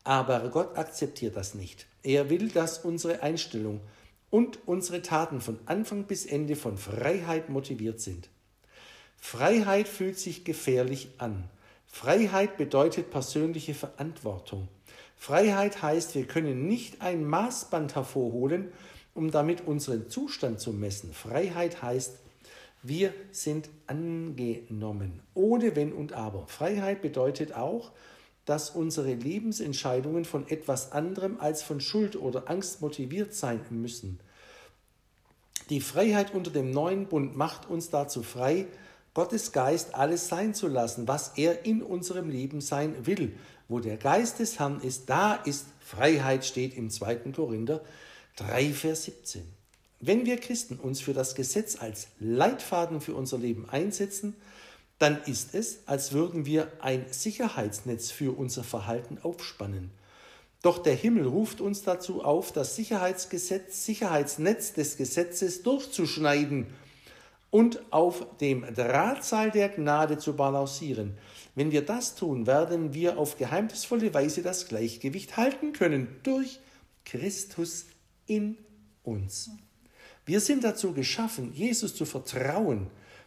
Aber 0.05 0.49
Gott 0.49 0.79
akzeptiert 0.79 1.37
das 1.37 1.55
nicht. 1.55 1.87
Er 2.03 2.31
will, 2.31 2.49
dass 2.49 2.79
unsere 2.79 3.23
Einstellung 3.23 3.81
und 4.31 4.67
unsere 4.67 5.03
Taten 5.03 5.41
von 5.41 5.59
Anfang 5.67 6.05
bis 6.05 6.25
Ende 6.25 6.57
von 6.57 6.79
Freiheit 6.79 7.51
motiviert 7.51 8.01
sind. 8.01 8.31
Freiheit 9.19 9.87
fühlt 9.87 10.19
sich 10.19 10.45
gefährlich 10.45 11.11
an. 11.19 11.45
Freiheit 11.87 12.57
bedeutet 12.57 13.11
persönliche 13.11 13.75
Verantwortung. 13.75 14.69
Freiheit 15.21 15.83
heißt, 15.83 16.15
wir 16.15 16.27
können 16.27 16.67
nicht 16.67 17.03
ein 17.03 17.27
Maßband 17.27 17.95
hervorholen, 17.95 18.73
um 19.13 19.31
damit 19.31 19.67
unseren 19.67 20.09
Zustand 20.09 20.61
zu 20.61 20.73
messen. 20.73 21.13
Freiheit 21.13 21.83
heißt, 21.83 22.17
wir 22.83 23.13
sind 23.31 23.69
angenommen, 23.87 25.21
ohne 25.35 25.77
Wenn 25.77 25.93
und 25.93 26.15
Aber. 26.15 26.47
Freiheit 26.47 27.03
bedeutet 27.03 27.53
auch, 27.53 27.93
dass 28.47 28.71
unsere 28.71 29.13
Lebensentscheidungen 29.13 30.25
von 30.25 30.49
etwas 30.49 30.93
anderem 30.93 31.39
als 31.39 31.63
von 31.63 31.83
Schuld 31.83 32.17
oder 32.17 32.49
Angst 32.49 32.81
motiviert 32.81 33.35
sein 33.35 33.61
müssen. 33.69 34.21
Die 35.69 35.83
Freiheit 35.83 36.33
unter 36.33 36.51
dem 36.51 36.71
neuen 36.71 37.09
Bund 37.09 37.37
macht 37.37 37.69
uns 37.69 37.91
dazu 37.91 38.23
frei, 38.23 38.69
Gottes 39.13 39.53
Geist 39.53 39.95
alles 39.95 40.29
sein 40.29 40.55
zu 40.55 40.67
lassen, 40.67 41.09
was 41.09 41.37
er 41.37 41.67
in 41.67 41.83
unserem 41.83 42.31
Leben 42.31 42.63
sein 42.63 43.07
will. 43.07 43.35
Wo 43.71 43.79
der 43.79 43.99
Geist 43.99 44.41
des 44.41 44.59
Herrn 44.59 44.81
ist, 44.81 45.09
da 45.09 45.35
ist 45.35 45.67
Freiheit, 45.79 46.45
steht 46.45 46.77
im 46.77 46.91
2. 46.91 47.31
Korinther 47.33 47.81
3, 48.35 48.73
Vers 48.73 49.05
17. 49.05 49.45
wenn 50.01 50.27
wir 50.27 50.39
Christen 50.39 50.75
uns 50.75 51.01
für 51.01 51.15
das 51.15 51.37
Gesetz 51.37 51.77
als 51.77 52.09
Leitfaden 52.19 53.01
für 53.01 53.15
unser 53.15 53.39
Leben 53.39 53.71
einsetzen, 53.71 54.35
dann 54.99 55.23
ist 55.23 55.55
es, 55.55 55.87
als 55.87 56.11
würden 56.11 56.47
wir 56.47 56.67
ein 56.81 57.07
Sicherheitsnetz 57.13 58.11
für 58.11 58.37
unser 58.37 58.65
Verhalten 58.65 59.19
aufspannen. 59.23 59.93
Doch 60.63 60.79
der 60.79 60.97
Himmel 60.97 61.29
ruft 61.29 61.61
uns 61.61 61.83
dazu 61.83 62.25
auf, 62.25 62.51
das 62.51 62.75
Sicherheitsgesetz, 62.75 63.87
Sicherheitsnetz 63.87 64.73
des 64.73 64.97
Gesetzes 64.97 65.63
durchzuschneiden 65.63 66.67
und 67.51 67.81
auf 67.93 68.27
dem 68.41 68.63
Drahtseil 68.75 69.53
der 69.53 69.69
Gnade 69.69 70.19
zu 70.19 70.35
balancieren. 70.35 71.17
Wenn 71.61 71.73
wir 71.73 71.83
das 71.83 72.15
tun, 72.15 72.47
werden 72.47 72.95
wir 72.95 73.19
auf 73.19 73.37
geheimnisvolle 73.37 74.15
Weise 74.15 74.41
das 74.41 74.67
Gleichgewicht 74.67 75.37
halten 75.37 75.75
können 75.75 76.09
durch 76.23 76.59
Christus 77.05 77.85
in 78.27 78.57
uns. 79.03 79.51
Wir 80.25 80.41
sind 80.41 80.65
dazu 80.65 80.95
geschaffen, 80.95 81.53
Jesus 81.53 81.95
zu 81.95 82.07
vertrauen, 82.07 82.87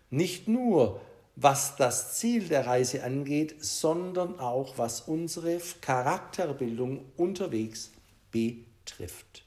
nicht 0.09 0.47
nur 0.47 0.99
was 1.36 1.75
das 1.75 2.17
Ziel 2.17 2.47
der 2.47 2.65
Reise 2.65 3.03
angeht, 3.03 3.63
sondern 3.63 4.39
auch 4.39 4.79
was 4.79 5.01
unsere 5.01 5.61
Charakterbildung 5.81 7.05
unterwegs 7.15 7.91
betrifft. 8.31 9.45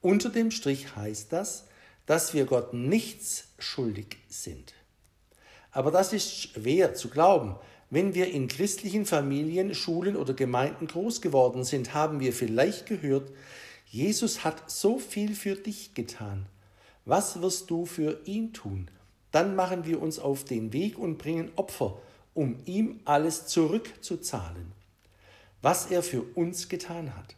Unter 0.00 0.28
dem 0.28 0.52
Strich 0.52 0.94
heißt 0.94 1.32
das, 1.32 1.66
dass 2.06 2.34
wir 2.34 2.44
Gott 2.44 2.72
nichts 2.72 3.48
schuldig 3.58 4.18
sind. 4.28 4.74
Aber 5.74 5.90
das 5.90 6.12
ist 6.12 6.32
schwer 6.32 6.94
zu 6.94 7.10
glauben. 7.10 7.56
Wenn 7.90 8.14
wir 8.14 8.30
in 8.30 8.48
christlichen 8.48 9.04
Familien, 9.04 9.74
Schulen 9.74 10.16
oder 10.16 10.32
Gemeinden 10.32 10.86
groß 10.86 11.20
geworden 11.20 11.64
sind, 11.64 11.92
haben 11.92 12.20
wir 12.20 12.32
vielleicht 12.32 12.86
gehört, 12.86 13.30
Jesus 13.86 14.44
hat 14.44 14.70
so 14.70 14.98
viel 14.98 15.34
für 15.34 15.56
dich 15.56 15.92
getan. 15.94 16.46
Was 17.04 17.42
wirst 17.42 17.70
du 17.70 17.86
für 17.86 18.20
ihn 18.24 18.52
tun? 18.52 18.88
Dann 19.32 19.56
machen 19.56 19.84
wir 19.84 20.00
uns 20.00 20.20
auf 20.20 20.44
den 20.44 20.72
Weg 20.72 20.96
und 20.96 21.18
bringen 21.18 21.50
Opfer, 21.56 22.00
um 22.34 22.56
ihm 22.66 23.00
alles 23.04 23.46
zurückzuzahlen, 23.46 24.72
was 25.60 25.86
er 25.86 26.04
für 26.04 26.22
uns 26.34 26.68
getan 26.68 27.16
hat. 27.16 27.34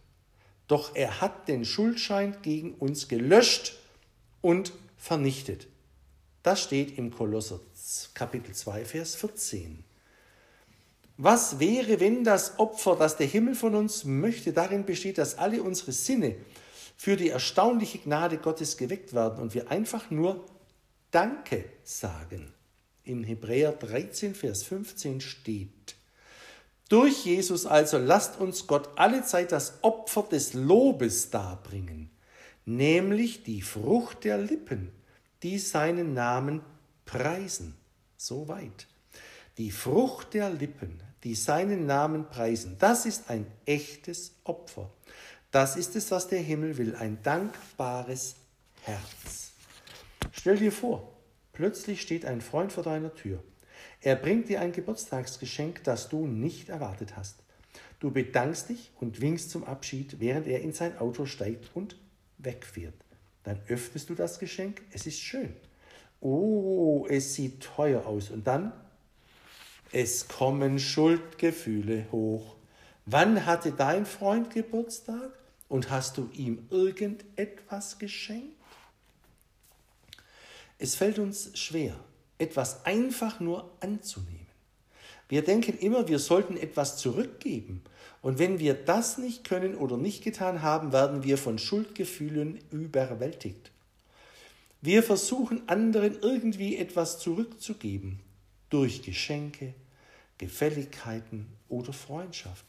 Doch 0.68 0.94
er 0.94 1.22
hat 1.22 1.48
den 1.48 1.64
Schuldschein 1.64 2.36
gegen 2.42 2.74
uns 2.74 3.08
gelöscht 3.08 3.76
und 4.42 4.72
vernichtet. 4.98 5.68
Das 6.46 6.62
steht 6.62 6.96
im 6.96 7.10
Kolosser 7.10 7.58
Kapitel 8.14 8.54
2, 8.54 8.84
Vers 8.84 9.16
14. 9.16 9.82
Was 11.16 11.58
wäre, 11.58 11.98
wenn 11.98 12.22
das 12.22 12.60
Opfer, 12.60 12.94
das 12.94 13.16
der 13.16 13.26
Himmel 13.26 13.56
von 13.56 13.74
uns 13.74 14.04
möchte, 14.04 14.52
darin 14.52 14.84
besteht, 14.84 15.18
dass 15.18 15.38
alle 15.38 15.60
unsere 15.60 15.90
Sinne 15.90 16.36
für 16.96 17.16
die 17.16 17.30
erstaunliche 17.30 17.98
Gnade 17.98 18.38
Gottes 18.38 18.76
geweckt 18.76 19.12
werden 19.12 19.42
und 19.42 19.54
wir 19.54 19.72
einfach 19.72 20.12
nur 20.12 20.46
Danke 21.10 21.64
sagen? 21.82 22.54
In 23.02 23.24
Hebräer 23.24 23.72
13, 23.72 24.36
Vers 24.36 24.62
15 24.62 25.20
steht, 25.20 25.96
durch 26.88 27.24
Jesus 27.24 27.66
also 27.66 27.98
lasst 27.98 28.38
uns 28.38 28.68
Gott 28.68 28.90
alle 28.94 29.24
Zeit 29.24 29.50
das 29.50 29.82
Opfer 29.82 30.22
des 30.22 30.54
Lobes 30.54 31.30
darbringen, 31.30 32.08
nämlich 32.64 33.42
die 33.42 33.62
Frucht 33.62 34.22
der 34.22 34.38
Lippen, 34.38 34.92
die 35.42 35.58
seinen 35.58 36.14
Namen 36.14 36.62
preisen. 37.04 37.76
So 38.16 38.48
weit. 38.48 38.86
Die 39.58 39.70
Frucht 39.70 40.34
der 40.34 40.50
Lippen, 40.50 41.00
die 41.24 41.34
seinen 41.34 41.86
Namen 41.86 42.28
preisen, 42.28 42.76
das 42.78 43.06
ist 43.06 43.30
ein 43.30 43.46
echtes 43.64 44.32
Opfer. 44.44 44.90
Das 45.50 45.76
ist 45.76 45.96
es, 45.96 46.10
was 46.10 46.28
der 46.28 46.40
Himmel 46.40 46.76
will, 46.76 46.94
ein 46.96 47.22
dankbares 47.22 48.36
Herz. 48.82 49.52
Stell 50.32 50.58
dir 50.58 50.72
vor, 50.72 51.12
plötzlich 51.52 52.02
steht 52.02 52.26
ein 52.26 52.40
Freund 52.40 52.72
vor 52.72 52.82
deiner 52.82 53.14
Tür. 53.14 53.42
Er 54.02 54.16
bringt 54.16 54.48
dir 54.48 54.60
ein 54.60 54.72
Geburtstagsgeschenk, 54.72 55.82
das 55.84 56.08
du 56.08 56.26
nicht 56.26 56.68
erwartet 56.68 57.16
hast. 57.16 57.36
Du 57.98 58.10
bedankst 58.10 58.68
dich 58.68 58.92
und 59.00 59.20
winkst 59.20 59.50
zum 59.50 59.64
Abschied, 59.64 60.20
während 60.20 60.46
er 60.46 60.60
in 60.60 60.72
sein 60.72 60.98
Auto 60.98 61.24
steigt 61.24 61.70
und 61.74 61.96
wegfährt. 62.38 63.05
Dann 63.46 63.60
öffnest 63.68 64.10
du 64.10 64.14
das 64.16 64.40
Geschenk, 64.40 64.82
es 64.90 65.06
ist 65.06 65.20
schön. 65.20 65.54
Oh, 66.20 67.06
es 67.08 67.34
sieht 67.34 67.62
teuer 67.62 68.04
aus. 68.04 68.30
Und 68.30 68.46
dann 68.46 68.72
es 69.92 70.26
kommen 70.26 70.80
Schuldgefühle 70.80 72.06
hoch. 72.10 72.56
Wann 73.04 73.46
hatte 73.46 73.70
dein 73.70 74.04
Freund 74.04 74.52
Geburtstag 74.52 75.30
und 75.68 75.90
hast 75.90 76.18
du 76.18 76.28
ihm 76.32 76.66
irgendetwas 76.70 77.98
geschenkt? 77.98 78.56
Es 80.78 80.96
fällt 80.96 81.20
uns 81.20 81.56
schwer, 81.56 81.94
etwas 82.38 82.84
einfach 82.84 83.38
nur 83.38 83.70
anzunehmen. 83.78 84.48
Wir 85.28 85.42
denken 85.42 85.78
immer, 85.78 86.08
wir 86.08 86.18
sollten 86.18 86.56
etwas 86.56 86.98
zurückgeben. 86.98 87.82
Und 88.26 88.40
wenn 88.40 88.58
wir 88.58 88.74
das 88.74 89.18
nicht 89.18 89.44
können 89.44 89.76
oder 89.76 89.96
nicht 89.96 90.24
getan 90.24 90.60
haben, 90.60 90.92
werden 90.92 91.22
wir 91.22 91.38
von 91.38 91.60
Schuldgefühlen 91.60 92.58
überwältigt. 92.72 93.70
Wir 94.80 95.04
versuchen 95.04 95.68
anderen 95.68 96.18
irgendwie 96.22 96.76
etwas 96.76 97.20
zurückzugeben 97.20 98.18
durch 98.68 99.02
Geschenke, 99.02 99.74
Gefälligkeiten 100.38 101.46
oder 101.68 101.92
Freundschaft. 101.92 102.66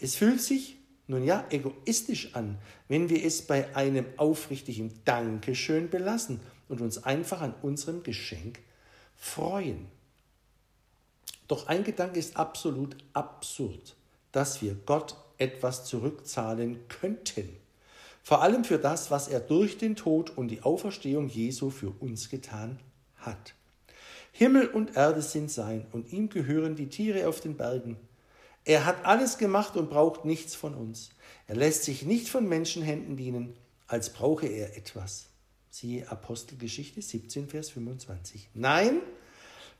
Es 0.00 0.14
fühlt 0.14 0.40
sich 0.40 0.78
nun 1.06 1.22
ja 1.22 1.44
egoistisch 1.50 2.34
an, 2.34 2.56
wenn 2.88 3.10
wir 3.10 3.22
es 3.26 3.42
bei 3.42 3.76
einem 3.76 4.06
aufrichtigen 4.16 4.90
Dankeschön 5.04 5.90
belassen 5.90 6.40
und 6.70 6.80
uns 6.80 7.04
einfach 7.04 7.42
an 7.42 7.52
unserem 7.60 8.02
Geschenk 8.02 8.58
freuen. 9.16 9.84
Doch 11.46 11.66
ein 11.66 11.84
Gedanke 11.84 12.18
ist 12.18 12.38
absolut 12.38 12.96
absurd, 13.12 13.96
dass 14.32 14.62
wir 14.62 14.74
Gott 14.86 15.16
etwas 15.38 15.84
zurückzahlen 15.84 16.78
könnten. 16.88 17.48
Vor 18.22 18.42
allem 18.42 18.64
für 18.64 18.78
das, 18.78 19.10
was 19.10 19.28
er 19.28 19.40
durch 19.40 19.78
den 19.78 19.96
Tod 19.96 20.36
und 20.36 20.48
die 20.48 20.62
Auferstehung 20.62 21.28
Jesu 21.28 21.70
für 21.70 21.90
uns 22.00 22.28
getan 22.28 22.78
hat. 23.16 23.54
Himmel 24.32 24.68
und 24.68 24.96
Erde 24.96 25.22
sind 25.22 25.50
sein, 25.50 25.86
und 25.92 26.12
ihm 26.12 26.28
gehören 26.28 26.76
die 26.76 26.88
Tiere 26.88 27.28
auf 27.28 27.40
den 27.40 27.56
Bergen. 27.56 27.96
Er 28.64 28.86
hat 28.86 29.04
alles 29.04 29.38
gemacht 29.38 29.76
und 29.76 29.90
braucht 29.90 30.24
nichts 30.24 30.54
von 30.54 30.74
uns. 30.74 31.10
Er 31.48 31.56
lässt 31.56 31.84
sich 31.84 32.04
nicht 32.04 32.28
von 32.28 32.48
Menschenhänden 32.48 33.16
dienen, 33.16 33.56
als 33.88 34.10
brauche 34.10 34.46
er 34.46 34.76
etwas. 34.76 35.26
Siehe 35.68 36.08
Apostelgeschichte 36.10 37.02
17, 37.02 37.48
Vers 37.48 37.70
25. 37.70 38.50
Nein, 38.54 39.00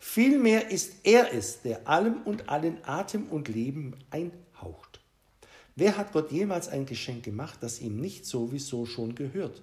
vielmehr 0.03 0.71
ist 0.71 0.93
er 1.05 1.33
es, 1.33 1.63
der 1.63 1.89
allem 1.89 2.23
und 2.25 2.49
allen 2.49 2.79
Atem 2.85 3.29
und 3.29 3.49
Leben 3.49 3.95
einhaucht. 4.11 5.01
Wer 5.77 5.97
hat 5.97 6.13
Gott 6.13 6.33
jemals 6.33 6.69
ein 6.69 6.87
Geschenk 6.87 7.23
gemacht, 7.23 7.59
das 7.61 7.81
ihm 7.81 8.01
nicht 8.01 8.27
sowieso 8.27 8.85
schon 8.85 9.15
gehört? 9.15 9.63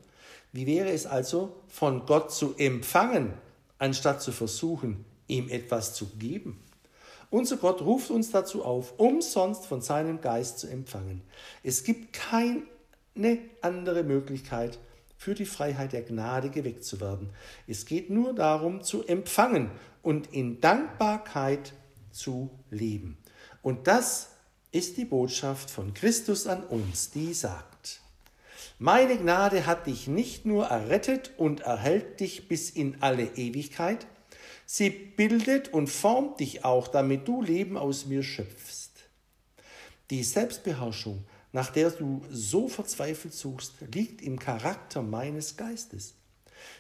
Wie 0.52 0.66
wäre 0.66 0.90
es 0.90 1.06
also, 1.06 1.56
von 1.68 2.06
Gott 2.06 2.32
zu 2.32 2.56
empfangen, 2.58 3.34
anstatt 3.78 4.22
zu 4.22 4.32
versuchen, 4.32 5.06
ihm 5.28 5.50
etwas 5.50 5.94
zu 5.94 6.08
geben. 6.18 6.60
Unser 7.30 7.58
Gott 7.58 7.82
ruft 7.82 8.10
uns 8.10 8.32
dazu 8.32 8.66
auf, 8.66 8.98
umsonst 8.98 9.68
von 9.68 9.82
seinem 9.82 10.20
Geist 10.20 10.60
zu 10.60 10.68
empfangen. 10.68 11.22
Es 11.64 11.84
gibt 11.84 12.14
keine 12.14 12.64
andere 13.62 14.04
Möglichkeit, 14.04 14.80
für 15.16 15.34
die 15.34 15.46
Freiheit 15.46 15.92
der 15.92 16.02
Gnade 16.02 16.50
geweckt 16.50 16.86
zu 16.86 17.02
werden. 17.02 17.30
Es 17.68 17.86
geht 17.86 18.10
nur 18.10 18.34
darum, 18.34 18.82
zu 18.82 19.06
empfangen 19.06 19.70
und 20.02 20.34
in 20.34 20.62
Dankbarkeit 20.62 21.74
zu 22.12 22.50
leben. 22.70 23.18
Und 23.62 23.88
das 23.88 24.30
ist 24.72 24.98
die 24.98 25.06
Botschaft 25.06 25.70
von 25.70 25.94
Christus 25.94 26.48
an 26.48 26.64
uns, 26.64 27.12
die 27.12 27.34
sagt, 27.34 28.02
meine 28.78 29.18
Gnade 29.18 29.66
hat 29.66 29.88
dich 29.88 30.08
nicht 30.08 30.46
nur 30.46 30.68
errettet 30.68 31.32
und 31.38 31.62
erhält 31.62 32.20
dich 32.22 32.48
bis 32.48 32.70
in 32.70 33.02
alle 33.02 33.26
Ewigkeit, 33.36 34.08
sie 34.66 34.90
bildet 34.90 35.74
und 35.74 35.88
formt 35.88 36.40
dich 36.40 36.64
auch, 36.64 36.88
damit 36.88 37.28
du 37.28 37.42
Leben 37.42 37.78
aus 37.78 38.06
mir 38.06 38.24
schöpfst. 38.24 38.92
Die 40.12 40.24
Selbstbeherrschung, 40.24 41.26
nach 41.52 41.72
der 41.72 41.92
du 41.92 42.22
so 42.32 42.68
verzweifelt 42.68 43.34
suchst, 43.34 43.74
liegt 43.94 44.22
im 44.22 44.40
Charakter 44.40 45.02
meines 45.02 45.58
Geistes. 45.58 46.14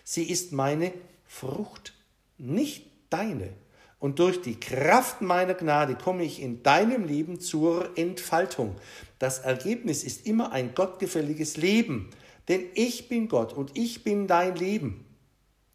Sie 0.03 0.24
ist 0.24 0.53
meine 0.53 0.93
Frucht, 1.26 1.93
nicht 2.38 2.88
deine. 3.10 3.53
Und 3.99 4.20
durch 4.20 4.41
die 4.41 4.60
Kraft 4.60 5.22
meiner 5.22 5.53
Gnade 5.53 5.95
komme 5.95 6.24
ich 6.24 6.41
in 6.41 6.64
deinem 6.64 7.05
Leben 7.05 7.39
zur 7.39 7.97
Entfaltung. 7.97 8.76
Das 9.20 9.39
Ergebnis 9.39 10.03
ist 10.03 10.26
immer 10.26 10.53
ein 10.53 10.74
gottgefälliges 10.74 11.57
Leben, 11.57 12.10
denn 12.47 12.64
ich 12.76 13.10
bin 13.10 13.28
Gott 13.28 13.51
und 13.53 13.78
ich 13.78 14.03
bin 14.03 14.26
dein 14.26 14.55
Leben. 14.55 15.05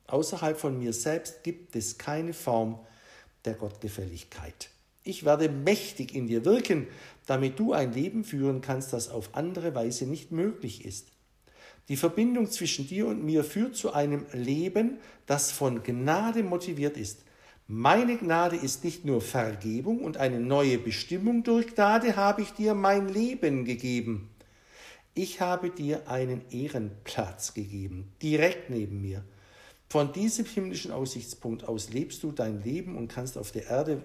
Außerhalb 0.06 0.58
von 0.58 0.78
mir 0.78 0.92
selbst 0.92 1.44
gibt 1.44 1.76
es 1.76 1.98
keine 1.98 2.32
Form 2.32 2.78
der 3.44 3.54
Gottgefälligkeit. 3.54 4.70
Ich 5.02 5.24
werde 5.24 5.50
mächtig 5.50 6.14
in 6.14 6.26
dir 6.26 6.46
wirken, 6.46 6.86
damit 7.26 7.58
du 7.58 7.74
ein 7.74 7.92
Leben 7.92 8.24
führen 8.24 8.62
kannst, 8.62 8.94
das 8.94 9.10
auf 9.10 9.34
andere 9.34 9.74
Weise 9.74 10.06
nicht 10.06 10.32
möglich 10.32 10.84
ist. 10.84 11.08
Die 11.88 11.96
Verbindung 11.96 12.50
zwischen 12.50 12.86
dir 12.86 13.06
und 13.06 13.24
mir 13.24 13.44
führt 13.44 13.76
zu 13.76 13.92
einem 13.92 14.24
Leben, 14.32 14.98
das 15.26 15.52
von 15.52 15.82
Gnade 15.82 16.42
motiviert 16.42 16.96
ist. 16.96 17.20
Meine 17.66 18.16
Gnade 18.16 18.56
ist 18.56 18.84
nicht 18.84 19.04
nur 19.04 19.20
Vergebung 19.20 20.00
und 20.00 20.16
eine 20.16 20.40
neue 20.40 20.78
Bestimmung, 20.78 21.42
durch 21.42 21.74
Gnade 21.74 22.16
habe 22.16 22.42
ich 22.42 22.52
dir 22.52 22.74
mein 22.74 23.08
Leben 23.08 23.64
gegeben. 23.64 24.30
Ich 25.14 25.40
habe 25.40 25.70
dir 25.70 26.08
einen 26.08 26.42
Ehrenplatz 26.50 27.54
gegeben, 27.54 28.12
direkt 28.22 28.68
neben 28.70 29.00
mir. 29.00 29.24
Von 29.88 30.12
diesem 30.12 30.44
himmlischen 30.44 30.90
Aussichtspunkt 30.90 31.68
aus 31.68 31.90
lebst 31.90 32.22
du 32.22 32.32
dein 32.32 32.62
Leben 32.62 32.96
und 32.96 33.08
kannst 33.08 33.38
auf 33.38 33.52
der 33.52 33.66
Erde 33.66 34.02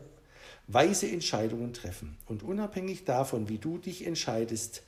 weise 0.67 1.09
Entscheidungen 1.09 1.73
treffen. 1.73 2.17
Und 2.27 2.43
unabhängig 2.43 3.05
davon, 3.05 3.49
wie 3.49 3.57
du 3.57 3.77
dich 3.77 4.05
entscheidest, 4.05 4.83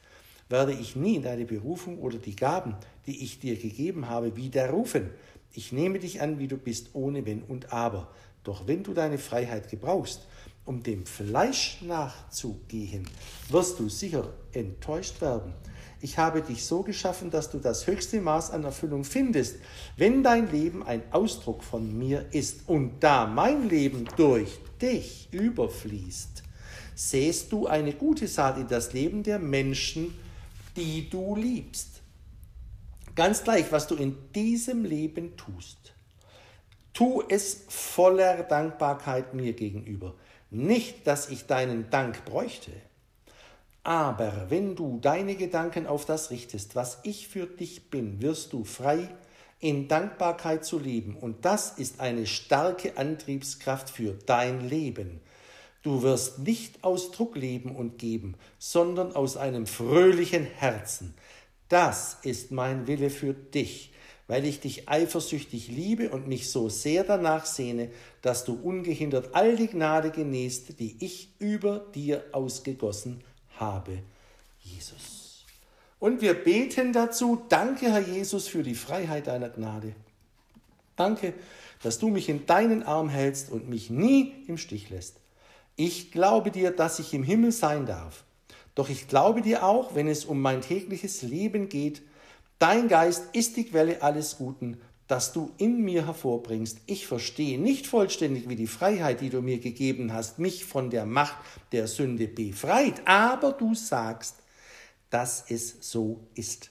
werde 0.51 0.73
ich 0.73 0.95
nie 0.95 1.19
deine 1.19 1.45
Berufung 1.45 1.99
oder 1.99 2.17
die 2.17 2.35
Gaben, 2.35 2.75
die 3.05 3.23
ich 3.23 3.39
dir 3.39 3.55
gegeben 3.55 4.09
habe, 4.09 4.35
widerrufen. 4.35 5.09
Ich 5.53 5.71
nehme 5.71 5.99
dich 5.99 6.21
an, 6.21 6.39
wie 6.39 6.47
du 6.47 6.57
bist, 6.57 6.89
ohne 6.93 7.25
Wenn 7.25 7.41
und 7.43 7.73
Aber. 7.73 8.09
Doch 8.43 8.67
wenn 8.67 8.83
du 8.83 8.93
deine 8.93 9.17
Freiheit 9.17 9.69
gebrauchst, 9.69 10.27
um 10.65 10.83
dem 10.83 11.05
Fleisch 11.05 11.81
nachzugehen, 11.81 13.07
wirst 13.49 13.79
du 13.79 13.89
sicher 13.89 14.31
enttäuscht 14.53 15.21
werden. 15.21 15.53
Ich 16.03 16.17
habe 16.17 16.41
dich 16.41 16.65
so 16.65 16.81
geschaffen, 16.81 17.29
dass 17.29 17.51
du 17.51 17.59
das 17.59 17.85
höchste 17.85 18.21
Maß 18.21 18.51
an 18.51 18.63
Erfüllung 18.63 19.03
findest, 19.03 19.57
wenn 19.97 20.23
dein 20.23 20.51
Leben 20.51 20.81
ein 20.81 21.03
Ausdruck 21.11 21.63
von 21.63 21.97
mir 21.97 22.25
ist. 22.31 22.67
Und 22.67 23.01
da 23.01 23.27
mein 23.27 23.69
Leben 23.69 24.05
durch 24.17 24.59
dich 24.81 25.27
überfließt, 25.31 26.41
sähst 26.95 27.51
du 27.51 27.67
eine 27.67 27.93
gute 27.93 28.27
Saat 28.27 28.57
in 28.57 28.67
das 28.67 28.93
Leben 28.93 29.21
der 29.21 29.37
Menschen, 29.37 30.13
die 30.75 31.09
du 31.09 31.35
liebst. 31.35 32.01
Ganz 33.15 33.43
gleich, 33.43 33.71
was 33.71 33.87
du 33.87 33.95
in 33.95 34.15
diesem 34.33 34.85
Leben 34.85 35.35
tust. 35.35 35.93
Tu 36.93 37.23
es 37.29 37.65
voller 37.69 38.43
Dankbarkeit 38.43 39.33
mir 39.33 39.53
gegenüber. 39.53 40.15
Nicht, 40.49 41.07
dass 41.07 41.29
ich 41.29 41.45
deinen 41.45 41.89
Dank 41.89 42.25
bräuchte. 42.25 42.71
Aber 43.83 44.47
wenn 44.49 44.75
du 44.75 44.99
deine 45.01 45.35
Gedanken 45.35 45.87
auf 45.87 46.05
das 46.05 46.29
richtest, 46.29 46.75
was 46.75 46.99
ich 47.03 47.27
für 47.27 47.47
dich 47.47 47.89
bin, 47.89 48.21
wirst 48.21 48.53
du 48.53 48.63
frei 48.63 49.09
in 49.59 49.87
Dankbarkeit 49.87 50.65
zu 50.65 50.77
leben. 50.79 51.15
Und 51.15 51.45
das 51.45 51.77
ist 51.77 51.99
eine 51.99 52.25
starke 52.27 52.97
Antriebskraft 52.97 53.89
für 53.89 54.13
dein 54.25 54.67
Leben. 54.67 55.21
Du 55.83 56.03
wirst 56.03 56.39
nicht 56.39 56.83
aus 56.83 57.11
Druck 57.11 57.35
leben 57.35 57.75
und 57.75 57.97
geben, 57.97 58.35
sondern 58.59 59.15
aus 59.15 59.35
einem 59.35 59.65
fröhlichen 59.65 60.43
Herzen. 60.43 61.15
Das 61.69 62.17
ist 62.21 62.51
mein 62.51 62.85
Wille 62.85 63.09
für 63.09 63.33
dich, 63.33 63.91
weil 64.27 64.45
ich 64.45 64.59
dich 64.59 64.89
eifersüchtig 64.89 65.69
liebe 65.69 66.09
und 66.09 66.27
mich 66.27 66.51
so 66.51 66.69
sehr 66.69 67.03
danach 67.03 67.45
sehne, 67.45 67.89
dass 68.21 68.45
du 68.45 68.53
ungehindert 68.53 69.33
all 69.33 69.55
die 69.55 69.67
Gnade 69.67 70.11
genießt, 70.11 70.79
die 70.79 70.97
ich 70.99 71.29
über 71.39 71.79
dir 71.95 72.25
ausgegossen 72.31 73.23
habe. 73.57 73.99
Jesus. 74.59 75.45
Und 75.97 76.21
wir 76.21 76.33
beten 76.33 76.93
dazu, 76.93 77.43
danke 77.49 77.91
Herr 77.91 78.01
Jesus 78.01 78.47
für 78.47 78.63
die 78.63 78.75
Freiheit 78.75 79.27
deiner 79.27 79.49
Gnade. 79.49 79.95
Danke, 80.95 81.33
dass 81.81 81.99
du 81.99 82.09
mich 82.09 82.29
in 82.29 82.45
deinen 82.45 82.83
Arm 82.83 83.09
hältst 83.09 83.49
und 83.49 83.69
mich 83.69 83.89
nie 83.89 84.33
im 84.47 84.57
Stich 84.57 84.89
lässt. 84.89 85.20
Ich 85.75 86.11
glaube 86.11 86.51
dir, 86.51 86.71
dass 86.71 86.99
ich 86.99 87.13
im 87.13 87.23
Himmel 87.23 87.51
sein 87.51 87.85
darf. 87.85 88.23
Doch 88.75 88.89
ich 88.89 89.07
glaube 89.07 89.41
dir 89.41 89.63
auch, 89.63 89.95
wenn 89.95 90.07
es 90.07 90.25
um 90.25 90.41
mein 90.41 90.61
tägliches 90.61 91.21
Leben 91.21 91.69
geht, 91.69 92.01
dein 92.59 92.87
Geist 92.87 93.23
ist 93.33 93.57
die 93.57 93.65
Quelle 93.65 94.01
alles 94.01 94.37
Guten, 94.37 94.79
das 95.07 95.33
du 95.33 95.51
in 95.57 95.81
mir 95.81 96.05
hervorbringst. 96.05 96.77
Ich 96.85 97.05
verstehe 97.05 97.59
nicht 97.59 97.85
vollständig, 97.85 98.47
wie 98.47 98.55
die 98.55 98.67
Freiheit, 98.67 99.19
die 99.19 99.29
du 99.29 99.41
mir 99.41 99.59
gegeben 99.59 100.13
hast, 100.13 100.39
mich 100.39 100.63
von 100.63 100.89
der 100.89 101.05
Macht 101.05 101.35
der 101.73 101.87
Sünde 101.87 102.27
befreit, 102.27 103.01
aber 103.05 103.51
du 103.51 103.75
sagst, 103.75 104.37
dass 105.09 105.43
es 105.49 105.75
so 105.81 106.21
ist. 106.33 106.69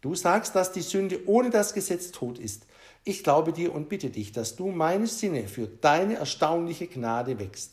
Du 0.00 0.14
sagst, 0.14 0.54
dass 0.54 0.70
die 0.70 0.82
Sünde 0.82 1.26
ohne 1.26 1.50
das 1.50 1.74
Gesetz 1.74 2.12
tot 2.12 2.38
ist. 2.38 2.66
Ich 3.02 3.24
glaube 3.24 3.52
dir 3.52 3.74
und 3.74 3.88
bitte 3.88 4.10
dich, 4.10 4.30
dass 4.30 4.54
du 4.54 4.68
meine 4.68 5.08
Sinne 5.08 5.48
für 5.48 5.66
deine 5.66 6.14
erstaunliche 6.14 6.86
Gnade 6.86 7.38
wächst. 7.40 7.72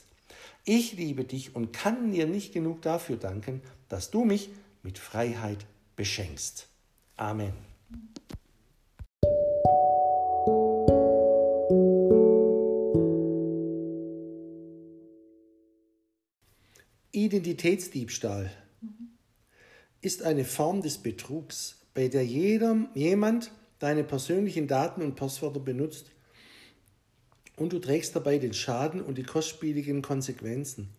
Ich 0.72 0.93
liebe 0.93 1.24
dich 1.24 1.55
und 1.55 1.74
kann 1.74 2.11
dir 2.11 2.28
nicht 2.28 2.53
genug 2.53 2.84
dafür 2.84 3.17
danken, 3.17 3.63
dass 3.88 4.11
du 4.11 4.24
mich 4.24 4.51
mit 4.84 4.99
Freiheit 4.99 5.65
beschenkst. 5.95 6.67
Amen. 7.17 7.53
Identitätsdiebstahl 17.13 18.51
ist 20.01 20.22
eine 20.22 20.45
Form 20.45 20.84
des 20.84 20.99
Betrugs, 20.99 21.80
bei 21.95 22.09
der 22.09 22.24
jeder, 22.24 22.88
jemand 22.93 23.51
deine 23.80 24.03
persönlichen 24.03 24.67
Daten 24.67 25.01
und 25.01 25.15
Passwörter 25.15 25.61
benutzt, 25.61 26.11
und 27.60 27.74
du 27.74 27.80
trägst 27.80 28.16
dabei 28.16 28.38
den 28.38 28.53
Schaden 28.53 29.01
und 29.01 29.18
die 29.18 29.24
kostspieligen 29.24 30.01
Konsequenzen. 30.01 30.89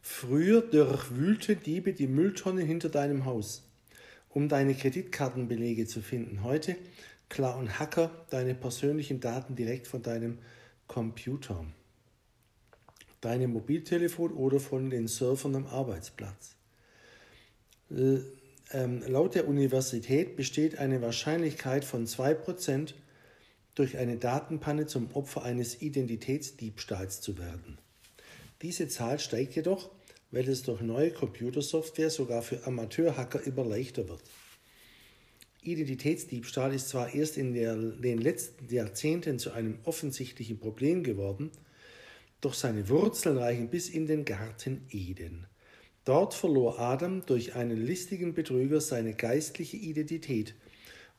Früher 0.00 0.60
durchwühlten 0.62 1.62
Diebe 1.62 1.92
die 1.92 2.06
Mülltonne 2.06 2.62
hinter 2.62 2.88
deinem 2.88 3.24
Haus, 3.24 3.68
um 4.28 4.48
deine 4.48 4.74
Kreditkartenbelege 4.74 5.86
zu 5.86 6.00
finden. 6.02 6.42
Heute 6.42 6.76
klauen 7.28 7.78
Hacker 7.78 8.10
deine 8.30 8.54
persönlichen 8.54 9.20
Daten 9.20 9.56
direkt 9.56 9.86
von 9.86 10.02
deinem 10.02 10.38
Computer, 10.86 11.64
deinem 13.20 13.52
Mobiltelefon 13.52 14.32
oder 14.32 14.60
von 14.60 14.90
den 14.90 15.08
Surfern 15.08 15.56
am 15.56 15.66
Arbeitsplatz. 15.66 16.56
Ähm, 17.90 19.02
laut 19.06 19.34
der 19.34 19.48
Universität 19.48 20.36
besteht 20.36 20.78
eine 20.78 21.00
Wahrscheinlichkeit 21.00 21.84
von 21.84 22.06
2%, 22.06 22.94
durch 23.74 23.96
eine 23.96 24.16
Datenpanne 24.16 24.86
zum 24.86 25.10
Opfer 25.14 25.42
eines 25.42 25.82
Identitätsdiebstahls 25.82 27.20
zu 27.20 27.38
werden. 27.38 27.78
Diese 28.62 28.88
Zahl 28.88 29.18
steigt 29.18 29.56
jedoch, 29.56 29.90
weil 30.30 30.48
es 30.48 30.62
durch 30.62 30.80
neue 30.80 31.10
Computersoftware 31.10 32.10
sogar 32.10 32.42
für 32.42 32.66
Amateurhacker 32.66 33.42
immer 33.46 33.64
leichter 33.64 34.08
wird. 34.08 34.22
Identitätsdiebstahl 35.62 36.74
ist 36.74 36.88
zwar 36.88 37.14
erst 37.14 37.38
in 37.38 37.54
der, 37.54 37.74
den 37.76 38.18
letzten 38.18 38.72
Jahrzehnten 38.72 39.38
zu 39.38 39.52
einem 39.52 39.78
offensichtlichen 39.84 40.58
Problem 40.58 41.02
geworden, 41.02 41.50
doch 42.40 42.54
seine 42.54 42.88
Wurzeln 42.88 43.38
reichen 43.38 43.68
bis 43.68 43.88
in 43.88 44.06
den 44.06 44.24
Garten 44.24 44.86
Eden. 44.90 45.46
Dort 46.04 46.34
verlor 46.34 46.78
Adam 46.78 47.24
durch 47.24 47.54
einen 47.54 47.78
listigen 47.78 48.34
Betrüger 48.34 48.82
seine 48.82 49.14
geistliche 49.14 49.78
Identität 49.78 50.54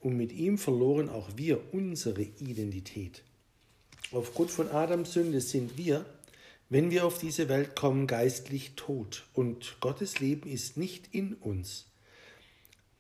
und 0.05 0.15
mit 0.17 0.31
ihm 0.33 0.59
verloren 0.59 1.09
auch 1.09 1.29
wir 1.35 1.73
unsere 1.73 2.21
Identität. 2.21 3.23
Aufgrund 4.11 4.51
von 4.51 4.69
Adams 4.69 5.13
Sünde 5.13 5.41
sind 5.41 5.79
wir, 5.79 6.05
wenn 6.69 6.91
wir 6.91 7.07
auf 7.07 7.17
diese 7.17 7.49
Welt 7.49 7.75
kommen, 7.75 8.05
geistlich 8.05 8.73
tot 8.75 9.25
und 9.33 9.77
Gottes 9.79 10.19
Leben 10.19 10.47
ist 10.47 10.77
nicht 10.77 11.09
in 11.11 11.33
uns. 11.33 11.87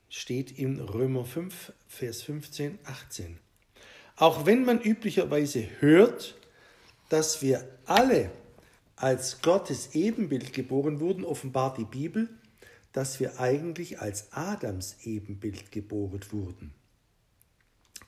Steht 0.09 0.57
in 0.57 0.79
Römer 0.79 1.25
5, 1.25 1.73
Vers 1.87 2.23
15, 2.23 2.79
18. 2.85 3.37
Auch 4.15 4.47
wenn 4.47 4.65
man 4.65 4.81
üblicherweise 4.81 5.67
hört, 5.81 6.33
dass 7.09 7.43
wir 7.43 7.67
alle 7.85 8.31
als 8.95 9.43
Gottes 9.43 9.93
Ebenbild 9.93 10.53
geboren 10.53 10.99
wurden, 10.99 11.23
offenbart 11.23 11.77
die 11.77 11.85
Bibel, 11.85 12.29
dass 12.93 13.19
wir 13.19 13.39
eigentlich 13.39 13.99
als 13.99 14.33
Adams 14.33 14.95
Ebenbild 15.03 15.71
geboren 15.71 16.21
wurden. 16.31 16.73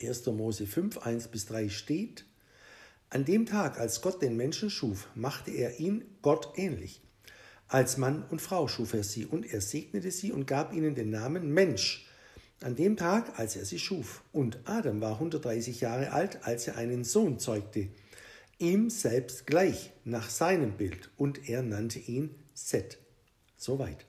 1. 0.02 0.26
Mose 0.28 0.68
5, 0.68 1.00
1 1.00 1.28
bis 1.30 1.46
3 1.48 1.70
steht, 1.70 2.26
an 3.10 3.24
dem 3.24 3.46
Tag, 3.46 3.80
als 3.80 4.02
Gott 4.02 4.22
den 4.22 4.36
Menschen 4.36 4.70
schuf, 4.70 5.08
machte 5.16 5.52
er 5.52 5.80
ihn 5.80 6.04
Gott 6.22 6.54
ähnlich. 6.58 7.02
Als 7.70 7.98
Mann 7.98 8.24
und 8.30 8.42
Frau 8.42 8.68
schuf 8.68 8.94
er 8.94 9.04
sie 9.04 9.26
und 9.26 9.52
er 9.54 9.62
segnete 9.62 10.12
sie 10.12 10.34
und 10.34 10.46
gab 10.46 10.74
ihnen 10.74 10.94
den 10.94 11.10
Namen 11.10 11.54
Mensch. 11.54 12.06
An 12.62 12.76
dem 12.76 12.98
Tag, 12.98 13.40
als 13.40 13.56
er 13.56 13.66
sie 13.66 13.80
schuf. 13.80 14.24
Und 14.34 14.60
Adam 14.66 15.00
war 15.00 15.14
130 15.14 15.80
Jahre 15.80 16.12
alt, 16.12 16.44
als 16.44 16.68
er 16.68 16.76
einen 16.76 17.04
Sohn 17.04 17.40
zeugte, 17.40 17.88
ihm 18.60 18.90
selbst 18.90 19.48
gleich, 19.48 19.92
nach 20.04 20.30
seinem 20.30 20.76
Bild, 20.76 21.10
und 21.16 21.48
er 21.48 21.62
nannte 21.62 22.00
ihn 22.00 22.36
Set. 22.54 22.98
Soweit. 23.56 24.06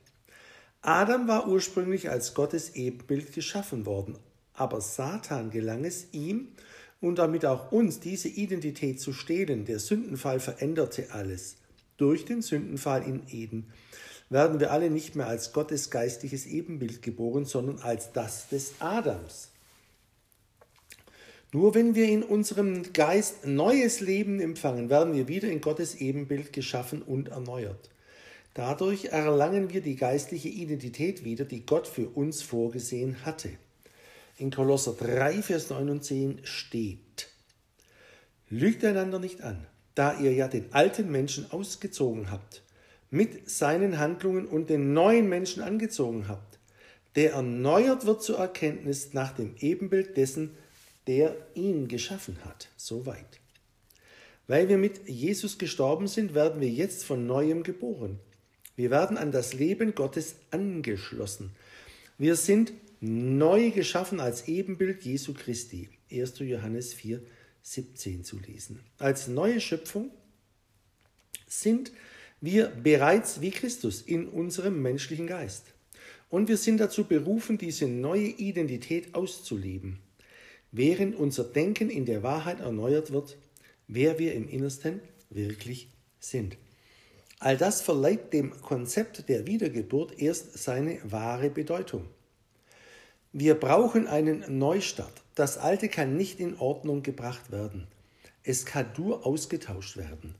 Adam 0.80 1.28
war 1.28 1.49
ursprünglich 1.49 2.11
als 2.11 2.34
Gottes 2.34 2.74
Ebenbild 2.74 3.32
geschaffen 3.32 3.86
worden, 3.86 4.18
aber 4.59 4.81
Satan 4.81 5.51
gelang 5.51 5.85
es 5.85 6.09
ihm 6.13 6.49
und 7.01 7.19
damit 7.19 7.45
auch 7.47 7.73
uns 7.73 8.01
diese 8.01 8.29
Identität 8.29 9.01
zu 9.01 9.13
stehlen. 9.13 9.65
Der 9.65 9.79
Sündenfall 9.79 10.41
veränderte 10.41 11.13
alles. 11.13 11.57
Durch 11.97 12.25
den 12.25 12.43
Sündenfall 12.43 13.03
in 13.03 13.23
Eden 13.31 13.67
werden 14.31 14.61
wir 14.61 14.73
alle 14.73 14.91
nicht 14.91 15.17
mehr 15.17 15.27
als 15.27 15.53
Gottes 15.53 15.91
geistliches 15.91 16.47
Ebenbild 16.47 17.03
geboren, 17.03 17.45
sondern 17.45 17.79
als 17.79 18.13
das 18.13 18.49
des 18.49 18.75
Adams. 18.79 19.51
Nur 21.53 21.75
wenn 21.75 21.95
wir 21.95 22.07
in 22.09 22.23
unserem 22.23 22.93
Geist 22.93 23.47
neues 23.47 24.01
Leben 24.01 24.39
empfangen, 24.39 24.91
werden 24.91 25.15
wir 25.15 25.29
wieder 25.29 25.49
in 25.49 25.63
Gottes 25.63 25.95
Ebenbild 25.95 26.53
geschaffen 26.53 27.01
und 27.01 27.29
erneuert. 27.29 27.91
Dadurch 28.53 29.07
erlangen 29.07 29.73
wir 29.73 29.81
die 29.81 29.97
geistliche 29.97 30.49
Identität 30.49 31.25
wieder, 31.25 31.45
die 31.47 31.65
Gott 31.65 31.87
für 31.87 32.09
uns 32.09 32.43
vorgesehen 32.43 33.25
hatte. 33.25 33.51
In 34.39 34.53
Kolosser 34.53 34.93
3, 34.93 35.43
Vers 35.43 35.68
9 35.68 35.91
und 35.91 36.05
10 36.05 36.41
steht, 36.45 37.28
Lügt 38.49 38.84
einander 38.84 39.18
nicht 39.18 39.43
an, 39.43 39.66
da 39.97 40.16
ihr 40.16 40.32
ja 40.32 40.47
den 40.47 40.72
alten 40.72 41.11
Menschen 41.11 41.51
ausgezogen 41.51 42.30
habt, 42.30 42.62
mit 43.11 43.51
seinen 43.51 43.99
Handlungen 43.99 44.47
und 44.47 44.70
den 44.70 44.93
neuen 44.93 45.28
Menschen 45.28 45.61
angezogen 45.61 46.28
habt, 46.28 46.61
der 47.16 47.32
erneuert 47.32 48.07
wird 48.07 48.22
zur 48.22 48.39
Erkenntnis 48.39 49.12
nach 49.12 49.32
dem 49.32 49.57
Ebenbild 49.59 50.16
dessen, 50.16 50.57
der 51.09 51.34
ihn 51.55 51.89
geschaffen 51.89 52.39
hat. 52.45 52.68
Soweit. 52.76 53.41
Weil 54.47 54.68
wir 54.68 54.78
mit 54.78 55.09
Jesus 55.09 55.59
gestorben 55.59 56.07
sind, 56.07 56.34
werden 56.34 56.61
wir 56.61 56.70
jetzt 56.70 57.05
von 57.05 57.26
neuem 57.26 57.64
geboren. 57.64 58.20
Wir 58.76 58.91
werden 58.91 59.16
an 59.16 59.32
das 59.32 59.53
Leben 59.53 59.97
Gottes 59.97 60.36
angeschlossen. 60.53 61.57
Wir 62.18 62.36
sind 62.36 62.72
neu 63.01 63.70
geschaffen 63.70 64.20
als 64.20 64.49
Ebenbild 64.49 65.05
Jesu 65.05 65.34
Christi. 65.34 65.88
1. 66.11 66.38
Johannes 66.40 66.94
4, 66.94 67.20
17 67.62 68.24
zu 68.24 68.38
lesen. 68.38 68.80
Als 68.99 69.28
neue 69.28 69.61
Schöpfung 69.61 70.11
sind 71.46 71.92
wir 72.40 72.68
bereits 72.68 73.40
wie 73.40 73.51
Christus 73.51 74.03
in 74.03 74.28
unserem 74.28 74.80
menschlichen 74.80 75.26
Geist. 75.26 75.66
Und 76.30 76.49
wir 76.49 76.57
sind 76.57 76.78
dazu 76.78 77.05
berufen, 77.05 77.59
diese 77.59 77.86
neue 77.86 78.28
Identität 78.28 79.14
auszuleben 79.14 79.99
während 80.72 81.16
unser 81.16 81.44
Denken 81.44 81.90
in 81.90 82.05
der 82.05 82.22
Wahrheit 82.22 82.61
erneuert 82.61 83.12
wird, 83.12 83.36
wer 83.86 84.18
wir 84.18 84.34
im 84.34 84.49
Innersten 84.49 85.01
wirklich 85.30 85.88
sind. 86.20 86.57
All 87.38 87.57
das 87.57 87.80
verleiht 87.80 88.32
dem 88.32 88.61
Konzept 88.62 89.28
der 89.28 89.46
Wiedergeburt 89.46 90.20
erst 90.20 90.59
seine 90.59 90.99
wahre 91.05 91.51
Bedeutung. 91.51 92.05
Wir 93.33 93.55
brauchen 93.55 94.07
einen 94.07 94.59
Neustart. 94.59 95.22
Das 95.35 95.59
Alte 95.59 95.89
kann 95.89 96.16
nicht 96.16 96.41
in 96.41 96.59
Ordnung 96.59 97.03
gebracht 97.03 97.51
werden. 97.51 97.87
Es 98.43 98.64
kann 98.64 98.87
nur 98.97 99.26
ausgetauscht 99.26 99.99
werden. 99.99 100.35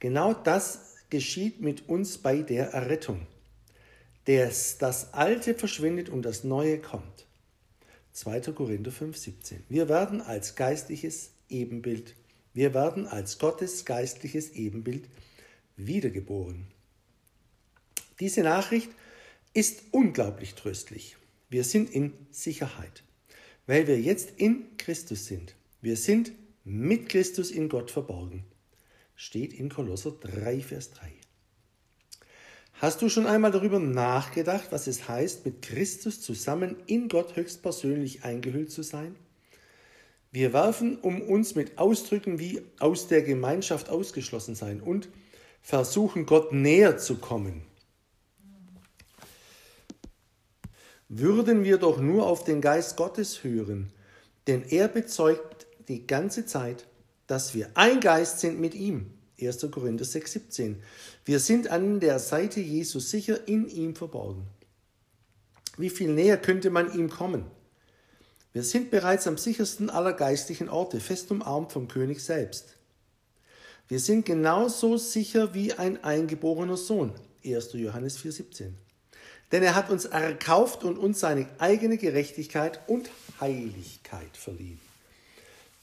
Genau 0.00 0.34
das 0.34 0.96
geschieht 1.08 1.60
mit 1.60 1.88
uns 1.88 2.18
bei 2.18 2.38
der 2.38 2.70
Errettung. 2.72 3.26
Das, 4.24 4.78
das 4.78 5.14
Alte 5.14 5.54
verschwindet 5.54 6.08
und 6.08 6.22
das 6.22 6.42
Neue 6.42 6.80
kommt. 6.80 7.26
2. 8.12 8.40
Korinther 8.52 8.90
5, 8.90 9.16
17. 9.16 9.62
Wir 9.68 9.88
werden 9.88 10.20
als 10.20 10.56
geistliches 10.56 11.30
Ebenbild, 11.48 12.16
wir 12.54 12.74
werden 12.74 13.06
als 13.06 13.38
Gottes 13.38 13.84
geistliches 13.84 14.50
Ebenbild 14.50 15.08
wiedergeboren. 15.76 16.66
Diese 18.18 18.40
Nachricht 18.42 18.90
ist 19.52 19.84
unglaublich 19.92 20.54
tröstlich. 20.54 21.16
Wir 21.48 21.62
sind 21.62 21.90
in 21.90 22.12
Sicherheit, 22.30 23.04
weil 23.66 23.86
wir 23.86 24.00
jetzt 24.00 24.32
in 24.36 24.76
Christus 24.78 25.26
sind. 25.26 25.54
Wir 25.80 25.96
sind 25.96 26.32
mit 26.64 27.08
Christus 27.08 27.52
in 27.52 27.68
Gott 27.68 27.92
verborgen. 27.92 28.44
Steht 29.14 29.52
in 29.52 29.68
Kolosser 29.68 30.10
3, 30.10 30.60
Vers 30.60 30.90
3. 30.90 31.12
Hast 32.74 33.00
du 33.00 33.08
schon 33.08 33.26
einmal 33.26 33.52
darüber 33.52 33.78
nachgedacht, 33.78 34.66
was 34.70 34.86
es 34.86 35.08
heißt, 35.08 35.46
mit 35.46 35.62
Christus 35.62 36.20
zusammen 36.20 36.76
in 36.86 37.08
Gott 37.08 37.36
höchstpersönlich 37.36 38.24
eingehüllt 38.24 38.70
zu 38.70 38.82
sein? 38.82 39.14
Wir 40.32 40.52
werfen 40.52 40.98
um 40.98 41.22
uns 41.22 41.54
mit 41.54 41.78
Ausdrücken 41.78 42.38
wie 42.38 42.60
aus 42.78 43.06
der 43.08 43.22
Gemeinschaft 43.22 43.88
ausgeschlossen 43.88 44.54
sein 44.54 44.80
und 44.82 45.08
versuchen 45.62 46.26
Gott 46.26 46.52
näher 46.52 46.98
zu 46.98 47.16
kommen. 47.16 47.62
Würden 51.08 51.62
wir 51.62 51.78
doch 51.78 52.00
nur 52.00 52.26
auf 52.26 52.42
den 52.42 52.60
Geist 52.60 52.96
Gottes 52.96 53.44
hören, 53.44 53.92
denn 54.46 54.64
er 54.64 54.88
bezeugt 54.88 55.66
die 55.88 56.06
ganze 56.06 56.46
Zeit, 56.46 56.86
dass 57.26 57.54
wir 57.54 57.70
ein 57.74 58.00
Geist 58.00 58.40
sind 58.40 58.60
mit 58.60 58.74
ihm. 58.74 59.12
1. 59.40 59.70
Korinther 59.70 60.04
6, 60.04 60.32
17. 60.32 60.82
Wir 61.24 61.38
sind 61.38 61.68
an 61.68 62.00
der 62.00 62.18
Seite 62.18 62.60
Jesus 62.60 63.10
sicher 63.10 63.46
in 63.46 63.68
ihm 63.68 63.94
verborgen. 63.94 64.46
Wie 65.76 65.90
viel 65.90 66.12
näher 66.12 66.38
könnte 66.38 66.70
man 66.70 66.92
ihm 66.92 67.10
kommen? 67.10 67.44
Wir 68.52 68.62
sind 68.62 68.90
bereits 68.90 69.26
am 69.26 69.36
sichersten 69.36 69.90
aller 69.90 70.14
geistlichen 70.14 70.70
Orte, 70.70 70.98
fest 70.98 71.30
umarmt 71.30 71.72
vom 71.72 71.88
König 71.88 72.24
selbst. 72.24 72.76
Wir 73.86 74.00
sind 74.00 74.24
genauso 74.24 74.96
sicher 74.96 75.54
wie 75.54 75.74
ein 75.74 76.02
eingeborener 76.02 76.78
Sohn. 76.78 77.12
1. 77.44 77.74
Johannes 77.74 78.18
4,17. 78.18 78.72
Denn 79.52 79.62
er 79.62 79.74
hat 79.74 79.90
uns 79.90 80.04
erkauft 80.06 80.82
und 80.84 80.98
uns 80.98 81.20
seine 81.20 81.48
eigene 81.58 81.98
Gerechtigkeit 81.98 82.80
und 82.88 83.10
Heiligkeit 83.40 84.36
verliehen. 84.36 84.80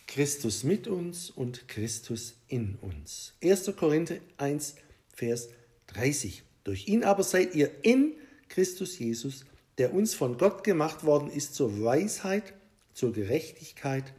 Christus 0.08 0.64
mit 0.64 0.88
uns 0.88 1.30
und 1.30 1.68
Christus 1.68 2.36
in 2.48 2.78
uns. 2.82 3.34
1. 3.42 3.76
Korinther 3.76 4.18
1, 4.38 4.76
Vers 5.14 5.50
30. 5.88 6.44
Durch 6.64 6.88
ihn 6.88 7.04
aber 7.04 7.24
seid 7.24 7.56
ihr 7.56 7.72
in 7.84 8.14
Christus 8.50 9.00
Jesus, 9.00 9.46
der 9.78 9.94
uns 9.94 10.14
von 10.14 10.38
Gott 10.38 10.64
gemacht 10.64 11.04
worden 11.04 11.30
ist 11.32 11.56
zur 11.56 11.84
Weisheit, 11.84 12.54
zur 12.94 13.14
Gerechtigkeit, 13.14 14.14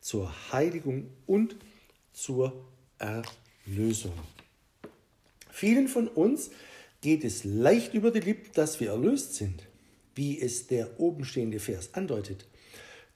zur 0.00 0.32
Heiligung 0.52 1.08
und 1.26 1.56
zur 2.12 2.64
Erlösung. 2.98 4.18
Vielen 5.50 5.88
von 5.88 6.08
uns 6.08 6.50
geht 7.00 7.24
es 7.24 7.44
leicht 7.44 7.94
über 7.94 8.10
die 8.10 8.20
Lippen, 8.20 8.50
dass 8.54 8.80
wir 8.80 8.90
erlöst 8.90 9.34
sind, 9.34 9.66
wie 10.14 10.40
es 10.40 10.66
der 10.66 10.98
obenstehende 11.00 11.60
Vers 11.60 11.90
andeutet. 11.94 12.46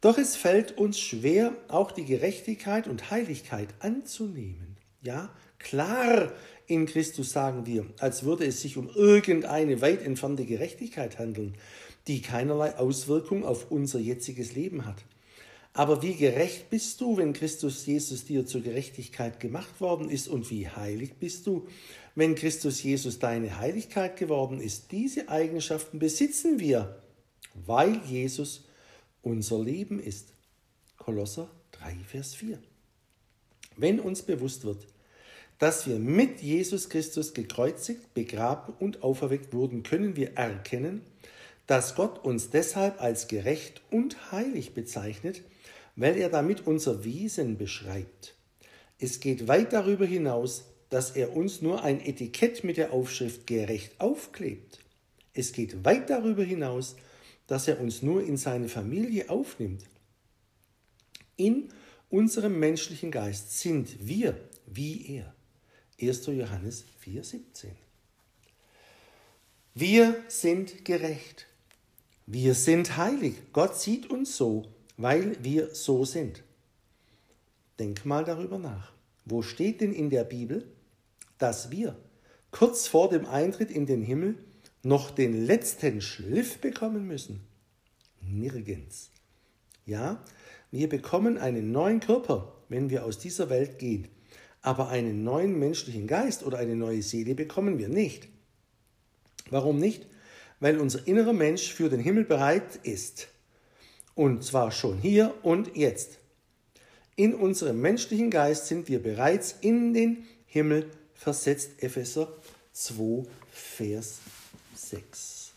Doch 0.01 0.18
es 0.18 0.37
fällt 0.37 0.78
uns 0.78 0.99
schwer, 0.99 1.57
auch 1.68 1.93
die 1.93 2.05
Gerechtigkeit 2.05 2.89
und 2.89 3.11
Heiligkeit 3.11 3.68
anzunehmen. 3.80 4.76
Ja, 5.03 5.35
klar 5.59 6.33
in 6.66 6.87
Christus 6.87 7.33
sagen 7.33 7.66
wir, 7.66 7.87
als 7.99 8.24
würde 8.24 8.45
es 8.45 8.61
sich 8.61 8.76
um 8.76 8.89
irgendeine 8.89 9.80
weit 9.80 10.03
entfernte 10.03 10.45
Gerechtigkeit 10.45 11.18
handeln, 11.18 11.57
die 12.07 12.20
keinerlei 12.20 12.76
Auswirkung 12.76 13.45
auf 13.45 13.70
unser 13.70 13.99
jetziges 13.99 14.55
Leben 14.55 14.87
hat. 14.87 15.05
Aber 15.74 16.03
wie 16.03 16.14
gerecht 16.14 16.68
bist 16.68 17.01
du, 17.01 17.16
wenn 17.16 17.33
Christus 17.33 17.87
Jesus 17.87 18.26
dir 18.26 18.45
zur 18.45 18.61
Gerechtigkeit 18.61 19.41
gemacht 19.41 19.80
worden 19.80 20.11
ist? 20.11 20.28
Und 20.28 20.51
wie 20.51 20.68
heilig 20.68 21.14
bist 21.14 21.47
du, 21.47 21.66
wenn 22.14 22.34
Christus 22.34 22.82
Jesus 22.82 23.18
deine 23.18 23.58
Heiligkeit 23.58 24.16
geworden 24.16 24.60
ist? 24.60 24.92
Diese 24.92 25.28
Eigenschaften 25.28 25.98
besitzen 25.98 26.58
wir, 26.58 27.02
weil 27.54 28.00
Jesus 28.06 28.64
unser 29.22 29.62
Leben 29.62 30.00
ist. 30.00 30.34
Kolosser 30.98 31.50
3, 31.72 31.96
Vers 32.06 32.34
4. 32.34 32.58
Wenn 33.76 34.00
uns 34.00 34.22
bewusst 34.22 34.64
wird, 34.64 34.86
dass 35.58 35.86
wir 35.86 35.98
mit 35.98 36.40
Jesus 36.40 36.88
Christus 36.88 37.34
gekreuzigt, 37.34 38.14
begraben 38.14 38.74
und 38.80 39.02
auferweckt 39.02 39.52
wurden, 39.52 39.82
können 39.82 40.16
wir 40.16 40.34
erkennen, 40.34 41.02
dass 41.66 41.94
Gott 41.94 42.24
uns 42.24 42.50
deshalb 42.50 43.00
als 43.00 43.28
gerecht 43.28 43.80
und 43.90 44.32
heilig 44.32 44.74
bezeichnet, 44.74 45.42
weil 45.96 46.16
er 46.16 46.28
damit 46.28 46.66
unser 46.66 47.04
Wesen 47.04 47.58
beschreibt. 47.58 48.34
Es 48.98 49.20
geht 49.20 49.48
weit 49.48 49.72
darüber 49.72 50.04
hinaus, 50.04 50.64
dass 50.93 51.12
er 51.12 51.34
uns 51.34 51.62
nur 51.62 51.82
ein 51.84 52.05
Etikett 52.05 52.64
mit 52.64 52.76
der 52.76 52.93
Aufschrift 52.93 53.47
gerecht 53.47 53.99
aufklebt. 53.99 54.78
Es 55.32 55.53
geht 55.53 55.86
weit 55.86 56.11
darüber 56.11 56.45
hinaus, 56.45 56.97
dass 57.47 57.66
er 57.66 57.80
uns 57.80 58.03
nur 58.03 58.22
in 58.22 58.36
seine 58.36 58.68
Familie 58.68 59.30
aufnimmt. 59.30 59.86
In 61.36 61.70
unserem 62.11 62.59
menschlichen 62.59 63.11
Geist 63.11 63.59
sind 63.59 64.07
wir 64.07 64.38
wie 64.66 65.16
er. 65.16 65.34
1. 65.99 66.26
Johannes 66.26 66.84
4,17. 67.03 67.68
Wir 69.72 70.22
sind 70.28 70.84
gerecht. 70.84 71.47
Wir 72.26 72.55
sind 72.55 72.99
heilig. 72.99 73.36
Gott 73.55 73.80
sieht 73.80 74.11
uns 74.11 74.36
so, 74.36 74.66
weil 74.99 75.43
wir 75.43 75.74
so 75.74 76.05
sind. 76.05 76.43
Denk 77.78 78.05
mal 78.05 78.26
darüber 78.26 78.59
nach. 78.59 78.93
Wo 79.24 79.40
steht 79.40 79.80
denn 79.80 79.95
in 79.95 80.11
der 80.11 80.24
Bibel, 80.24 80.70
dass 81.43 81.72
wir 81.72 81.97
kurz 82.53 82.86
vor 82.86 83.09
dem 83.09 83.26
Eintritt 83.26 83.70
in 83.70 83.86
den 83.86 84.03
Himmel 84.03 84.36
noch 84.84 85.11
den 85.11 85.47
letzten 85.47 86.01
Schliff 86.01 86.59
bekommen 86.59 87.07
müssen? 87.07 87.40
Nirgends. 88.20 89.11
Ja, 89.84 90.22
wir 90.70 90.88
bekommen 90.88 91.38
einen 91.38 91.72
neuen 91.72 91.99
Körper, 91.99 92.55
wenn 92.68 92.90
wir 92.90 93.05
aus 93.05 93.18
dieser 93.18 93.51
Welt 93.51 93.80
gehen, 93.80 94.07
aber 94.61 94.88
einen 94.88 95.24
neuen 95.24 95.59
menschlichen 95.59 96.07
Geist 96.07 96.45
oder 96.45 96.59
eine 96.59 96.76
neue 96.76 97.03
Seele 97.03 97.34
bekommen 97.34 97.78
wir 97.78 97.88
nicht. 97.88 98.28
Warum 99.51 99.78
nicht? 99.78 100.07
Weil 100.61 100.78
unser 100.78 101.07
innerer 101.09 101.32
Mensch 101.32 101.72
für 101.72 101.88
den 101.88 102.01
Himmel 102.01 102.24
bereit 102.24 102.78
ist. 102.84 103.28
Und 104.14 104.45
zwar 104.45 104.70
schon 104.70 104.99
hier 104.99 105.34
und 105.43 105.76
jetzt. 105.76 106.20
In 107.16 107.34
unserem 107.34 107.80
menschlichen 107.80 108.30
Geist 108.30 108.68
sind 108.68 108.88
wir 108.88 109.03
bereits 109.03 109.57
in 109.61 109.93
den 109.93 110.24
Himmel 110.47 110.90
versetzt. 111.22 111.82
Epheser 111.82 112.32
2, 112.72 113.24
Vers 113.52 114.18
6. 114.74 115.52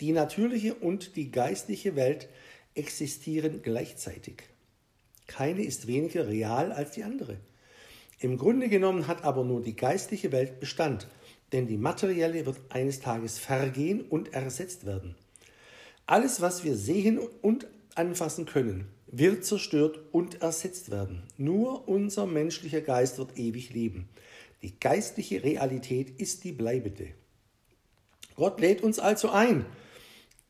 Die 0.00 0.12
natürliche 0.12 0.74
und 0.74 1.16
die 1.16 1.30
geistliche 1.30 1.96
Welt 1.96 2.28
existieren 2.74 3.62
gleichzeitig. 3.62 4.42
Keine 5.26 5.62
ist 5.62 5.86
weniger 5.86 6.28
real 6.28 6.72
als 6.72 6.90
die 6.92 7.04
andere. 7.04 7.38
Im 8.20 8.36
Grunde 8.36 8.68
genommen 8.68 9.06
hat 9.06 9.24
aber 9.24 9.44
nur 9.44 9.62
die 9.62 9.76
geistliche 9.76 10.30
Welt 10.30 10.60
Bestand, 10.60 11.08
denn 11.52 11.66
die 11.66 11.78
materielle 11.78 12.44
wird 12.44 12.58
eines 12.68 13.00
Tages 13.00 13.38
vergehen 13.38 14.02
und 14.02 14.34
ersetzt 14.34 14.84
werden. 14.84 15.14
Alles, 16.06 16.42
was 16.42 16.64
wir 16.64 16.76
sehen 16.76 17.18
und 17.18 17.66
anfassen 17.94 18.44
können, 18.44 18.88
wird 19.10 19.44
zerstört 19.44 20.00
und 20.12 20.42
ersetzt 20.42 20.90
werden. 20.90 21.22
Nur 21.36 21.88
unser 21.88 22.26
menschlicher 22.26 22.80
Geist 22.80 23.18
wird 23.18 23.38
ewig 23.38 23.72
leben. 23.72 24.08
Die 24.62 24.78
geistliche 24.78 25.42
Realität 25.42 26.20
ist 26.20 26.44
die 26.44 26.52
bleibende. 26.52 27.08
Gott 28.36 28.60
lädt 28.60 28.82
uns 28.82 28.98
also 28.98 29.30
ein, 29.30 29.66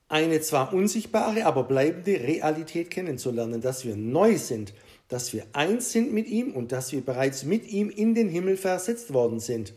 eine 0.08 0.40
zwar 0.40 0.72
unsichtbare, 0.72 1.44
aber 1.44 1.64
bleibende 1.64 2.20
Realität 2.20 2.90
kennenzulernen, 2.90 3.60
dass 3.60 3.84
wir 3.84 3.96
neu 3.96 4.38
sind, 4.38 4.74
dass 5.08 5.32
wir 5.32 5.46
eins 5.52 5.92
sind 5.92 6.12
mit 6.12 6.28
ihm 6.28 6.52
und 6.52 6.72
dass 6.72 6.92
wir 6.92 7.02
bereits 7.02 7.44
mit 7.44 7.66
ihm 7.66 7.90
in 7.90 8.14
den 8.14 8.28
Himmel 8.28 8.56
versetzt 8.56 9.12
worden 9.12 9.40
sind. 9.40 9.74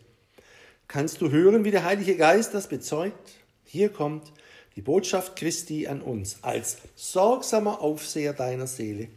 Kannst 0.88 1.21
du 1.21 1.32
hören, 1.32 1.63
wie 1.63 1.71
der 1.71 1.86
Heilige 1.86 2.17
Geist 2.17 2.53
das 2.53 2.67
bezeugt? 2.67 3.32
Hier 3.63 3.89
kommt 3.89 4.34
die 4.76 4.82
Botschaft 4.82 5.36
Christi 5.36 5.88
an 5.88 6.01
uns. 6.01 6.38
Als 6.41 6.78
sorgsamer 6.95 7.82
Aufseher 7.82 8.34
deiner 8.34 8.67
Seele 8.67 9.07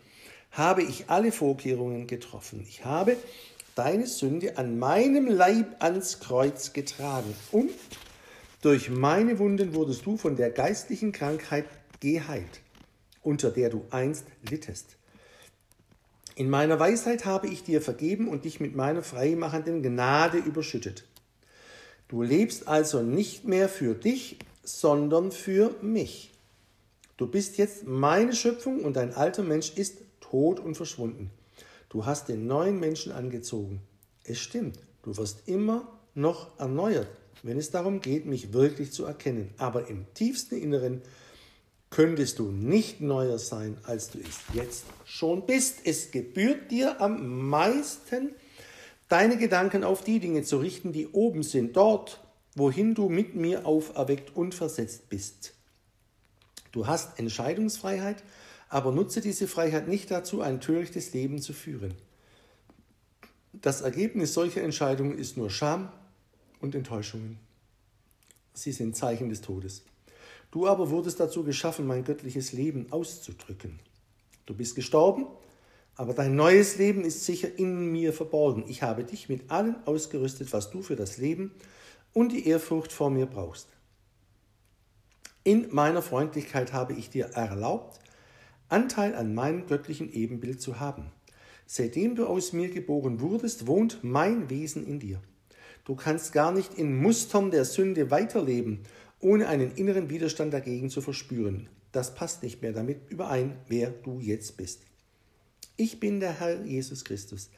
habe 0.51 0.83
ich 0.83 1.09
alle 1.09 1.33
Vorkehrungen 1.33 2.07
getroffen. 2.07 2.65
Ich 2.69 2.85
habe 2.85 3.17
deine 3.75 4.07
Sünde 4.07 4.57
an 4.57 4.79
meinem 4.79 5.27
Leib 5.27 5.83
ans 5.83 6.21
Kreuz 6.21 6.73
getragen 6.73 7.35
und 7.51 7.73
durch 8.63 8.89
meine 8.89 9.39
Wunden 9.39 9.75
wurdest 9.75 10.07
du 10.07 10.17
von 10.17 10.37
der 10.37 10.51
geistlichen 10.51 11.13
Krankheit 11.13 11.67
geheilt, 12.01 12.61
unter 13.23 13.51
der 13.51 13.69
du 13.69 13.85
einst 13.91 14.25
littest. 14.49 14.97
In 16.37 16.51
meiner 16.51 16.81
Weisheit 16.81 17.27
habe 17.27 17.47
ich 17.47 17.63
dir 17.63 17.81
vergeben 17.81 18.27
und 18.27 18.45
dich 18.45 18.61
mit 18.61 18.75
meiner 18.75 19.03
freimachenden 19.03 19.83
Gnade 19.83 20.39
überschüttet. 20.39 21.05
Du 22.09 22.23
lebst 22.23 22.67
also 22.67 23.03
nicht 23.03 23.45
mehr 23.45 23.69
für 23.69 23.95
dich, 23.95 24.39
sondern 24.65 25.33
für 25.33 25.75
mich. 25.83 26.33
Du 27.17 27.27
bist 27.27 27.59
jetzt 27.59 27.87
meine 27.87 28.35
Schöpfung 28.35 28.85
und 28.85 28.97
dein 28.97 29.15
alter 29.15 29.43
Mensch 29.43 29.77
ist 29.77 29.99
tot 30.21 30.59
und 30.59 30.75
verschwunden. 30.75 31.31
Du 31.89 32.07
hast 32.07 32.29
den 32.29 32.47
neuen 32.47 32.81
Menschen 32.81 33.13
angezogen. 33.13 33.81
Es 34.25 34.39
stimmt, 34.39 34.81
du 35.03 35.17
wirst 35.17 35.47
immer 35.47 35.87
noch 36.15 36.59
erneuert, 36.59 37.09
wenn 37.43 37.59
es 37.59 37.71
darum 37.71 38.01
geht, 38.01 38.27
mich 38.27 38.53
wirklich 38.53 38.91
zu 38.91 39.05
erkennen. 39.05 39.51
Aber 39.59 39.89
im 39.89 40.07
tiefsten 40.15 40.57
Inneren 40.57 41.03
könntest 41.91 42.41
du 42.41 42.51
nicht 42.51 43.01
neuer 43.01 43.39
sein, 43.39 43.77
als 43.85 44.11
du 44.11 44.19
es 44.19 44.41
jetzt 44.55 44.85
schon 45.05 45.47
bist. 45.47 45.79
Es 45.85 46.11
gebührt 46.11 46.73
dir 46.73 47.01
am 47.01 47.49
meisten, 47.49 48.31
deine 49.09 49.37
Gedanken 49.37 49.85
auf 49.85 50.03
die 50.03 50.19
Dinge 50.19 50.43
zu 50.43 50.57
richten, 50.57 50.91
die 50.91 51.07
oben 51.09 51.45
sind, 51.45 51.77
dort, 51.77 52.24
wohin 52.55 52.95
du 52.95 53.09
mit 53.09 53.35
mir 53.35 53.67
auferweckt 53.67 54.37
und 54.37 54.55
versetzt 54.55 55.09
bist. 55.09 55.55
Du 56.73 56.87
hast 56.87 57.19
Entscheidungsfreiheit, 57.19 58.23
aber 58.69 58.93
nutze 58.93 59.21
diese 59.21 59.47
Freiheit 59.47 59.89
nicht 59.89 60.11
dazu, 60.11 60.41
ein 60.41 60.61
törichtes 60.61 61.13
Leben 61.13 61.41
zu 61.41 61.53
führen. 61.53 61.95
Das 63.53 63.83
Ergebnis 63.83 64.35
solcher 64.35 64.63
Entscheidungen 64.63 65.17
ist 65.17 65.37
nur 65.37 65.51
Scham 65.51 65.93
und 66.61 66.75
Enttäuschungen. 66.75 67.39
Sie 68.53 68.73
sind 68.73 68.97
Zeichen 68.97 69.29
des 69.29 69.41
Todes. 69.41 69.85
Du 70.51 70.67
aber 70.67 70.91
wurdest 70.91 71.21
dazu 71.21 71.45
geschaffen, 71.45 71.87
mein 71.87 72.05
göttliches 72.05 72.53
Leben 72.53 72.87
auszudrücken. 72.91 73.81
Du 74.47 74.55
bist 74.55 74.75
gestorben, 74.75 75.27
aber 75.97 76.15
dein 76.15 76.35
neues 76.35 76.77
Leben 76.79 77.05
ist 77.05 77.25
sicher 77.25 77.49
in 77.57 77.93
mir 77.93 78.13
verborgen. 78.13 78.65
Ich 78.69 78.83
habe 78.83 79.05
dich 79.05 79.29
mit 79.29 79.51
allem 79.51 79.77
ausgerüstet, 79.85 80.53
was 80.53 80.71
du 80.71 80.83
für 80.83 80.97
das 80.97 81.19
Leben 81.19 81.53
und 82.15 82.33
die 82.33 82.49
Ehrfurcht 82.49 82.93
vor 82.93 83.11
mir 83.11 83.27
brauchst. 83.27 83.69
In 85.43 85.69
meiner 85.75 86.01
Freundlichkeit 86.01 86.73
habe 86.73 86.95
ich 86.95 87.11
dir 87.11 87.27
erlaubt, 87.35 88.01
Anteil 88.71 89.15
an 89.15 89.35
meinem 89.35 89.67
göttlichen 89.67 90.11
Ebenbild 90.11 90.63
zu 90.63 90.81
haben. 90.81 91.13
Seitdem 91.67 92.15
du 92.15 92.27
aus 92.27 92.55
mir 92.55 92.71
geboren 92.71 93.21
wurdest, 93.21 93.67
wohnt 93.67 94.03
mein 94.03 94.49
Wesen 94.49 94.87
in 94.87 95.01
dir. 95.01 95.21
Du 95.85 95.95
kannst 95.95 96.33
gar 96.33 96.51
nicht 96.51 96.75
in 96.75 96.97
Mustern 96.97 97.51
der 97.51 97.67
Sünde 97.67 98.11
weiterleben, 98.11 98.85
ohne 99.21 99.49
einen 99.49 99.73
inneren 99.73 100.09
Widerstand 100.09 100.55
dagegen 100.55 100.89
zu 100.89 101.03
verspüren. 101.03 101.69
Das 101.93 102.15
passt 102.15 102.43
nicht 102.43 102.63
mehr 102.63 102.73
damit 102.73 103.11
überein, 103.11 103.57
wer 103.69 103.91
du 103.91 104.19
jetzt 104.19 104.57
bist. 104.57 104.83
Ich 105.77 106.01
bin 106.01 106.21
der 106.21 106.41
Herr 106.41 106.65
Jesus 106.65 107.05
Christus, 107.05 107.51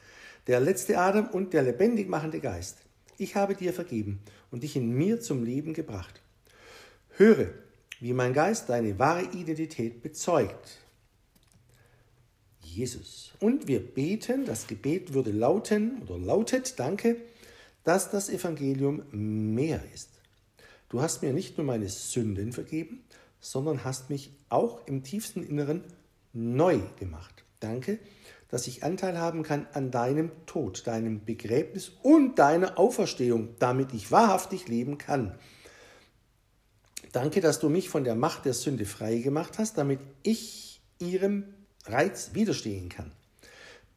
der 0.47 0.59
letzte 0.59 0.97
Adam 0.97 1.27
und 1.27 1.53
der 1.53 1.63
lebendig 1.63 2.09
machende 2.09 2.39
Geist. 2.39 2.86
Ich 3.17 3.35
habe 3.35 3.55
dir 3.55 3.73
vergeben 3.73 4.19
und 4.51 4.63
dich 4.63 4.75
in 4.75 4.89
mir 4.89 5.19
zum 5.21 5.43
Leben 5.43 5.73
gebracht. 5.73 6.21
Höre, 7.17 7.49
wie 7.99 8.13
mein 8.13 8.33
Geist 8.33 8.69
deine 8.69 8.99
wahre 8.99 9.23
Identität 9.33 10.01
bezeugt. 10.01 10.77
Jesus. 12.61 13.31
Und 13.39 13.67
wir 13.67 13.79
beten, 13.79 14.45
das 14.45 14.67
Gebet 14.67 15.13
würde 15.13 15.31
lauten 15.31 16.01
oder 16.03 16.17
lautet, 16.17 16.77
danke, 16.77 17.17
dass 17.83 18.11
das 18.11 18.29
Evangelium 18.29 19.03
mehr 19.11 19.81
ist. 19.93 20.09
Du 20.89 21.01
hast 21.01 21.23
mir 21.23 21.33
nicht 21.33 21.57
nur 21.57 21.65
meine 21.65 21.89
Sünden 21.89 22.53
vergeben, 22.53 23.03
sondern 23.39 23.83
hast 23.83 24.09
mich 24.09 24.31
auch 24.49 24.85
im 24.87 25.03
tiefsten 25.03 25.43
Inneren 25.43 25.83
neu 26.33 26.79
gemacht. 26.99 27.43
Danke, 27.59 27.99
dass 28.49 28.67
ich 28.67 28.83
Anteil 28.83 29.17
haben 29.17 29.43
kann 29.43 29.67
an 29.73 29.91
deinem 29.91 30.31
Tod, 30.45 30.87
deinem 30.87 31.25
Begräbnis 31.25 31.91
und 32.01 32.39
deiner 32.39 32.79
Auferstehung, 32.79 33.49
damit 33.59 33.93
ich 33.93 34.11
wahrhaftig 34.11 34.67
leben 34.67 34.97
kann. 34.97 35.35
Danke, 37.11 37.41
dass 37.41 37.59
du 37.59 37.69
mich 37.69 37.89
von 37.89 38.03
der 38.03 38.15
Macht 38.15 38.45
der 38.45 38.53
Sünde 38.53 38.85
frei 38.85 39.17
gemacht 39.17 39.57
hast, 39.57 39.77
damit 39.77 39.99
ich 40.23 40.81
ihrem 40.99 41.45
Reiz 41.85 42.31
widerstehen 42.33 42.89
kann. 42.89 43.11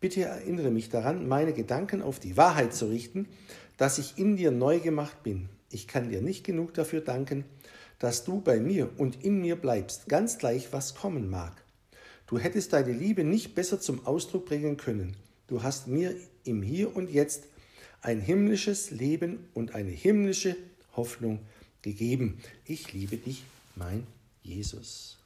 Bitte 0.00 0.22
erinnere 0.22 0.70
mich 0.70 0.88
daran, 0.88 1.28
meine 1.28 1.52
Gedanken 1.52 2.02
auf 2.02 2.18
die 2.18 2.36
Wahrheit 2.36 2.72
zu 2.72 2.86
richten, 2.86 3.28
dass 3.76 3.98
ich 3.98 4.18
in 4.18 4.36
dir 4.36 4.50
neu 4.50 4.80
gemacht 4.80 5.22
bin. 5.22 5.48
Ich 5.70 5.86
kann 5.86 6.08
dir 6.08 6.22
nicht 6.22 6.44
genug 6.44 6.74
dafür 6.74 7.00
danken, 7.00 7.44
dass 7.98 8.24
du 8.24 8.40
bei 8.40 8.58
mir 8.58 8.90
und 8.98 9.22
in 9.22 9.40
mir 9.40 9.56
bleibst, 9.56 10.08
ganz 10.08 10.38
gleich 10.38 10.72
was 10.72 10.94
kommen 10.94 11.28
mag. 11.28 11.59
Du 12.30 12.38
hättest 12.38 12.72
deine 12.72 12.92
Liebe 12.92 13.24
nicht 13.24 13.56
besser 13.56 13.80
zum 13.80 14.06
Ausdruck 14.06 14.46
bringen 14.46 14.76
können. 14.76 15.16
Du 15.48 15.64
hast 15.64 15.88
mir 15.88 16.14
im 16.44 16.62
Hier 16.62 16.94
und 16.94 17.10
Jetzt 17.10 17.42
ein 18.02 18.20
himmlisches 18.20 18.92
Leben 18.92 19.48
und 19.52 19.74
eine 19.74 19.90
himmlische 19.90 20.54
Hoffnung 20.94 21.40
gegeben. 21.82 22.38
Ich 22.64 22.92
liebe 22.92 23.16
dich, 23.16 23.42
mein 23.74 24.06
Jesus. 24.44 25.18